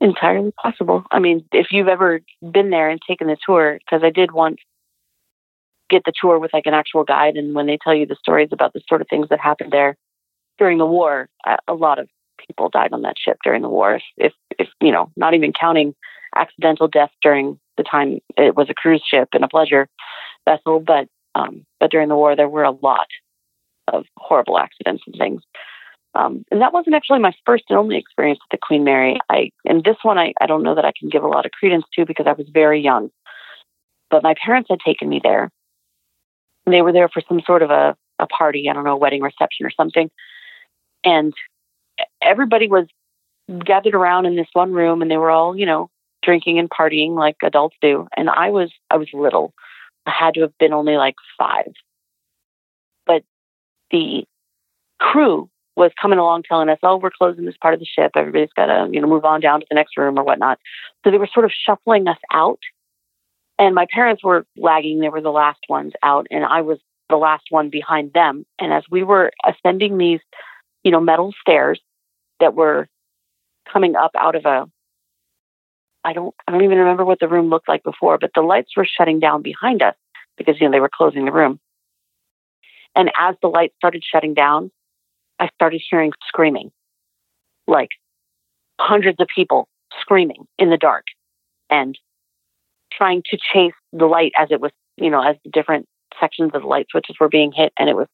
[0.00, 1.04] Entirely possible.
[1.10, 4.58] I mean, if you've ever been there and taken the tour, because I did once
[5.88, 8.48] get the tour with like an actual guide, and when they tell you the stories
[8.52, 9.96] about the sort of things that happened there
[10.58, 11.28] during the war,
[11.68, 12.08] a lot of
[12.46, 14.00] people died on that ship during the war.
[14.16, 15.94] If, if you know, not even counting
[16.36, 19.88] accidental death during the time it was a cruise ship and a pleasure
[20.48, 23.06] vessel, but um, but during the war there were a lot
[23.92, 25.42] of horrible accidents and things.
[26.14, 29.18] Um, and that wasn't actually my first and only experience with the Queen Mary.
[29.28, 31.52] I and this one I, I don't know that I can give a lot of
[31.52, 33.10] credence to because I was very young.
[34.10, 35.50] But my parents had taken me there.
[36.66, 39.22] They were there for some sort of a, a party, I don't know, a wedding
[39.22, 40.08] reception or something.
[41.04, 41.34] And
[42.22, 42.86] everybody was
[43.64, 45.90] gathered around in this one room and they were all, you know,
[46.22, 48.06] drinking and partying like adults do.
[48.16, 49.52] And I was I was little.
[50.06, 51.72] I had to have been only like five.
[53.06, 53.24] But
[53.90, 54.24] the
[55.00, 58.12] crew was coming along telling us, "Oh, we're closing this part of the ship.
[58.16, 60.58] Everybody's got to, you know, move on down to the next room or whatnot."
[61.02, 62.60] So they were sort of shuffling us out,
[63.58, 65.00] and my parents were lagging.
[65.00, 66.78] They were the last ones out, and I was
[67.10, 68.46] the last one behind them.
[68.58, 70.20] And as we were ascending these,
[70.82, 71.80] you know, metal stairs
[72.40, 72.88] that were
[73.70, 74.66] coming up out of a
[76.04, 78.76] I don't I don't even remember what the room looked like before, but the lights
[78.76, 79.94] were shutting down behind us
[80.36, 81.58] because you know they were closing the room.
[82.94, 84.70] And as the lights started shutting down,
[85.44, 86.70] I started hearing screaming.
[87.66, 87.90] Like
[88.80, 89.68] hundreds of people
[90.00, 91.04] screaming in the dark
[91.68, 91.98] and
[92.92, 95.86] trying to chase the light as it was, you know, as the different
[96.18, 98.08] sections of the light switches were being hit and it was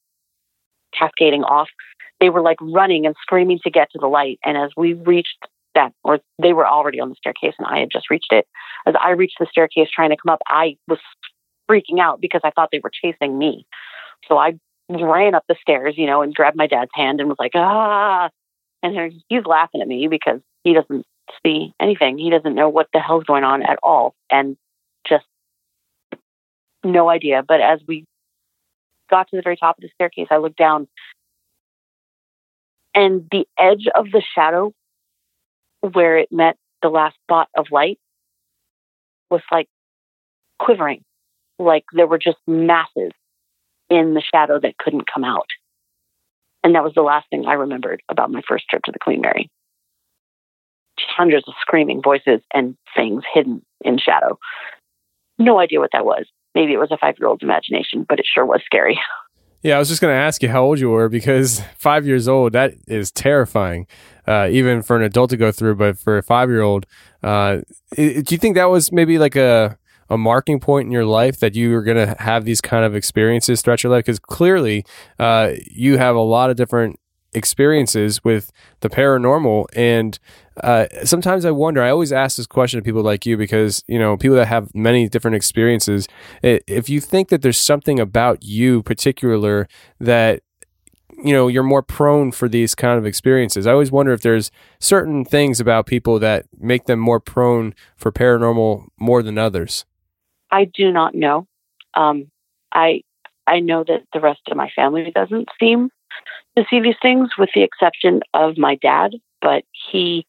[0.92, 1.68] cascading off.
[2.18, 4.40] They were like running and screaming to get to the light.
[4.44, 5.38] And as we reached
[5.76, 8.46] that, or they were already on the staircase and I had just reached it.
[8.86, 10.98] As I reached the staircase trying to come up, I was
[11.70, 13.66] freaking out because I thought they were chasing me.
[14.26, 14.54] So I
[14.90, 18.28] ran up the stairs, you know, and grabbed my dad's hand and was like, ah.
[18.82, 21.04] And he's laughing at me because he doesn't
[21.44, 22.18] see anything.
[22.18, 24.56] He doesn't know what the hell's going on at all, and
[25.06, 25.26] just
[26.82, 27.42] no idea.
[27.46, 28.04] But as we
[29.10, 30.88] got to the very top of the staircase, I looked down,
[32.94, 34.72] and the edge of the shadow
[35.80, 37.98] where it met the last spot of light
[39.30, 39.68] was like
[40.58, 41.02] quivering,
[41.58, 43.12] like there were just masses
[43.90, 45.48] in the shadow that couldn't come out.
[46.62, 49.20] And that was the last thing I remembered about my first trip to the Queen
[49.20, 49.50] Mary.
[50.98, 54.38] Hundreds of screaming voices and things hidden in shadow.
[55.38, 56.26] No idea what that was.
[56.54, 58.98] Maybe it was a five year old's imagination, but it sure was scary.
[59.62, 62.26] Yeah, I was just going to ask you how old you were because five years
[62.26, 63.86] old, that is terrifying,
[64.26, 65.74] uh, even for an adult to go through.
[65.74, 66.86] But for a five year old,
[67.22, 67.58] uh,
[67.94, 69.76] do you think that was maybe like a,
[70.10, 72.94] a marking point in your life that you are going to have these kind of
[72.94, 74.04] experiences throughout your life?
[74.04, 74.84] Because clearly,
[75.18, 76.98] uh, you have a lot of different
[77.32, 78.50] experiences with
[78.80, 79.66] the paranormal.
[79.74, 80.18] And
[80.62, 83.98] uh, sometimes i wonder i always ask this question to people like you because you
[83.98, 86.06] know people that have many different experiences
[86.42, 89.66] if you think that there's something about you particular
[90.00, 90.42] that
[91.22, 93.66] you know you're more prone for these kind of experiences.
[93.66, 98.10] I always wonder if there's certain things about people that make them more prone for
[98.10, 99.84] paranormal more than others
[100.50, 101.46] i do not know
[101.94, 102.30] um,
[102.72, 103.02] i
[103.46, 105.90] i know that the rest of my family doesn't seem
[106.56, 110.26] to see these things, with the exception of my dad, but he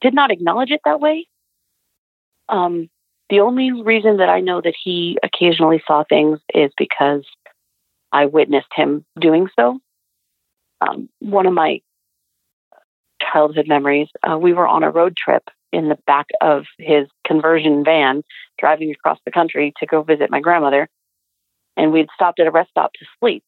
[0.00, 1.26] did not acknowledge it that way.
[2.48, 2.88] Um,
[3.30, 7.24] the only reason that I know that he occasionally saw things is because
[8.12, 9.80] I witnessed him doing so.
[10.80, 11.80] Um, one of my
[13.20, 15.42] childhood memories, uh, we were on a road trip
[15.72, 18.22] in the back of his conversion van
[18.58, 20.88] driving across the country to go visit my grandmother.
[21.76, 23.42] And we'd stopped at a rest stop to sleep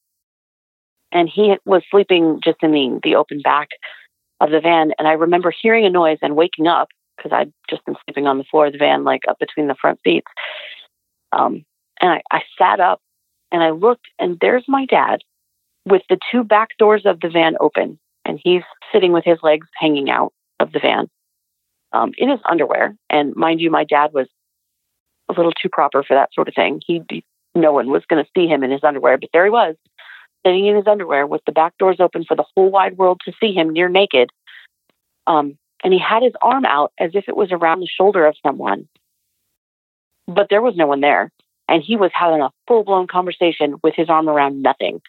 [1.13, 3.69] and he was sleeping just in the, the open back
[4.41, 4.93] of the van.
[4.99, 8.39] And I remember hearing a noise and waking up because I'd just been sleeping on
[8.39, 10.31] the floor of the van, like up between the front seats.
[11.33, 11.65] Um,
[12.01, 13.01] and I, I sat up
[13.53, 15.21] and I looked, and there's my dad
[15.85, 18.63] with the two back doors of the van open, and he's
[18.93, 21.09] sitting with his legs hanging out of the van
[21.93, 22.97] um, in his underwear.
[23.09, 24.29] And mind you, my dad was
[25.29, 26.83] a little too proper for that sort of thing.
[26.87, 27.03] He,
[27.55, 29.77] no one was going to see him in his underwear, but there he was
[30.45, 33.33] sitting in his underwear with the back doors open for the whole wide world to
[33.41, 34.31] see him near naked.
[35.27, 38.37] Um, and he had his arm out as if it was around the shoulder of
[38.45, 38.89] someone.
[40.27, 41.31] But there was no one there.
[41.69, 45.01] And he was having a full blown conversation with his arm around nothing.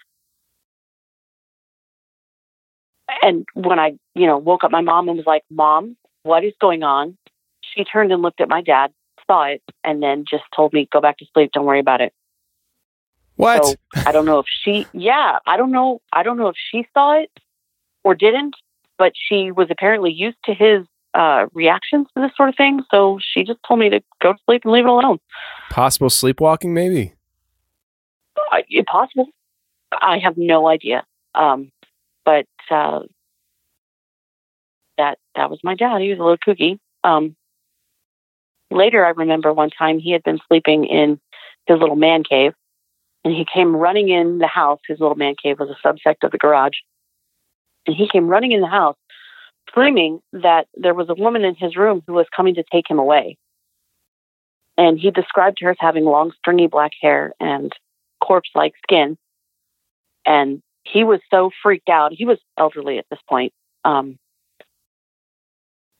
[3.21, 6.53] And when I, you know, woke up my mom and was like, Mom, what is
[6.59, 7.17] going on?
[7.61, 8.91] She turned and looked at my dad,
[9.27, 11.51] saw it, and then just told me, Go back to sleep.
[11.53, 12.13] Don't worry about it.
[13.35, 13.65] What?
[13.65, 16.01] So I don't know if she, yeah, I don't know.
[16.13, 17.31] I don't know if she saw it
[18.03, 18.55] or didn't,
[18.97, 22.81] but she was apparently used to his uh, reactions to this sort of thing.
[22.91, 25.19] So she just told me to go to sleep and leave it alone.
[25.69, 27.13] Possible sleepwalking, maybe.
[28.51, 29.27] Uh, possible.
[29.91, 31.03] I have no idea.
[31.33, 31.71] Um,
[32.25, 32.99] but uh,
[34.97, 36.01] that that was my dad.
[36.01, 36.77] He was a little kooky.
[37.03, 37.35] Um,
[38.69, 41.19] later, I remember one time he had been sleeping in
[41.67, 42.53] his little man cave,
[43.23, 44.79] and he came running in the house.
[44.87, 46.77] His little man cave was a subsect of the garage.
[47.87, 48.97] And he came running in the house,
[49.67, 52.99] screaming that there was a woman in his room who was coming to take him
[52.99, 53.37] away.
[54.77, 57.71] And he described her as having long, stringy black hair and
[58.23, 59.17] corpse like skin.
[60.25, 62.13] And he was so freaked out.
[62.13, 63.53] He was elderly at this point.
[63.83, 64.17] Um,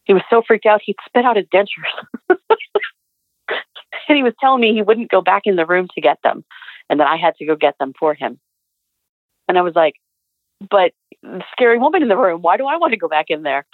[0.06, 1.68] he was so freaked out, he'd spit out his dentures.
[4.08, 6.44] and he was telling me he wouldn't go back in the room to get them
[6.90, 8.40] and that I had to go get them for him.
[9.48, 9.96] And I was like,
[10.70, 10.92] but
[11.52, 13.66] scary woman in the room, why do I want to go back in there?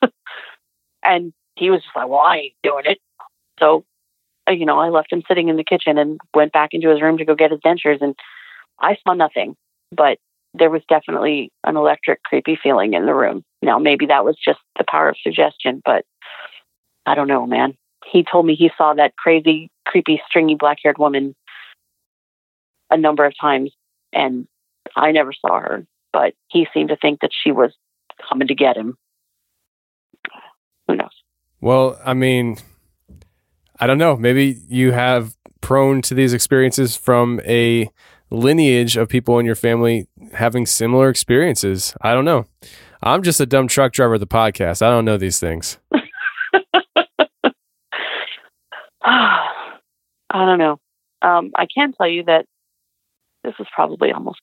[1.04, 2.98] and he was just like, well, I ain't doing it.
[3.60, 3.84] So,
[4.48, 7.02] uh, you know, I left him sitting in the kitchen and went back into his
[7.02, 8.00] room to go get his dentures.
[8.00, 8.14] And
[8.80, 9.56] I saw nothing,
[9.92, 10.18] but
[10.54, 13.42] there was definitely an electric, creepy feeling in the room.
[13.60, 16.04] Now, maybe that was just the power of suggestion, but
[17.04, 17.76] I don't know, man.
[18.10, 21.34] He told me he saw that crazy, creepy, stringy black haired woman
[22.90, 23.72] a number of times,
[24.12, 24.46] and
[24.96, 27.74] I never saw her, but he seemed to think that she was
[28.28, 28.96] coming to get him.
[30.86, 31.08] Who knows?
[31.60, 32.58] Well, I mean,
[33.80, 34.16] I don't know.
[34.16, 37.90] Maybe you have prone to these experiences from a
[38.34, 41.94] lineage of people in your family having similar experiences.
[42.00, 42.46] I don't know.
[43.02, 44.82] I'm just a dumb truck driver of the podcast.
[44.82, 45.78] I don't know these things.
[50.34, 50.80] I don't know.
[51.22, 52.46] Um, I can tell you that
[53.44, 54.40] this was probably almost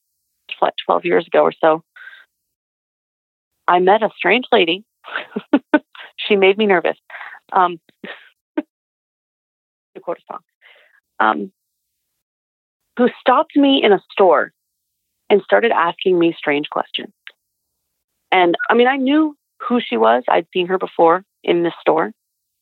[0.60, 1.84] what, 12 years ago or so.
[3.68, 4.86] I met a strange lady.
[6.18, 6.98] she made me nervous.
[7.52, 7.80] Um,
[8.58, 8.64] to
[10.02, 10.40] quote a song.
[11.20, 11.52] Um,
[12.98, 14.52] who stopped me in a store
[15.30, 17.14] and started asking me strange questions.
[18.32, 20.24] And I mean, I knew who she was.
[20.28, 22.12] I'd seen her before in the store,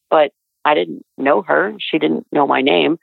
[0.10, 0.32] but
[0.66, 1.74] I didn't know her.
[1.80, 3.00] She didn't know my name.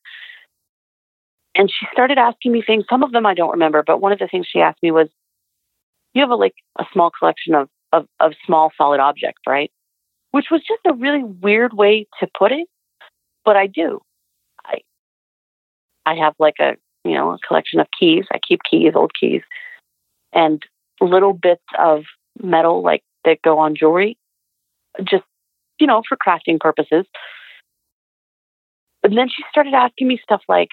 [1.54, 2.84] And she started asking me things.
[2.88, 5.08] Some of them I don't remember, but one of the things she asked me was,
[6.12, 9.72] "You have a like a small collection of of, of small solid objects, right?"
[10.32, 12.68] Which was just a really weird way to put it,
[13.44, 14.02] but I do.
[14.64, 14.80] I
[16.04, 16.76] I have like a
[17.08, 18.24] you know a collection of keys.
[18.32, 19.42] I keep keys, old keys,
[20.32, 20.62] and
[21.00, 22.04] little bits of
[22.42, 24.16] metal like that go on jewelry,
[25.04, 25.24] just
[25.78, 27.06] you know for crafting purposes.
[29.02, 30.68] And then she started asking me stuff like,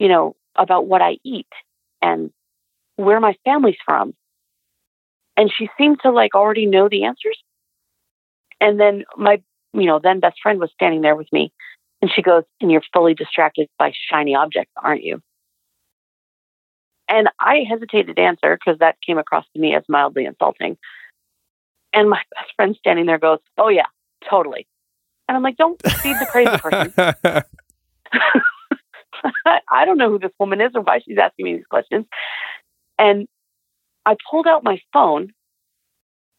[0.00, 1.46] you know, about what I eat
[2.02, 2.30] and
[2.96, 4.14] where my family's from.
[5.36, 7.38] And she seemed to like already know the answers.
[8.60, 9.40] And then my,
[9.72, 11.52] you know, then best friend was standing there with me
[12.02, 15.20] and she goes, and you're fully distracted by shiny objects, aren't you?
[17.08, 20.78] And I hesitated to answer because that came across to me as mildly insulting.
[21.92, 23.86] And my best friend standing there goes, Oh, yeah,
[24.28, 24.66] totally.
[25.28, 26.92] And I'm like, Don't feed the crazy person.
[29.70, 32.06] I don't know who this woman is or why she's asking me these questions.
[32.98, 33.26] And
[34.06, 35.30] I pulled out my phone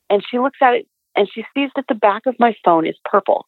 [0.10, 2.96] and she looks at it and she sees that the back of my phone is
[3.06, 3.46] purple.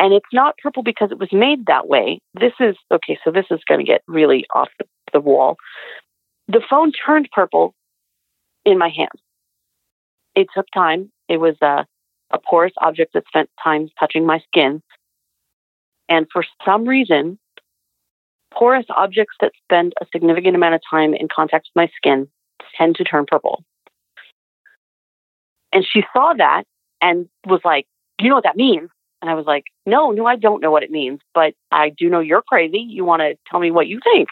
[0.00, 2.20] And it's not purple because it was made that way.
[2.32, 5.58] This is okay, so this is going to get really off the, the wall.
[6.48, 7.74] The phone turned purple
[8.64, 9.10] in my hand.
[10.34, 11.12] It took time.
[11.28, 11.84] It was a,
[12.30, 14.82] a porous object that spent time touching my skin.
[16.08, 17.38] And for some reason,
[18.54, 22.26] porous objects that spend a significant amount of time in contact with my skin
[22.74, 23.64] tend to turn purple.
[25.74, 26.64] And she saw that
[27.02, 27.86] and was like,
[28.18, 28.88] you know what that means?
[29.20, 32.08] And I was like, No, no, I don't know what it means, but I do
[32.08, 32.78] know you're crazy.
[32.78, 34.28] You want to tell me what you think?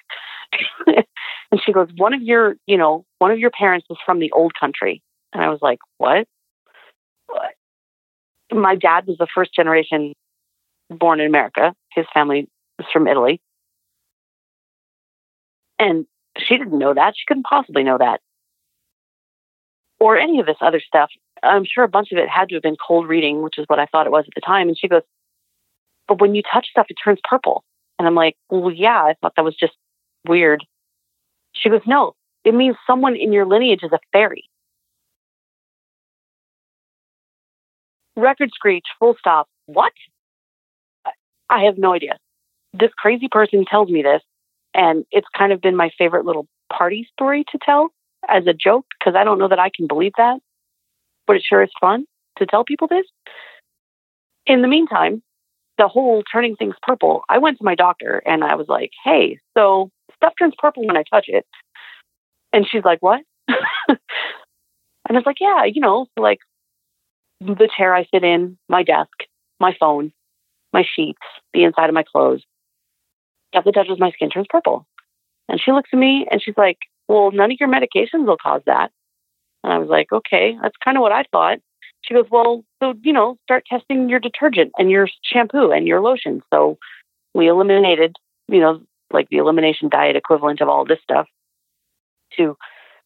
[1.53, 4.33] and she goes, One of your, you know, one of your parents was from the
[4.33, 5.03] old country.
[5.33, 6.27] And I was like, What?
[7.27, 7.53] What?
[8.53, 10.15] My dad was the first generation
[10.91, 11.75] born in America.
[11.95, 13.41] His family was from Italy.
[15.79, 16.07] And
[16.39, 17.15] she didn't know that.
[17.17, 18.21] She couldn't possibly know that.
[20.01, 21.11] Or any of this other stuff.
[21.43, 23.79] I'm sure a bunch of it had to have been cold reading, which is what
[23.79, 24.69] I thought it was at the time.
[24.69, 25.03] And she goes,
[26.07, 27.65] But when you touch stuff, it turns purple.
[27.99, 29.75] And I'm like, Well, yeah, I thought that was just
[30.27, 30.65] weird.
[31.53, 32.15] She goes, No,
[32.45, 34.45] it means someone in your lineage is a fairy.
[38.17, 39.49] Record screech, full stop.
[39.67, 39.93] What?
[41.51, 42.19] I have no idea.
[42.73, 44.23] This crazy person tells me this,
[44.75, 47.91] and it's kind of been my favorite little party story to tell
[48.29, 50.41] as a joke because I don't know that I can believe that,
[51.29, 52.07] but it sure is fun
[52.39, 53.07] to tell people this.
[54.47, 55.23] In the meantime,
[55.77, 59.39] the whole turning things purple, I went to my doctor and I was like, hey,
[59.57, 61.47] so stuff turns purple when I touch it.
[62.53, 63.21] And she's like, what?
[63.49, 63.99] and
[65.09, 66.39] I was like, yeah, you know, like
[67.41, 69.13] the chair I sit in, my desk,
[69.61, 70.13] my phone,
[70.73, 71.21] my sheets,
[71.53, 72.43] the inside of my clothes.
[73.53, 74.87] Stuff that touches my skin turns purple.
[75.49, 78.63] And she looks at me and she's like, Well, none of your medications will cause
[78.67, 78.91] that.
[79.69, 81.59] And I was like, Okay, that's kind of what I thought.
[82.01, 86.01] She goes, Well, so, you know, start testing your detergent and your shampoo and your
[86.01, 86.43] lotion.
[86.53, 86.79] So
[87.35, 88.17] we eliminated,
[88.49, 88.81] you know,
[89.13, 91.27] like the elimination diet equivalent of all this stuff
[92.37, 92.57] to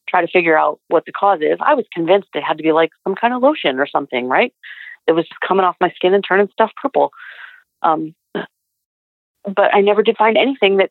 [0.09, 1.59] try to figure out what the cause is.
[1.61, 4.53] I was convinced it had to be like some kind of lotion or something, right?
[5.07, 7.11] It was just coming off my skin and turning stuff purple.
[7.83, 8.15] Um,
[9.45, 10.91] but I never did find anything that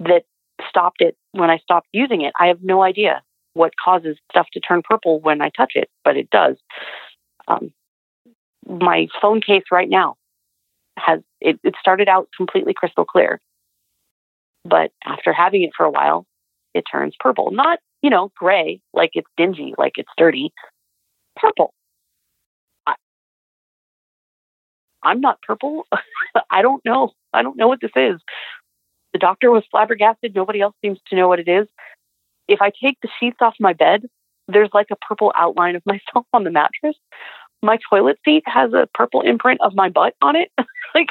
[0.00, 0.24] that
[0.68, 2.32] stopped it when I stopped using it.
[2.38, 3.22] I have no idea
[3.54, 6.56] what causes stuff to turn purple when I touch it, but it does.
[7.48, 7.72] Um,
[8.68, 10.14] my phone case right now
[10.98, 13.40] has it, it started out completely crystal clear,
[14.64, 16.26] but after having it for a while,
[16.74, 17.50] it turns purple.
[17.50, 20.52] Not you know gray like it's dingy, like it's dirty.
[21.36, 21.72] Purple.
[25.02, 25.86] I'm not purple.
[26.50, 27.10] I don't know.
[27.32, 28.20] I don't know what this is.
[29.12, 30.34] The doctor was flabbergasted.
[30.34, 31.66] Nobody else seems to know what it is.
[32.52, 34.04] If I take the sheets off my bed,
[34.46, 36.96] there's like a purple outline of myself on the mattress.
[37.62, 40.50] My toilet seat has a purple imprint of my butt on it.
[40.94, 41.08] like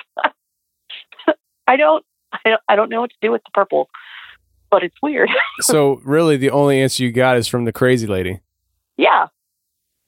[1.67, 3.89] I don't, I don't I don't know what to do with the purple,
[4.69, 5.29] but it's weird.
[5.61, 8.41] so really the only answer you got is from the crazy lady.
[8.97, 9.27] Yeah.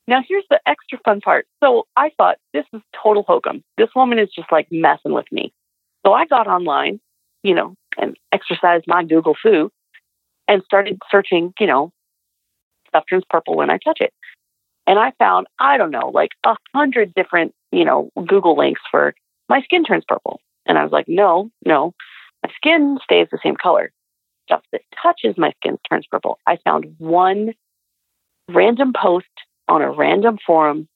[0.07, 1.47] Now here's the extra fun part.
[1.63, 3.63] So I thought this is total hokum.
[3.77, 5.51] This woman is just like messing with me.
[6.05, 6.99] So I got online,
[7.41, 9.71] you know, and exercised my Google fu
[10.47, 11.91] and started searching, you know,
[12.87, 14.13] stuff turns purple when I touch it.
[14.85, 19.13] And I found, I don't know, like a hundred different, you know, Google links for
[19.49, 20.39] my skin turns purple.
[20.65, 21.93] And I was like, no, no,
[22.43, 23.91] my skin stays the same color.
[24.47, 26.37] Stuff that touches my skin turns purple.
[26.45, 27.53] I found one
[28.49, 29.25] random post
[29.69, 30.87] on a random forum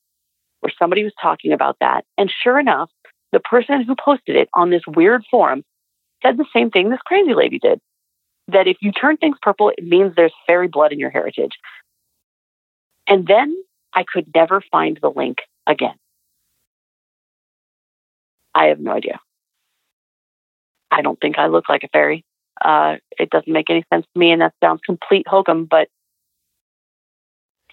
[0.60, 2.04] where somebody was talking about that.
[2.18, 2.90] And sure enough,
[3.32, 5.64] the person who posted it on this weird forum
[6.24, 7.80] said the same thing this crazy lady did
[8.50, 11.54] that if you turn things purple, it means there's fairy blood in your heritage.
[13.08, 13.56] And then
[13.94, 15.96] I could never find the link again.
[18.54, 19.20] I have no idea.
[20.90, 22.24] I don't think I look like a fairy.
[22.64, 25.90] Uh, it doesn't make any sense to me, and that sounds complete hokum, but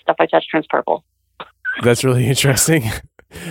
[0.00, 1.04] stuff I touch turns purple.
[1.82, 2.84] That's really interesting.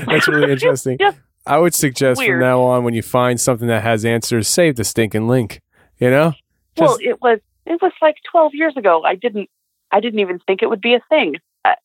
[0.06, 1.00] That's really interesting.
[1.46, 4.84] I would suggest from now on, when you find something that has answers, save the
[4.84, 5.60] stinking link.
[6.00, 6.34] You know,
[6.78, 9.04] well, it was it was like 12 years ago.
[9.04, 9.50] I didn't
[9.92, 11.36] I didn't even think it would be a thing.
[11.66, 11.76] I,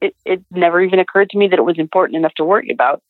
[0.00, 3.02] it it never even occurred to me that it was important enough to worry about.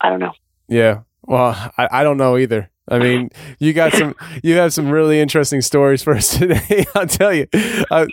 [0.00, 0.32] I don't know.
[0.68, 1.00] yeah.
[1.22, 2.70] Well, I, I don't know either.
[2.88, 6.84] I mean, you got some, you have some really interesting stories for us today.
[6.94, 7.46] I'll tell you.
[7.54, 8.06] I,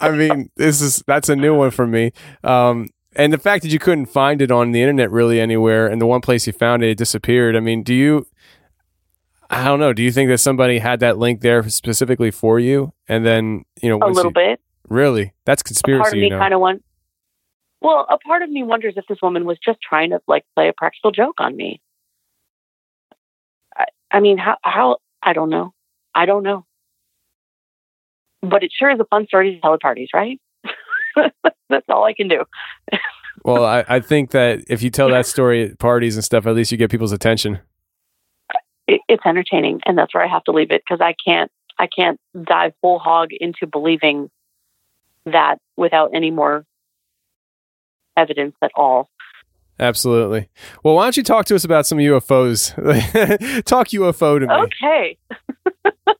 [0.00, 2.12] I mean, this is that's a new one for me.
[2.42, 6.00] Um, and the fact that you couldn't find it on the internet really anywhere, and
[6.00, 7.56] the one place you found it, it disappeared.
[7.56, 8.26] I mean, do you?
[9.50, 9.92] I don't know.
[9.92, 13.88] Do you think that somebody had that link there specifically for you, and then you
[13.88, 14.60] know, A little you- bit.
[14.88, 16.02] Really, that's A conspiracy.
[16.02, 16.38] part of me you know?
[16.38, 16.84] kind of wants.
[17.80, 20.68] Well, a part of me wonders if this woman was just trying to like play
[20.68, 21.80] a practical joke on me.
[23.76, 25.72] I, I mean, how how I don't know.
[26.14, 26.64] I don't know.
[28.42, 30.38] But it sure is a fun story to tell at parties, right?
[31.70, 32.44] That's all I can do.
[33.46, 36.54] Well, I, I think that if you tell that story at parties and stuff, at
[36.54, 37.58] least you get people's attention.
[38.86, 41.86] It, it's entertaining, and that's where I have to leave it because I can't I
[41.86, 44.30] can't dive whole hog into believing
[45.26, 46.64] that without any more
[48.16, 49.10] evidence at all.
[49.78, 50.48] Absolutely.
[50.84, 52.74] Well, why don't you talk to us about some UFOs?
[53.64, 54.54] talk UFO to me.
[54.54, 55.18] Okay.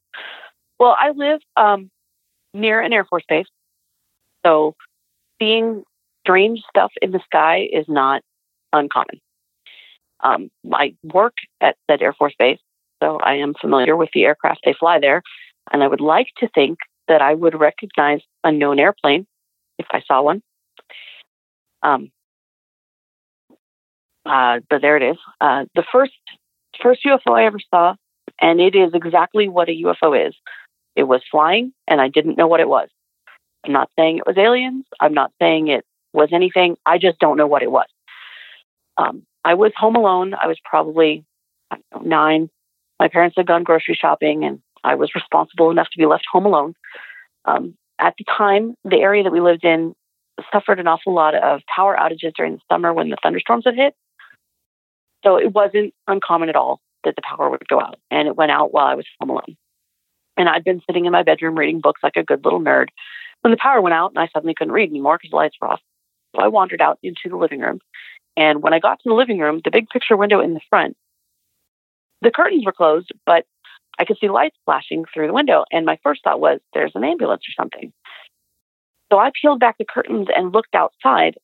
[0.78, 1.90] well, I live um,
[2.52, 3.46] near an Air Force base,
[4.44, 4.74] so
[5.40, 5.84] seeing
[6.24, 8.22] strange stuff in the sky is not
[8.72, 9.20] uncommon.
[10.20, 12.60] Um, I work at that Air Force base,
[13.02, 15.22] so I am familiar with the aircraft they fly there,
[15.72, 19.26] and I would like to think that I would recognize a known airplane
[19.78, 20.42] if I saw one.
[21.82, 22.10] Um,
[24.24, 25.18] uh, but there it is.
[25.40, 26.12] Uh, the first
[26.82, 27.94] first UFO I ever saw,
[28.40, 30.34] and it is exactly what a UFO is.
[30.96, 32.88] It was flying, and I didn't know what it was.
[33.64, 34.84] I'm not saying it was aliens.
[35.00, 36.76] I'm not saying it was anything.
[36.86, 37.86] I just don't know what it was.
[38.96, 40.34] Um, I was home alone.
[40.34, 41.24] I was probably
[41.70, 42.50] I know, nine.
[42.98, 46.46] My parents had gone grocery shopping, and I was responsible enough to be left home
[46.46, 46.74] alone.
[47.44, 49.94] Um, at the time, the area that we lived in
[50.52, 53.94] suffered an awful lot of power outages during the summer when the thunderstorms had hit.
[55.24, 58.50] So it wasn't uncommon at all that the power would go out, and it went
[58.50, 59.56] out while I was home alone.
[60.36, 62.88] And I'd been sitting in my bedroom reading books like a good little nerd
[63.42, 65.68] when the power went out, and I suddenly couldn't read anymore because the lights were
[65.68, 65.80] off.
[66.34, 67.78] So I wandered out into the living room,
[68.36, 70.96] and when I got to the living room, the big picture window in the front,
[72.22, 73.44] the curtains were closed, but
[73.98, 75.64] I could see lights flashing through the window.
[75.70, 77.92] And my first thought was, "There's an ambulance or something."
[79.12, 81.36] So I peeled back the curtains and looked outside,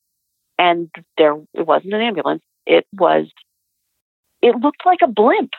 [0.57, 2.43] and there it wasn't an ambulance.
[2.65, 3.27] It was
[4.41, 5.51] it looked like a blimp.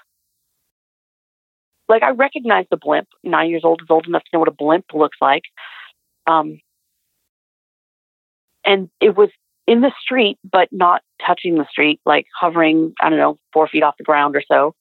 [1.88, 3.08] Like I recognized the blimp.
[3.22, 5.44] Nine years old is old enough to know what a blimp looks like.
[6.26, 6.60] Um,
[8.64, 9.30] and it was
[9.66, 13.82] in the street, but not touching the street, like hovering, I don't know, four feet
[13.82, 14.74] off the ground or so.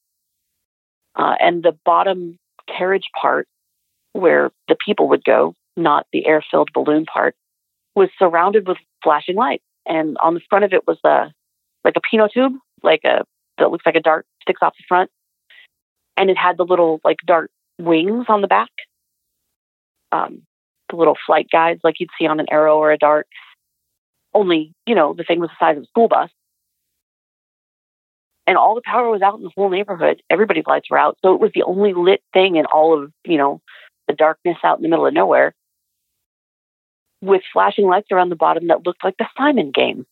[1.15, 2.37] Uh, and the bottom
[2.67, 3.47] carriage part,
[4.13, 7.35] where the people would go, not the air filled balloon part,
[7.95, 9.63] was surrounded with flashing lights.
[9.85, 11.31] And on the front of it was a
[11.83, 12.53] like a pitot tube,
[12.83, 13.23] like a
[13.57, 15.09] that looks like a dart sticks off the front,
[16.17, 18.69] and it had the little like dart wings on the back,
[20.11, 20.43] um,
[20.89, 23.27] the little flight guides like you'd see on an arrow or a dart.
[24.33, 26.29] Only you know the thing was the size of a school bus,
[28.47, 30.21] and all the power was out in the whole neighborhood.
[30.29, 33.37] Everybody's lights were out, so it was the only lit thing in all of you
[33.37, 33.61] know
[34.07, 35.53] the darkness out in the middle of nowhere,
[37.21, 40.05] with flashing lights around the bottom that looked like the Simon game.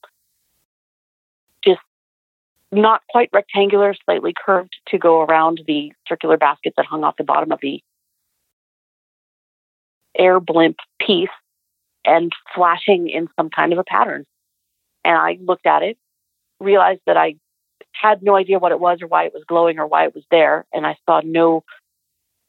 [1.63, 1.81] Just
[2.71, 7.23] not quite rectangular, slightly curved to go around the circular basket that hung off the
[7.23, 7.81] bottom of the
[10.17, 11.29] air blimp piece
[12.05, 14.25] and flashing in some kind of a pattern.
[15.03, 15.97] And I looked at it,
[16.59, 17.35] realized that I
[17.93, 20.23] had no idea what it was or why it was glowing or why it was
[20.31, 20.65] there.
[20.73, 21.63] And I saw no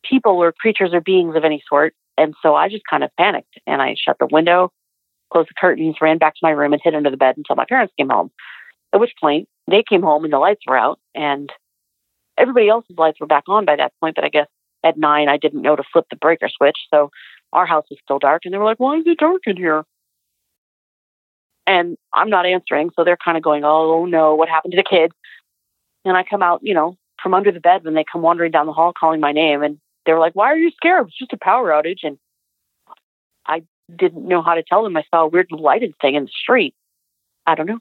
[0.09, 1.95] people or creatures or beings of any sort.
[2.17, 4.73] And so I just kind of panicked and I shut the window
[5.31, 7.65] closed the curtains, ran back to my room, and hid under the bed until my
[7.65, 8.31] parents came home.
[8.93, 11.51] At which point they came home and the lights were out, and
[12.37, 14.17] everybody else's lights were back on by that point.
[14.17, 14.49] But I guess
[14.85, 17.11] at nine, I didn't know to flip the breaker switch, so
[17.53, 18.43] our house was still dark.
[18.45, 19.85] And they were like, "Why is it dark in here?"
[21.67, 24.83] And I'm not answering, so they're kind of going, "Oh no, what happened to the
[24.83, 25.15] kids?"
[26.05, 28.67] And I come out, you know, from under the bed when they come wandering down
[28.67, 31.09] the hall calling my name, and they were like, "Why are you scared?
[31.09, 32.19] It's just a power outage." And
[33.47, 33.63] I
[33.95, 34.97] didn't know how to tell them.
[34.97, 36.75] I saw a weird lighted thing in the street.
[37.47, 37.81] I don't know.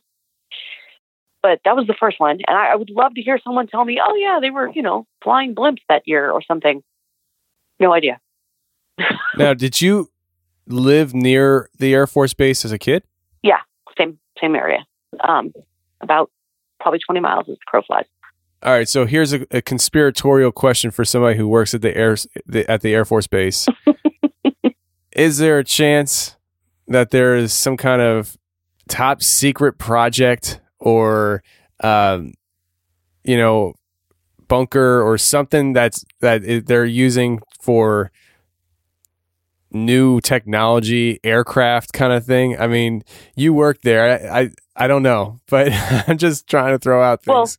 [1.41, 2.39] But that was the first one.
[2.47, 4.81] And I, I would love to hear someone tell me, oh, yeah, they were, you
[4.81, 6.83] know, flying blimps that year or something.
[7.79, 8.19] No idea.
[9.37, 10.09] Now, did you
[10.67, 13.03] live near the Air Force Base as a kid?
[13.43, 13.59] Yeah,
[13.97, 14.85] same same area.
[15.27, 15.51] Um,
[16.01, 16.31] about
[16.79, 18.05] probably 20 miles as the crow flies.
[18.61, 22.17] All right, so here's a, a, conspiratorial question for somebody who works at the air
[22.45, 23.67] the, at the Air Force Base.
[25.13, 26.35] is there a chance
[26.87, 28.37] that there is some kind of
[28.89, 31.41] top secret project or
[31.81, 32.33] um,
[33.23, 33.75] you know
[34.49, 38.11] bunker or something that's that they're using for
[39.71, 42.59] new technology aircraft kind of thing.
[42.59, 43.03] I mean
[43.35, 44.29] you work there.
[44.31, 45.71] I i, I don't know but
[46.07, 47.33] i'm just trying to throw out things.
[47.33, 47.49] well,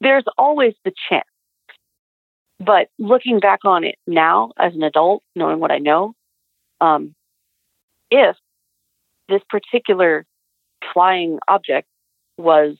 [0.00, 1.24] there's always the chance.
[2.58, 6.14] But looking back on it now as an adult knowing what i know
[6.82, 7.14] um,
[8.10, 8.36] if
[9.28, 10.26] this particular
[10.92, 11.88] flying object
[12.36, 12.76] was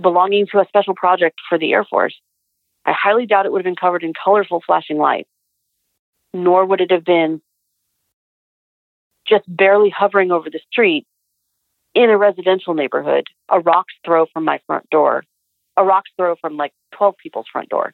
[0.00, 2.14] belonging to a special project for the Air Force,
[2.84, 5.30] I highly doubt it would have been covered in colorful flashing lights,
[6.44, 7.40] nor would it have been
[9.26, 11.06] just barely hovering over the street
[11.94, 15.24] in a residential neighborhood, a rock's throw from my front door,
[15.76, 17.92] a rock's throw from like 12 people's front door.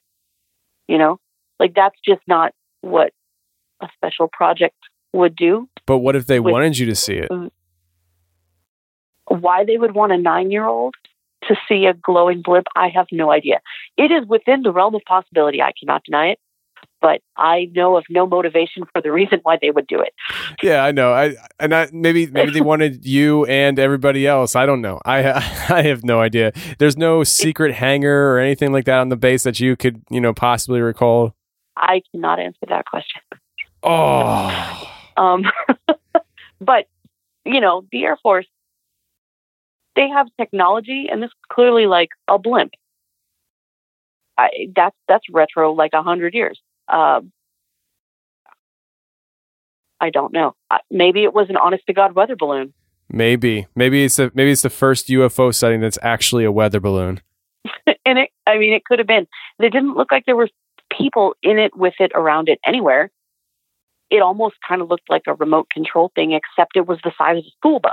[0.89, 1.19] You know,
[1.59, 3.12] like that's just not what
[3.81, 4.77] a special project
[5.12, 5.69] would do.
[5.86, 7.31] But what if they with, wanted you to see it?
[9.27, 10.94] Why they would want a nine year old
[11.48, 13.60] to see a glowing blip, I have no idea.
[13.97, 15.60] It is within the realm of possibility.
[15.60, 16.39] I cannot deny it.
[17.02, 20.14] But I know of no motivation for the reason why they would do it.
[20.62, 21.12] Yeah, I know.
[21.12, 24.56] I and I, maybe maybe they wanted you and everybody else.
[24.56, 25.00] I don't know.
[25.04, 25.18] I
[25.68, 26.52] I have no idea.
[26.78, 30.20] There's no secret hangar or anything like that on the base that you could you
[30.20, 31.34] know possibly recall.
[31.76, 33.20] I cannot answer that question.
[33.82, 34.88] Oh.
[35.16, 35.44] Um,
[36.60, 36.86] but,
[37.44, 38.46] you know, the Air Force,
[39.96, 42.72] they have technology, and this is clearly like a blimp.
[44.38, 46.58] I, that's that's retro like a hundred years.
[46.88, 47.20] Uh,
[50.00, 50.54] I don't know.
[50.90, 52.74] Maybe it was an honest to god weather balloon.
[53.09, 57.20] Maybe, maybe it's a, maybe it's the first UFO sighting that's actually a weather balloon.
[58.06, 59.26] and it, I mean, it could have been.
[59.59, 60.48] It didn't look like there were
[60.96, 63.10] people in it, with it, around it, anywhere
[64.12, 67.38] it almost kind of looked like a remote control thing, except it was the size
[67.38, 67.92] of a school bus,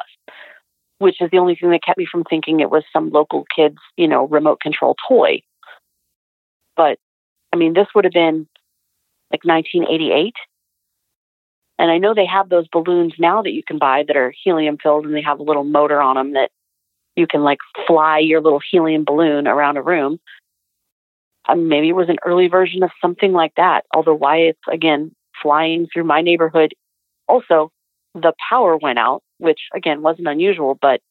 [0.97, 3.77] which is the only thing that kept me from thinking it was some local kid's,
[3.95, 5.41] you know, remote control toy.
[6.75, 6.99] But
[7.53, 8.49] I mean, this would have been
[9.31, 10.33] like 1988.
[11.77, 14.77] And I know they have those balloons now that you can buy that are helium
[14.81, 16.51] filled and they have a little motor on them that
[17.15, 20.19] you can like fly your little helium balloon around a room.
[21.47, 23.85] Um, maybe it was an early version of something like that.
[23.93, 26.73] Although why it's again flying through my neighborhood.
[27.27, 27.71] Also,
[28.13, 31.01] the power went out, which again wasn't unusual, but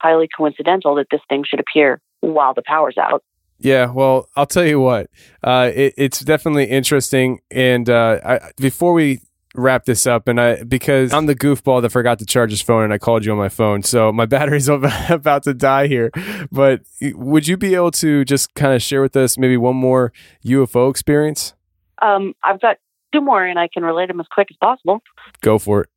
[0.00, 3.22] highly coincidental that this thing should appear while the power's out.
[3.58, 5.08] Yeah, well, I'll tell you what,
[5.42, 7.40] uh, it, it's definitely interesting.
[7.50, 9.20] And uh, I, before we
[9.54, 12.84] wrap this up, and I because I'm the goofball that forgot to charge his phone,
[12.84, 14.68] and I called you on my phone, so my battery's
[15.08, 16.10] about to die here.
[16.50, 20.12] But would you be able to just kind of share with us maybe one more
[20.44, 21.54] UFO experience?
[22.02, 22.78] Um, I've got
[23.14, 25.02] two more and I can relate them as quick as possible.
[25.40, 25.88] Go for it.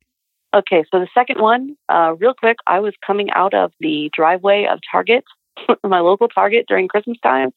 [0.54, 4.66] Okay, so the second one, uh, real quick, I was coming out of the driveway
[4.70, 5.24] of Target,
[5.84, 7.50] my local Target during Christmas time.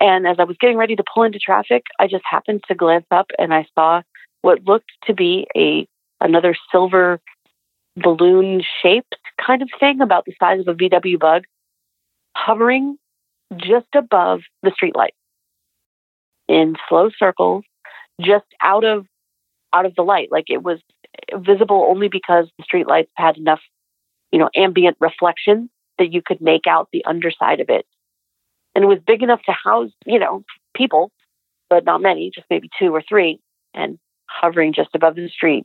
[0.00, 3.06] And as I was getting ready to pull into traffic, I just happened to glance
[3.10, 4.02] up and I saw
[4.42, 5.86] what looked to be a
[6.20, 7.20] another silver
[7.96, 11.44] balloon shaped kind of thing about the size of a VW bug
[12.36, 12.96] hovering
[13.56, 15.12] just above the streetlight
[16.48, 17.64] in slow circles
[18.20, 19.06] just out of
[19.72, 20.28] out of the light.
[20.30, 20.80] Like it was
[21.34, 23.60] visible only because the street lights had enough,
[24.32, 27.86] you know, ambient reflection that you could make out the underside of it.
[28.74, 30.42] And it was big enough to house, you know,
[30.74, 31.12] people,
[31.70, 33.38] but not many, just maybe two or three,
[33.72, 35.64] and hovering just above the street.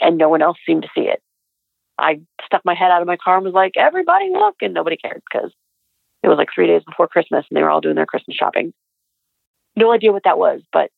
[0.00, 1.20] And no one else seemed to see it.
[1.98, 4.96] I stuck my head out of my car and was like, everybody look, and nobody
[4.96, 5.50] cared because
[6.22, 8.72] it was like three days before Christmas and they were all doing their Christmas shopping.
[9.76, 10.90] No idea what that was, but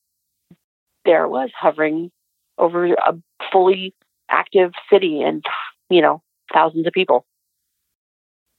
[1.05, 2.11] there it was hovering
[2.59, 3.15] over a
[3.53, 3.95] fully
[4.31, 5.45] active city and
[5.91, 6.23] you know
[6.53, 7.25] thousands of people.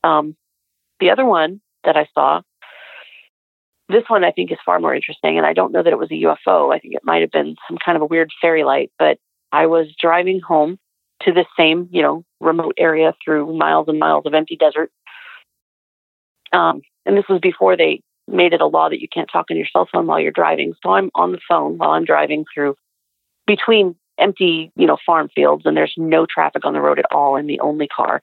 [0.03, 0.35] Um,
[0.99, 2.41] the other one that I saw,
[3.87, 6.11] this one I think is far more interesting, and I don't know that it was
[6.11, 6.73] a UFO.
[6.73, 8.91] I think it might have been some kind of a weird fairy light.
[8.99, 9.17] But
[9.51, 10.77] I was driving home
[11.23, 14.91] to this same you know remote area through miles and miles of empty desert.
[16.51, 19.57] Um, and this was before they made it a law that you can't talk on
[19.57, 20.73] your cell phone while you're driving.
[20.83, 22.75] So I'm on the phone while I'm driving through
[23.47, 27.35] between empty, you know, farm fields and there's no traffic on the road at all
[27.35, 28.21] in the only car.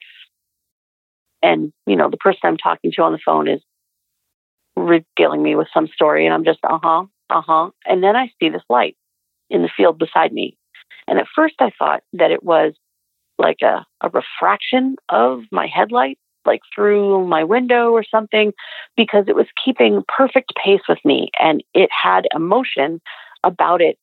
[1.41, 3.61] And, you know, the person I'm talking to on the phone is
[4.75, 7.69] regaling me with some story and I'm just, uh huh, uh huh.
[7.85, 8.95] And then I see this light
[9.49, 10.57] in the field beside me.
[11.07, 12.73] And at first I thought that it was
[13.37, 18.53] like a, a refraction of my headlight like through my window or something
[18.95, 23.01] because it was keeping perfect pace with me and it had emotion
[23.43, 23.97] about it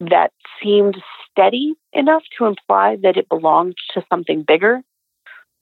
[0.00, 0.96] that seemed
[1.30, 4.82] steady enough to imply that it belonged to something bigger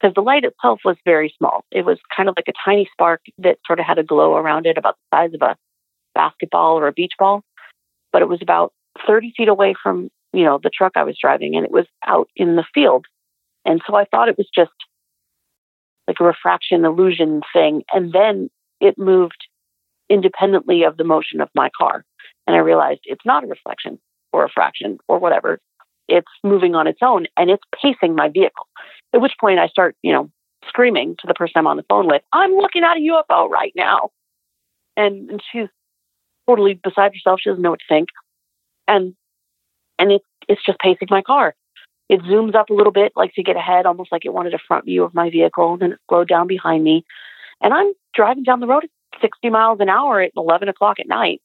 [0.00, 1.64] because the light itself was very small.
[1.70, 4.66] It was kind of like a tiny spark that sort of had a glow around
[4.66, 5.56] it about the size of a
[6.14, 7.42] basketball or a beach ball,
[8.12, 8.72] but it was about
[9.06, 12.28] 30 feet away from, you know, the truck I was driving and it was out
[12.36, 13.06] in the field.
[13.64, 14.72] And so I thought it was just
[16.08, 17.84] like a refraction illusion thing.
[17.92, 18.50] And then
[18.80, 19.46] it moved
[20.08, 22.04] independently of the motion of my car.
[22.46, 23.98] And I realized it's not a reflection
[24.32, 25.60] or a fraction or whatever.
[26.08, 28.66] It's moving on its own and it's pacing my vehicle.
[29.12, 30.30] At which point I start, you know,
[30.68, 33.72] screaming to the person I'm on the phone with, I'm looking at a UFO right
[33.74, 34.10] now.
[34.96, 35.68] And, and she's
[36.48, 37.40] totally beside herself.
[37.40, 38.08] She doesn't know what to think.
[38.86, 39.14] And
[39.98, 41.54] and it, it's just pacing my car.
[42.08, 44.58] It zooms up a little bit, like to get ahead, almost like it wanted a
[44.66, 45.74] front view of my vehicle.
[45.74, 47.04] And then it slowed down behind me.
[47.60, 51.06] And I'm driving down the road at 60 miles an hour at 11 o'clock at
[51.06, 51.40] night.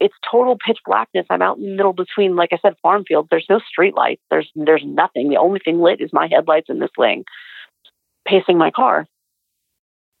[0.00, 1.26] It's total pitch blackness.
[1.28, 3.28] I'm out in the middle between, like I said, farm fields.
[3.30, 4.22] There's no street lights.
[4.30, 5.28] There's there's nothing.
[5.28, 7.24] The only thing lit is my headlights and this thing,
[8.26, 9.06] pacing my car.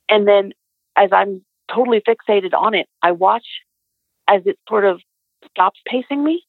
[0.08, 0.52] And then,
[0.96, 3.46] as I'm totally fixated on it, I watch
[4.28, 5.00] as it sort of
[5.50, 6.44] stops pacing me.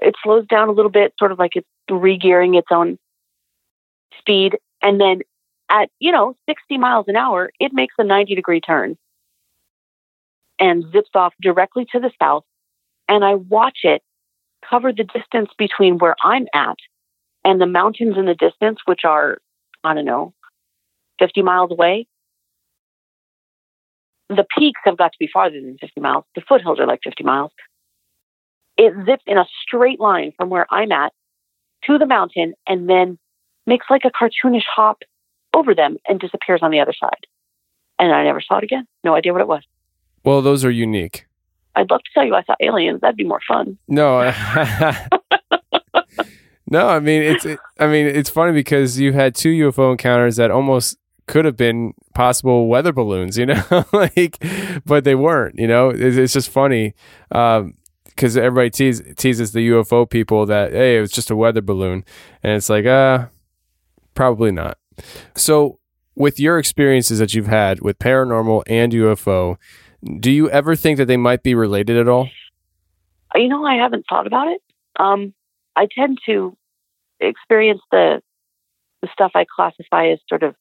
[0.00, 2.98] It slows down a little bit, sort of like it's regearing its own
[4.18, 4.56] speed.
[4.80, 5.20] And then
[5.68, 8.96] at, you know, 60 miles an hour, it makes a 90 degree turn
[10.58, 12.44] and zips off directly to the south.
[13.08, 14.02] And I watch it
[14.68, 16.76] cover the distance between where I'm at
[17.44, 19.38] and the mountains in the distance, which are,
[19.84, 20.32] I don't know,
[21.18, 22.06] 50 miles away.
[24.28, 26.24] The peaks have got to be farther than 50 miles.
[26.34, 27.52] The foothills are like 50 miles.
[28.78, 31.12] It zips in a straight line from where I'm at
[31.84, 33.18] to the mountain and then
[33.66, 35.02] makes like a cartoonish hop
[35.54, 37.26] over them and disappears on the other side.
[37.98, 38.86] And I never saw it again.
[39.04, 39.62] No idea what it was.
[40.24, 41.26] Well, those are unique.
[41.74, 43.00] I'd love to tell you I saw aliens.
[43.00, 43.78] That'd be more fun.
[43.88, 44.20] No,
[46.68, 46.88] no.
[46.88, 47.44] I mean, it's.
[47.46, 51.56] It, I mean, it's funny because you had two UFO encounters that almost could have
[51.56, 53.38] been possible weather balloons.
[53.38, 54.44] You know, like,
[54.84, 55.58] but they weren't.
[55.58, 56.94] You know, it's, it's just funny.
[57.30, 57.74] Um,
[58.04, 62.04] because everybody tease, teases the UFO people that hey, it was just a weather balloon,
[62.42, 63.26] and it's like, uh,
[64.14, 64.78] probably not.
[65.34, 65.78] So,
[66.14, 69.56] with your experiences that you've had with paranormal and UFO,
[70.18, 72.28] do you ever think that they might be related at all?
[73.34, 74.60] You know, I haven't thought about it.
[74.98, 75.32] Um,
[75.76, 76.56] I tend to
[77.20, 78.20] experience the
[79.00, 80.54] the stuff I classify as sort of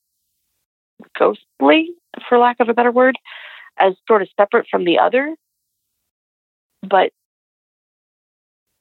[1.18, 1.92] ghostly,
[2.28, 3.16] for lack of a better word,
[3.78, 5.36] as sort of separate from the other.
[6.82, 7.12] But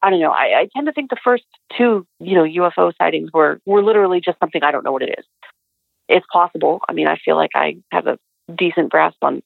[0.03, 0.31] I don't know.
[0.31, 1.45] I, I tend to think the first
[1.77, 5.15] two, you know, UFO sightings were were literally just something I don't know what it
[5.19, 5.24] is.
[6.09, 6.81] It's possible.
[6.89, 8.19] I mean, I feel like I have a
[8.57, 9.43] decent grasp on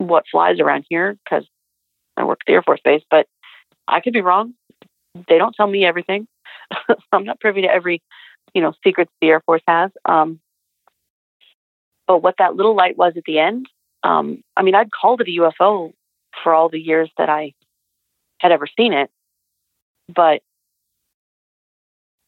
[0.00, 1.46] what flies around here because
[2.16, 3.26] I work at the Air Force Base, but
[3.86, 4.54] I could be wrong.
[5.28, 6.26] They don't tell me everything.
[7.12, 8.02] I'm not privy to every,
[8.54, 9.90] you know, secrets the Air Force has.
[10.06, 10.40] Um,
[12.06, 13.66] but what that little light was at the end,
[14.02, 15.92] um, I mean, I'd called it a UFO
[16.42, 17.52] for all the years that I
[18.38, 19.10] had ever seen it.
[20.12, 20.40] But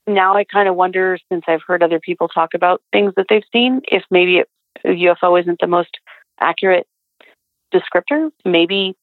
[0.06, 3.42] now I kind of wonder, since I've heard other people talk about things that they've
[3.50, 4.48] seen, if maybe it,
[4.84, 5.98] a UFO isn't the most
[6.38, 6.86] accurate
[7.72, 8.30] descriptor.
[8.44, 8.94] Maybe,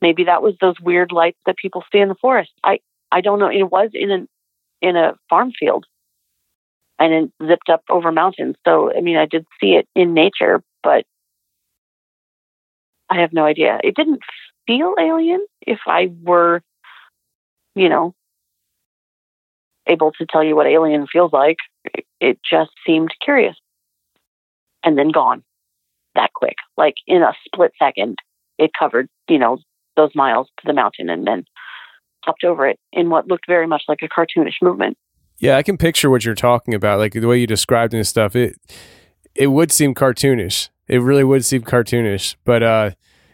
[0.00, 2.52] maybe that was those weird lights that people see in the forest.
[2.64, 2.80] I,
[3.12, 3.50] I don't know.
[3.50, 4.28] It was in an
[4.82, 5.84] in a farm field,
[6.98, 8.56] and it zipped up over mountains.
[8.66, 11.04] So I mean, I did see it in nature, but
[13.08, 13.78] I have no idea.
[13.84, 14.20] It didn't
[14.66, 15.44] feel alien.
[15.66, 16.62] If I were
[17.74, 18.14] you know,
[19.86, 21.58] able to tell you what alien feels like.
[22.20, 23.56] It just seemed curious.
[24.84, 25.42] And then gone
[26.14, 26.56] that quick.
[26.76, 28.16] Like in a split second,
[28.58, 29.58] it covered, you know,
[29.96, 31.44] those miles to the mountain and then
[32.24, 34.96] hopped over it in what looked very much like a cartoonish movement.
[35.38, 36.98] Yeah, I can picture what you're talking about.
[36.98, 38.36] Like the way you described and stuff.
[38.36, 38.56] It
[39.34, 40.68] it would seem cartoonish.
[40.86, 42.36] It really would seem cartoonish.
[42.44, 42.90] But uh,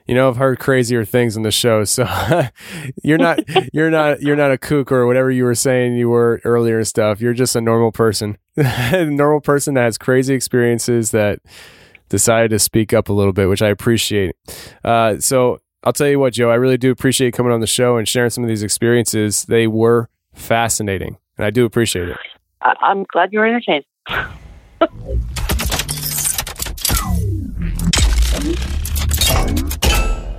[0.06, 1.84] you know, I've heard crazier things on the show.
[1.84, 2.06] So
[3.02, 3.40] you're not
[3.72, 6.86] you're not you're not a kook or whatever you were saying you were earlier and
[6.86, 7.20] stuff.
[7.20, 8.38] You're just a normal person.
[8.56, 11.40] a normal person that has crazy experiences that
[12.08, 14.34] decided to speak up a little bit, which I appreciate.
[14.84, 17.96] Uh, so I'll tell you what, Jo, I really do appreciate coming on the show
[17.96, 19.44] and sharing some of these experiences.
[19.44, 22.16] They were fascinating, and I do appreciate it.
[22.62, 23.84] I- I'm glad you were entertained.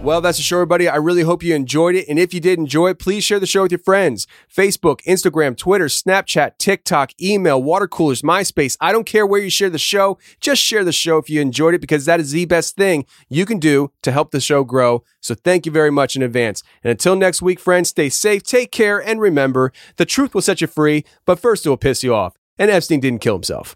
[0.07, 0.87] Well, that's the show, everybody.
[0.87, 2.07] I really hope you enjoyed it.
[2.07, 4.25] And if you did enjoy it, please share the show with your friends.
[4.49, 8.77] Facebook, Instagram, Twitter, Snapchat, TikTok, email, water coolers, MySpace.
[8.79, 10.17] I don't care where you share the show.
[10.39, 13.45] Just share the show if you enjoyed it because that is the best thing you
[13.45, 15.03] can do to help the show grow.
[15.19, 16.63] So thank you very much in advance.
[16.85, 20.61] And until next week, friends, stay safe, take care, and remember the truth will set
[20.61, 22.37] you free, but first it will piss you off.
[22.57, 23.75] And Epstein didn't kill himself.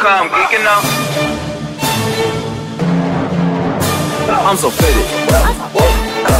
[0.00, 0.80] I'm geeking now.
[4.46, 5.02] I'm so pretty.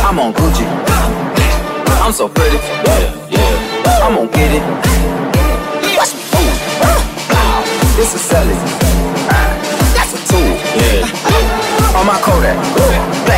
[0.07, 0.65] I'm on Gucci.
[2.01, 2.57] I'm so pretty.
[2.57, 4.05] Yeah, yeah.
[4.05, 4.63] I'm gonna get it.
[5.97, 6.57] Watch me move.
[7.97, 8.59] This is selling.
[9.93, 10.55] That's a tool.
[10.79, 11.99] Yeah.
[11.99, 12.57] On my Kodak.
[13.27, 13.38] Bang.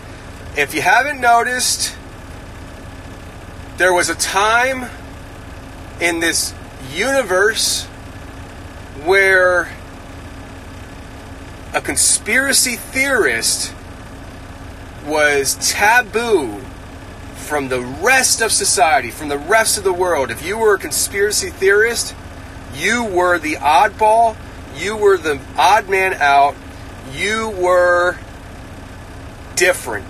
[0.61, 1.95] If you haven't noticed,
[3.77, 4.91] there was a time
[5.99, 6.53] in this
[6.93, 7.85] universe
[9.03, 9.73] where
[11.73, 13.73] a conspiracy theorist
[15.07, 16.59] was taboo
[17.37, 20.29] from the rest of society, from the rest of the world.
[20.29, 22.13] If you were a conspiracy theorist,
[22.75, 24.37] you were the oddball,
[24.75, 26.53] you were the odd man out,
[27.11, 28.15] you were
[29.55, 30.05] different.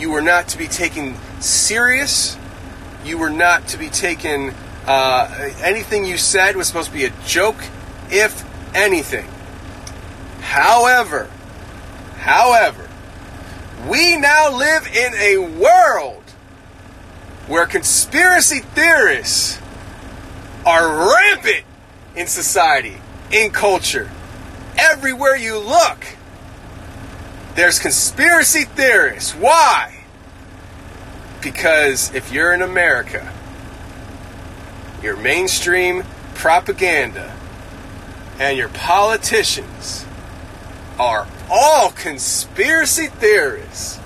[0.00, 2.38] You were not to be taken serious.
[3.04, 4.54] You were not to be taken,
[4.86, 7.62] uh, anything you said was supposed to be a joke,
[8.10, 8.42] if
[8.74, 9.28] anything.
[10.40, 11.30] However,
[12.16, 12.88] however,
[13.90, 16.22] we now live in a world
[17.46, 19.58] where conspiracy theorists
[20.64, 21.64] are rampant
[22.16, 22.96] in society,
[23.30, 24.10] in culture.
[24.78, 26.06] Everywhere you look,
[27.54, 29.32] there's conspiracy theorists.
[29.32, 30.04] Why?
[31.42, 33.32] Because if you're in America,
[35.02, 36.04] your mainstream
[36.34, 37.36] propaganda
[38.38, 40.06] and your politicians
[40.98, 43.98] are all conspiracy theorists.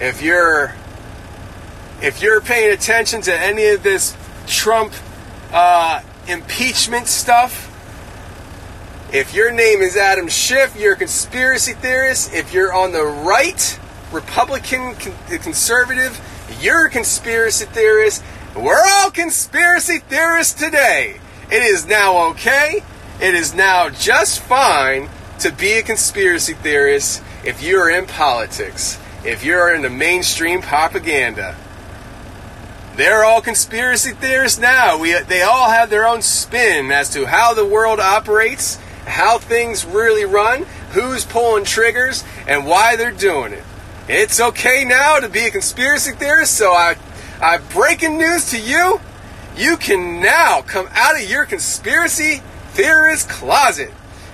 [0.00, 0.74] If you're
[2.02, 4.16] if you're paying attention to any of this
[4.46, 4.92] Trump
[5.52, 7.73] uh, impeachment stuff,
[9.14, 12.34] if your name is Adam Schiff, you're a conspiracy theorist.
[12.34, 13.78] If you're on the right,
[14.10, 16.20] Republican, con- conservative,
[16.60, 18.24] you're a conspiracy theorist.
[18.56, 21.20] We're all conspiracy theorists today.
[21.48, 22.82] It is now okay.
[23.20, 25.08] It is now just fine
[25.38, 31.54] to be a conspiracy theorist if you're in politics, if you're in the mainstream propaganda.
[32.96, 34.98] They're all conspiracy theorists now.
[34.98, 39.84] We, they all have their own spin as to how the world operates, how things
[39.84, 43.64] really run, who's pulling triggers, and why they're doing it.
[44.08, 46.96] It's okay now to be a conspiracy theorist, so I,
[47.40, 49.00] I breaking news to you.
[49.56, 53.92] You can now come out of your conspiracy theorist closet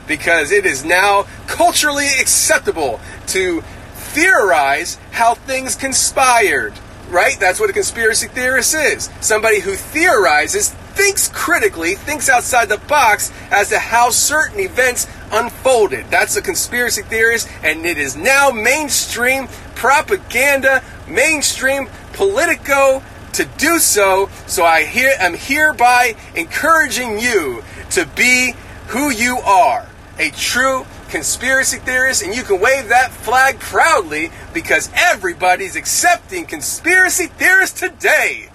[0.09, 2.99] because it is now culturally acceptable
[3.29, 3.63] to
[3.95, 6.73] theorize how things conspired.
[7.11, 7.39] Right?
[7.41, 9.11] That's what a conspiracy theorist is.
[9.21, 16.07] Somebody who theorizes, thinks critically, thinks outside the box as to how certain events unfolded.
[16.09, 24.29] That's a conspiracy theorist, and it is now mainstream propaganda, mainstream politico to do so.
[24.47, 28.55] So I here am hereby encouraging you to be
[28.89, 29.89] who you are,
[30.19, 37.27] a true conspiracy theorist, and you can wave that flag proudly because everybody's accepting conspiracy
[37.27, 38.49] theorists today.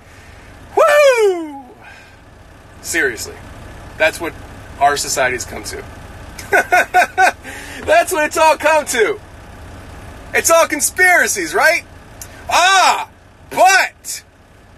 [0.76, 1.65] Woo!
[2.82, 3.36] Seriously,
[3.98, 4.34] that's what
[4.80, 5.84] our society's come to.
[7.86, 9.19] that's what it's all come to.
[10.34, 11.84] It's all conspiracies, right?
[12.49, 13.10] Ah,
[13.49, 14.23] but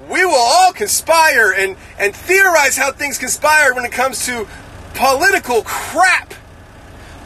[0.10, 4.48] we will all conspire and, and theorize how things conspire when it comes to
[4.94, 6.34] political crap.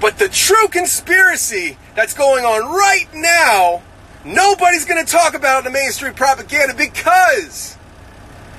[0.02, 3.84] But the true conspiracy that's going on right now,
[4.26, 7.78] nobody's going to talk about in the mainstream propaganda because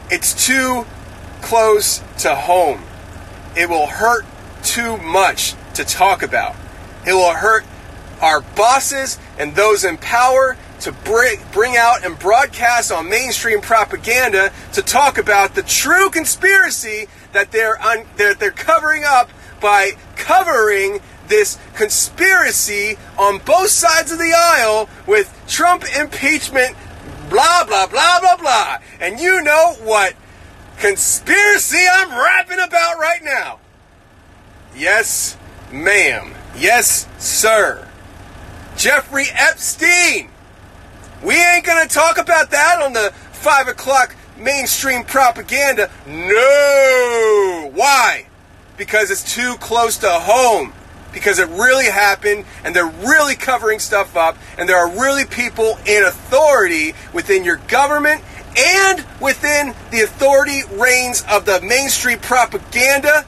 [0.09, 0.87] it's too
[1.43, 2.85] close to home.
[3.57, 4.25] It will hurt
[4.63, 6.55] too much to talk about.
[7.05, 7.65] It will hurt
[8.21, 14.53] our bosses and those in power to bring, bring out and broadcast on mainstream propaganda
[14.75, 19.29] to talk about the true conspiracy that they're, un, they're, they're covering up
[19.61, 21.01] by covering
[21.33, 26.77] this conspiracy on both sides of the aisle with Trump impeachment,
[27.31, 28.79] blah, blah, blah, blah, blah.
[29.01, 30.15] And you know what
[30.79, 33.61] conspiracy I'm rapping about right now.
[34.77, 35.39] Yes,
[35.73, 36.35] ma'am.
[36.55, 37.89] Yes, sir.
[38.77, 40.29] Jeffrey Epstein.
[41.25, 45.91] We ain't gonna talk about that on the 5 o'clock mainstream propaganda.
[46.07, 47.71] No!
[47.73, 48.27] Why?
[48.77, 50.75] Because it's too close to home.
[51.13, 55.79] Because it really happened, and they're really covering stuff up, and there are really people
[55.87, 58.23] in authority within your government
[58.57, 63.25] and within the authority reigns of the mainstream propaganda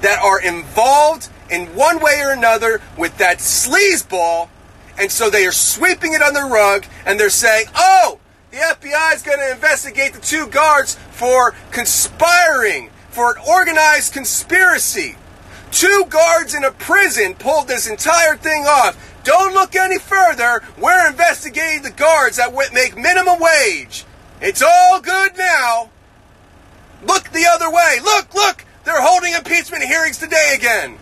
[0.00, 4.48] that are involved in one way or another with that sleazeball
[4.96, 8.18] and so they are sweeping it under the rug and they're saying, oh,
[8.50, 15.16] the FBI is going to investigate the two guards for conspiring, for an organized conspiracy.
[15.74, 18.96] Two guards in a prison pulled this entire thing off.
[19.24, 20.62] Don't look any further.
[20.78, 24.04] We're investigating the guards that make minimum wage.
[24.40, 25.90] It's all good now.
[27.04, 27.98] Look the other way.
[28.04, 28.64] Look, look.
[28.84, 30.96] They're holding impeachment hearings today again.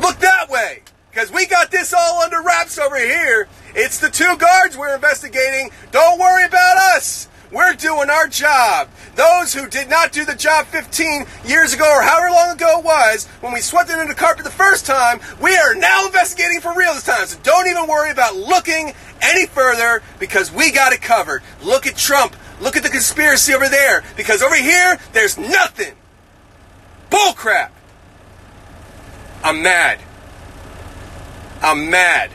[0.00, 0.82] Look that way.
[1.10, 3.48] Because we got this all under wraps over here.
[3.74, 5.72] It's the two guards we're investigating.
[5.90, 7.26] Don't worry about us.
[7.52, 8.88] We're doing our job.
[9.14, 12.84] Those who did not do the job 15 years ago or however long ago it
[12.84, 16.60] was, when we swept it under the carpet the first time, we are now investigating
[16.60, 17.26] for real this time.
[17.26, 18.92] So don't even worry about looking
[19.22, 21.42] any further because we got it covered.
[21.62, 22.36] Look at Trump.
[22.60, 25.94] Look at the conspiracy over there because over here, there's nothing.
[27.10, 27.70] Bullcrap.
[29.44, 30.00] I'm mad.
[31.62, 32.30] I'm mad.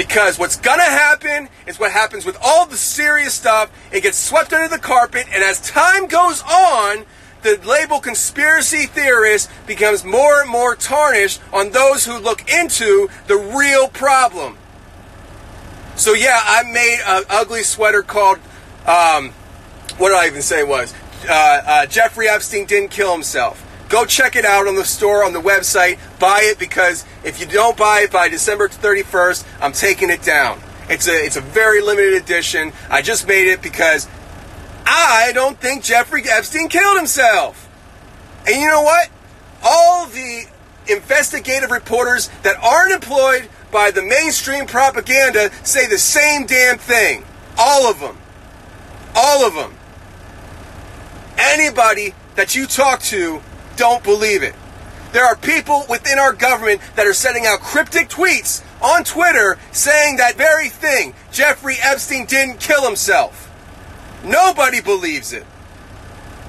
[0.00, 3.70] Because what's gonna happen is what happens with all the serious stuff.
[3.92, 7.04] It gets swept under the carpet, and as time goes on,
[7.42, 13.36] the label conspiracy theorist becomes more and more tarnished on those who look into the
[13.36, 14.56] real problem.
[15.96, 18.38] So yeah, I made an ugly sweater called,
[18.86, 19.32] um,
[19.98, 20.94] what did I even say it was?
[21.28, 21.32] Uh,
[21.66, 23.69] uh, Jeffrey Epstein didn't kill himself.
[23.90, 25.98] Go check it out on the store, on the website.
[26.20, 30.60] Buy it because if you don't buy it by December 31st, I'm taking it down.
[30.88, 32.72] It's a, it's a very limited edition.
[32.88, 34.08] I just made it because
[34.86, 37.68] I don't think Jeffrey Epstein killed himself.
[38.46, 39.10] And you know what?
[39.64, 40.44] All the
[40.86, 47.24] investigative reporters that aren't employed by the mainstream propaganda say the same damn thing.
[47.58, 48.16] All of them.
[49.16, 49.74] All of them.
[51.36, 53.42] Anybody that you talk to
[53.80, 54.54] don't believe it.
[55.12, 60.18] There are people within our government that are sending out cryptic tweets on Twitter saying
[60.18, 61.14] that very thing.
[61.32, 63.50] Jeffrey Epstein didn't kill himself.
[64.22, 65.46] Nobody believes it.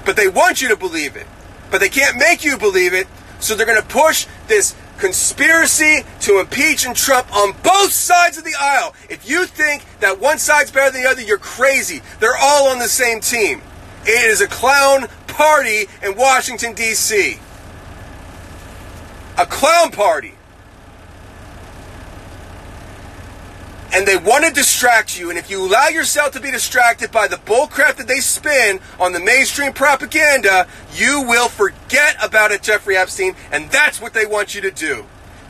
[0.04, 1.26] But they want you to believe it.
[1.70, 3.06] But they can't make you believe it.
[3.40, 8.44] So they're going to push this conspiracy to impeach and Trump on both sides of
[8.44, 8.94] the aisle.
[9.08, 12.02] If you think that one side's better than the other, you're crazy.
[12.20, 13.62] They're all on the same team.
[14.04, 17.38] It is a clown party in Washington, D.C.
[19.38, 20.34] A clown party.
[23.92, 25.28] and they want to distract you.
[25.28, 29.12] And if you allow yourself to be distracted by the bullcrap that they spin on
[29.12, 34.54] the mainstream propaganda, you will forget about it, Jeffrey Epstein, and that's what they want
[34.54, 35.04] you to do.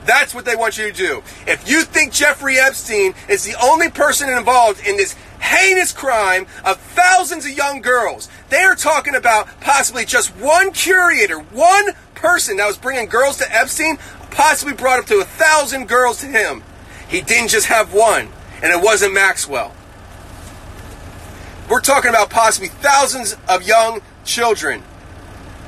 [0.04, 1.22] That's what they want you to do.
[1.46, 6.78] If you think Jeffrey Epstein is the only person involved in this heinous crime of
[6.78, 12.66] thousands of young girls, they are talking about possibly just one curator, one person that
[12.66, 13.98] was bringing girls to Epstein,
[14.30, 16.62] possibly brought up to a thousand girls to him.
[17.08, 18.28] He didn't just have one,
[18.62, 19.74] and it wasn't Maxwell.
[21.68, 24.82] We're talking about possibly thousands of young children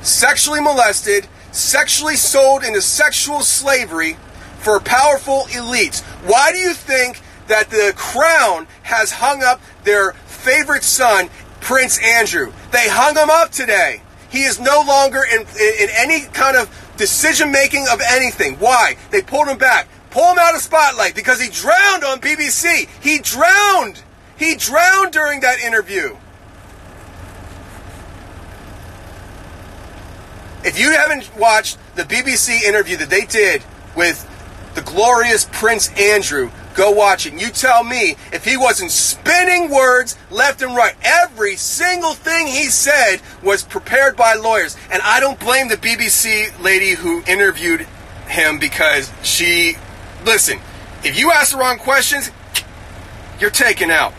[0.01, 4.17] sexually molested, sexually sold into sexual slavery
[4.59, 6.01] for powerful elites.
[6.27, 11.29] Why do you think that the crown has hung up their favorite son,
[11.61, 12.51] Prince Andrew?
[12.71, 14.01] They hung him up today.
[14.29, 18.55] He is no longer in, in, any kind of decision making of anything.
[18.55, 18.97] Why?
[19.11, 22.87] They pulled him back pull him out of spotlight because he drowned on BBC.
[23.03, 24.01] He drowned.
[24.37, 26.15] He drowned during that interview.
[30.63, 33.61] If you haven't watched the BBC interview that they did
[33.93, 34.25] with
[34.73, 37.33] the glorious Prince Andrew, go watch it.
[37.33, 40.95] You tell me if he wasn't spinning words left and right.
[41.01, 44.77] Every single thing he said was prepared by lawyers.
[44.91, 47.87] And I don't blame the BBC lady who interviewed
[48.27, 49.77] him because she
[50.25, 50.59] listen,
[51.03, 52.31] if you ask the wrong questions,
[53.39, 54.13] you're taken out.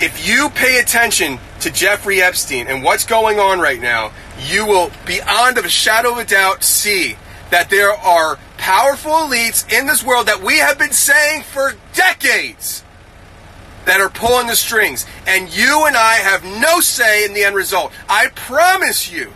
[0.00, 4.10] If you pay attention to Jeffrey Epstein and what's going on right now,
[4.40, 7.16] you will, beyond a shadow of a doubt, see
[7.52, 12.82] that there are powerful elites in this world that we have been saying for decades
[13.84, 15.04] that are pulling the strings.
[15.26, 17.92] And you and I have no say in the end result.
[18.08, 19.34] I promise you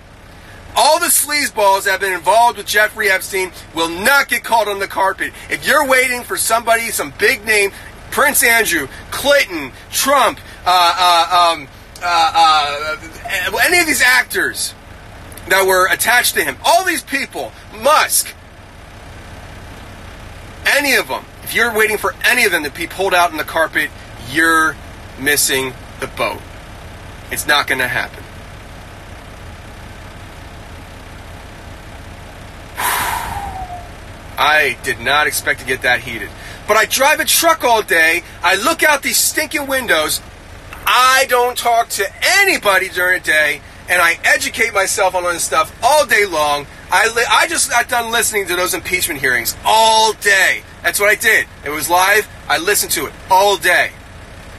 [0.74, 4.78] all the sleazeballs that have been involved with Jeffrey Epstein will not get caught on
[4.78, 5.34] the carpet.
[5.50, 7.70] If you're waiting for somebody, some big name,
[8.10, 11.68] Prince Andrew, Clinton, Trump, uh, uh, um,
[12.02, 14.74] uh, uh any of these actors
[15.48, 18.34] that were attached to him, all these people, Musk,
[20.66, 23.36] any of them, if you're waiting for any of them to be pulled out in
[23.36, 23.90] the carpet,
[24.30, 24.76] you're
[25.20, 26.40] missing the boat.
[27.30, 28.22] It's not going to happen.
[34.38, 36.28] I did not expect to get that heated.
[36.68, 38.22] But I drive a truck all day.
[38.42, 40.20] I look out these stinking windows.
[40.86, 45.76] I don't talk to anybody during the day, and I educate myself on this stuff
[45.82, 46.66] all day long.
[46.90, 50.62] I, li- I just got done listening to those impeachment hearings all day.
[50.82, 51.46] That's what I did.
[51.64, 52.28] It was live.
[52.48, 53.92] I listened to it all day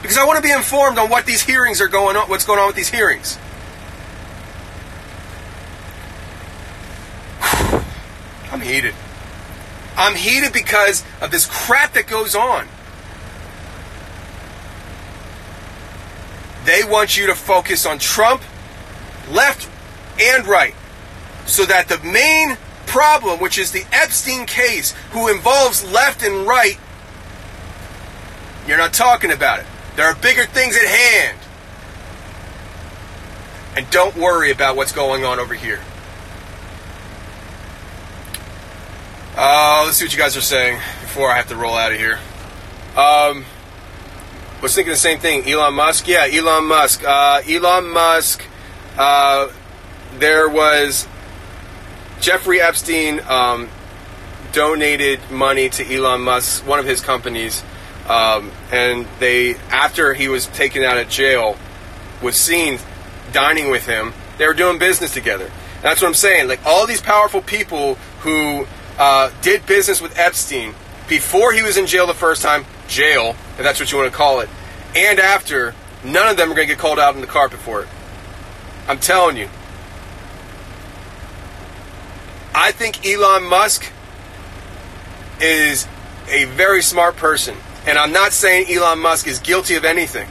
[0.02, 2.28] because I want to be informed on what these hearings are going on.
[2.28, 3.38] What's going on with these hearings?
[8.52, 8.94] I'm heated.
[9.96, 12.68] I'm heated because of this crap that goes on.
[16.64, 18.42] They want you to focus on Trump,
[19.32, 19.68] left
[20.20, 20.74] and right,
[21.46, 22.56] so that the main
[22.86, 26.78] problem, which is the Epstein case, who involves left and right,
[28.66, 29.66] you're not talking about it.
[29.96, 31.38] There are bigger things at hand.
[33.76, 35.80] And don't worry about what's going on over here.
[39.36, 41.98] Uh, let's see what you guys are saying before I have to roll out of
[41.98, 42.18] here.
[42.96, 43.44] Um,
[44.60, 45.48] was thinking the same thing.
[45.48, 47.04] Elon Musk, yeah, Elon Musk.
[47.04, 48.44] Uh, Elon Musk.
[48.98, 49.52] Uh,
[50.18, 51.06] there was
[52.20, 53.68] Jeffrey Epstein um,
[54.52, 57.62] donated money to Elon Musk, one of his companies,
[58.08, 61.56] um, and they after he was taken out of jail,
[62.20, 62.78] was seen
[63.32, 64.12] dining with him.
[64.36, 65.50] They were doing business together.
[65.80, 66.48] That's what I'm saying.
[66.48, 68.66] Like all these powerful people who
[68.98, 70.74] uh, did business with Epstein
[71.08, 74.16] before he was in jail the first time, jail, if that's what you want to
[74.16, 74.48] call it,
[74.96, 77.82] and after, none of them are going to get called out on the carpet for
[77.82, 77.88] it.
[78.88, 79.48] I'm telling you.
[82.54, 83.92] I think Elon Musk
[85.40, 85.86] is
[86.28, 87.54] a very smart person.
[87.86, 90.28] And I'm not saying Elon Musk is guilty of anything.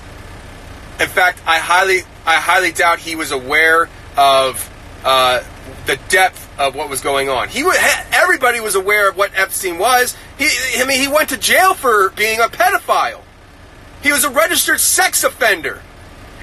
[1.00, 4.74] In fact, I highly, I highly doubt he was aware of
[5.06, 5.44] uh,
[5.86, 7.50] the depth of what was going on.
[7.50, 7.64] He,
[8.12, 10.16] everybody was aware of what Epstein was.
[10.38, 13.22] He, I mean, he went to jail for being a pedophile.
[14.02, 15.82] He was a registered sex offender.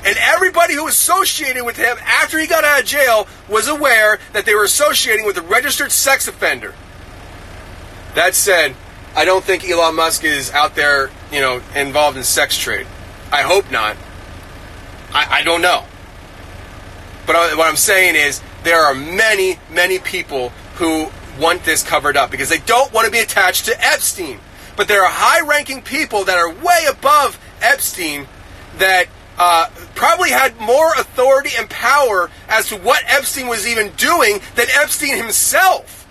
[0.04, 4.44] And everybody who associated with him after he got out of jail was aware that
[4.44, 6.74] they were associating with a registered sex offender.
[8.14, 8.74] That said,
[9.16, 12.86] I don't think Elon Musk is out there, you know, involved in sex trade.
[13.32, 13.96] I hope not.
[15.12, 15.84] I, I don't know.
[17.26, 21.08] But I- what I'm saying is, there are many, many people who
[21.38, 24.38] want this covered up because they don't want to be attached to Epstein.
[24.76, 28.26] But there are high ranking people that are way above Epstein
[28.78, 29.06] that
[29.38, 34.66] uh, probably had more authority and power as to what Epstein was even doing than
[34.80, 36.06] Epstein himself.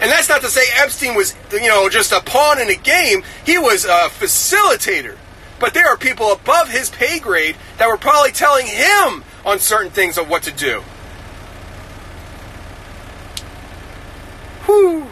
[0.00, 3.22] And that's not to say Epstein was, you know, just a pawn in a game.
[3.46, 5.16] He was a facilitator.
[5.60, 9.92] But there are people above his pay grade that were probably telling him on certain
[9.92, 10.82] things of what to do.
[14.64, 15.06] Whew.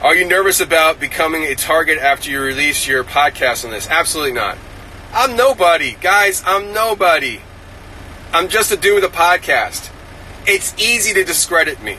[0.00, 3.88] Are you nervous about becoming a target after you release your podcast on this?
[3.88, 4.56] Absolutely not.
[5.12, 5.96] I'm nobody.
[6.00, 7.40] Guys, I'm nobody.
[8.32, 9.90] I'm just a dude with a podcast.
[10.46, 11.96] It's easy to discredit me.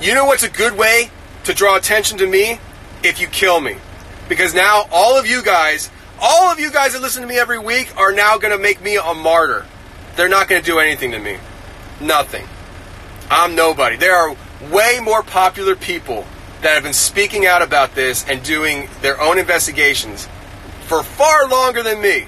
[0.00, 1.12] You know what's a good way
[1.44, 2.58] to draw attention to me?
[3.04, 3.76] If you kill me.
[4.28, 7.60] Because now all of you guys, all of you guys that listen to me every
[7.60, 9.66] week are now going to make me a martyr.
[10.16, 11.38] They're not going to do anything to me.
[12.00, 12.48] Nothing.
[13.30, 13.94] I'm nobody.
[13.94, 14.36] There are
[14.72, 16.26] way more popular people
[16.64, 20.26] that have been speaking out about this and doing their own investigations
[20.86, 22.26] for far longer than me.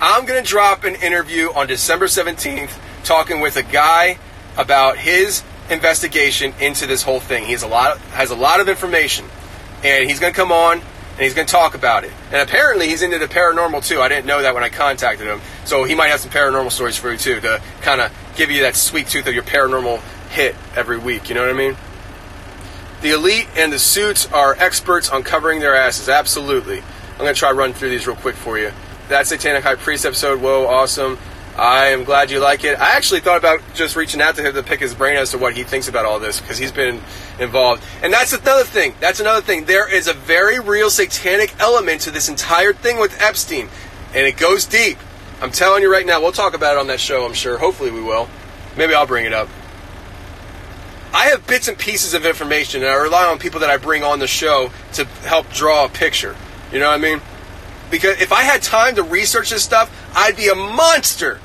[0.00, 2.70] I'm going to drop an interview on December 17th
[3.02, 4.18] talking with a guy
[4.56, 7.44] about his investigation into this whole thing.
[7.44, 9.24] He has a lot of, has a lot of information
[9.82, 12.12] and he's going to come on and he's going to talk about it.
[12.30, 14.00] And apparently he's into the paranormal too.
[14.00, 15.40] I didn't know that when I contacted him.
[15.64, 18.62] So he might have some paranormal stories for you too to kind of give you
[18.62, 20.00] that sweet tooth of your paranormal
[20.30, 21.76] hit every week, you know what I mean?
[23.02, 26.08] The elite and the suits are experts on covering their asses.
[26.08, 26.78] Absolutely.
[26.78, 28.70] I'm going to try run through these real quick for you.
[29.08, 31.18] That Satanic High Priest episode, whoa, awesome.
[31.56, 32.78] I am glad you like it.
[32.78, 35.38] I actually thought about just reaching out to him to pick his brain as to
[35.38, 37.00] what he thinks about all this because he's been
[37.40, 37.84] involved.
[38.04, 38.94] And that's another thing.
[39.00, 39.64] That's another thing.
[39.64, 43.68] There is a very real satanic element to this entire thing with Epstein,
[44.14, 44.96] and it goes deep.
[45.42, 46.20] I'm telling you right now.
[46.20, 47.26] We'll talk about it on that show.
[47.26, 47.58] I'm sure.
[47.58, 48.28] Hopefully, we will.
[48.76, 49.48] Maybe I'll bring it up.
[51.12, 54.02] I have bits and pieces of information, and I rely on people that I bring
[54.02, 56.36] on the show to help draw a picture.
[56.72, 57.20] You know what I mean?
[57.90, 61.40] Because if I had time to research this stuff, I'd be a monster.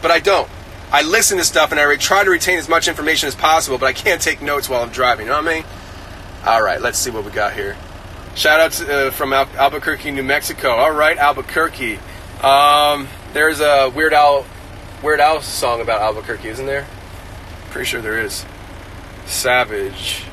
[0.00, 0.48] But I don't.
[0.90, 3.86] I listen to stuff and I try to retain as much information as possible, but
[3.86, 5.26] I can't take notes while I'm driving.
[5.26, 5.64] You know what I mean?
[6.44, 7.76] All right, let's see what we got here.
[8.34, 10.70] Shout out to, uh, from Al- Albuquerque, New Mexico.
[10.70, 11.98] All right, Albuquerque.
[12.42, 14.46] Um, there's a Weird Al,
[15.02, 16.86] Weird Al song about Albuquerque, isn't there?
[17.70, 18.44] Pretty sure there is.
[19.30, 20.24] Savage.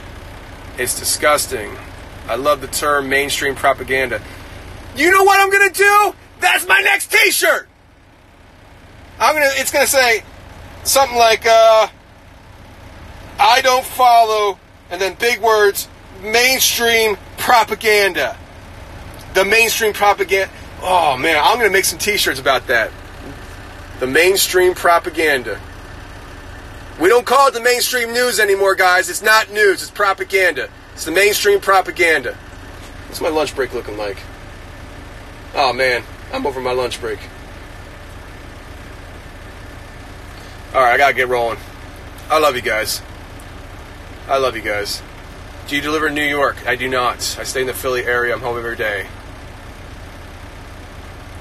[0.78, 1.72] It's disgusting.
[2.28, 4.22] I love the term mainstream propaganda.
[4.96, 6.16] You know what I'm gonna do?
[6.40, 7.70] That's my next T-shirt.
[9.20, 9.50] I'm gonna.
[9.52, 10.24] It's gonna say
[10.84, 11.88] something like, uh,
[13.40, 14.60] "I don't follow,"
[14.90, 15.88] and then big words,
[16.22, 18.36] mainstream propaganda.
[19.36, 20.52] The mainstream propaganda.
[20.82, 22.92] Oh man, I'm gonna make some T-shirts about that.
[24.00, 25.60] The mainstream propaganda.
[27.00, 29.10] We don't call it the mainstream news anymore, guys.
[29.10, 29.84] It's not news.
[29.84, 30.70] It's propaganda.
[30.94, 32.34] It's the mainstream propaganda.
[33.08, 34.18] What's my lunch break looking like?
[35.54, 36.04] Oh man,
[36.34, 37.20] I'm over my lunch break.
[40.74, 41.60] All right, I gotta get rolling.
[42.30, 43.02] I love you guys.
[44.28, 45.02] I love you guys.
[45.68, 46.68] Do you deliver in New York?
[46.68, 47.38] I do not.
[47.40, 48.34] I stay in the Philly area.
[48.34, 49.08] I'm home every day.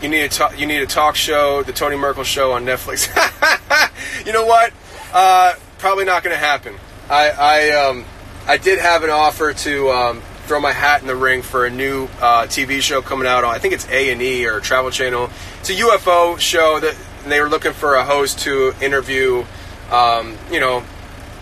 [0.03, 3.09] You need a talk, you need a talk show, the Tony Merkel show on Netflix.
[4.27, 4.73] you know what?
[5.13, 6.77] Uh, probably not going to happen.
[7.09, 8.05] I I um
[8.47, 11.71] I did have an offer to um, throw my hat in the ring for a
[11.71, 14.91] new uh, TV show coming out on I think it's A and E or Travel
[14.91, 15.31] Channel.
[15.61, 16.97] It's a UFO show that
[17.27, 19.45] they were looking for a host to interview,
[19.91, 20.85] um, you know,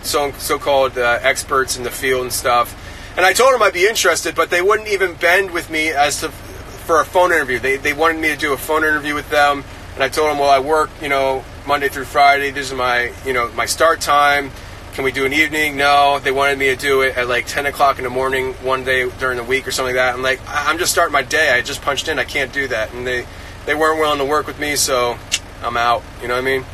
[0.01, 2.81] so so-called uh, experts in the field and stuff.
[3.17, 6.21] And I told them I'd be interested, but they wouldn't even bend with me as
[6.21, 7.59] to for a phone interview.
[7.59, 9.63] They they wanted me to do a phone interview with them,
[9.93, 12.51] and I told them, well, I work, you know, Monday through Friday.
[12.51, 14.51] This is my, you know, my start time.
[14.93, 15.75] Can we do an evening?
[15.75, 16.19] No.
[16.19, 19.09] They wanted me to do it at like 10 o'clock in the morning one day
[19.19, 20.15] during the week or something like that.
[20.15, 21.51] I'm like, I'm just starting my day.
[21.51, 22.19] I just punched in.
[22.19, 22.93] I can't do that.
[22.93, 23.25] And they,
[23.65, 25.17] they weren't willing to work with me, so
[25.63, 26.03] I'm out.
[26.21, 26.65] You know what I mean?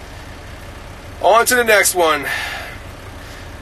[1.21, 2.25] On to the next one.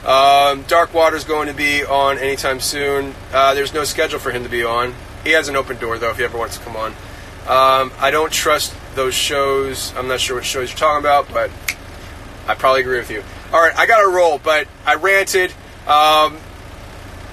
[0.04, 3.14] Um, Dark Water's going to be on anytime soon.
[3.32, 4.94] Uh, there's no schedule for him to be on.
[5.24, 6.92] He has an open door though if he ever wants to come on.
[7.46, 9.94] Um, I don't trust those shows.
[9.96, 11.50] I'm not sure what shows you're talking about, but
[12.46, 13.22] I probably agree with you.
[13.52, 15.52] All right, I got to roll, but I ranted.
[15.86, 16.38] Um,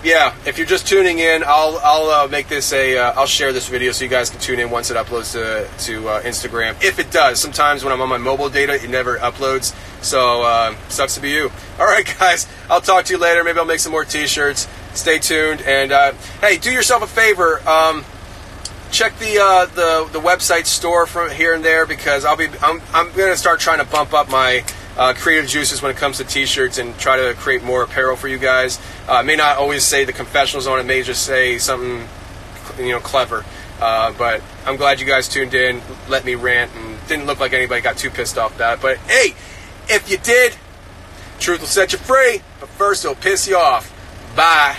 [0.03, 3.51] yeah, if you're just tuning in, I'll I'll uh, make this a uh, I'll share
[3.51, 6.81] this video so you guys can tune in once it uploads to to uh, Instagram.
[6.83, 9.75] If it does, sometimes when I'm on my mobile data, it never uploads.
[10.03, 11.51] So uh, sucks to be you.
[11.79, 13.43] All right, guys, I'll talk to you later.
[13.43, 14.67] Maybe I'll make some more T-shirts.
[14.93, 17.67] Stay tuned, and uh, hey, do yourself a favor.
[17.67, 18.05] Um,
[18.91, 22.81] check the uh, the the website store from here and there because I'll be I'm
[22.93, 24.63] I'm gonna start trying to bump up my
[24.97, 28.27] uh, creative juices when it comes to t-shirts and try to create more apparel for
[28.27, 28.79] you guys.
[29.07, 32.07] Uh, may not always say the confessionals on it, may just say something
[32.79, 33.45] you know clever.
[33.79, 37.53] Uh, but I'm glad you guys tuned in, let me rant, and didn't look like
[37.53, 38.81] anybody got too pissed off that.
[38.81, 39.35] But hey,
[39.87, 40.55] if you did,
[41.39, 42.41] truth will set you free.
[42.59, 43.93] But first, it'll piss you off.
[44.35, 44.77] Bye.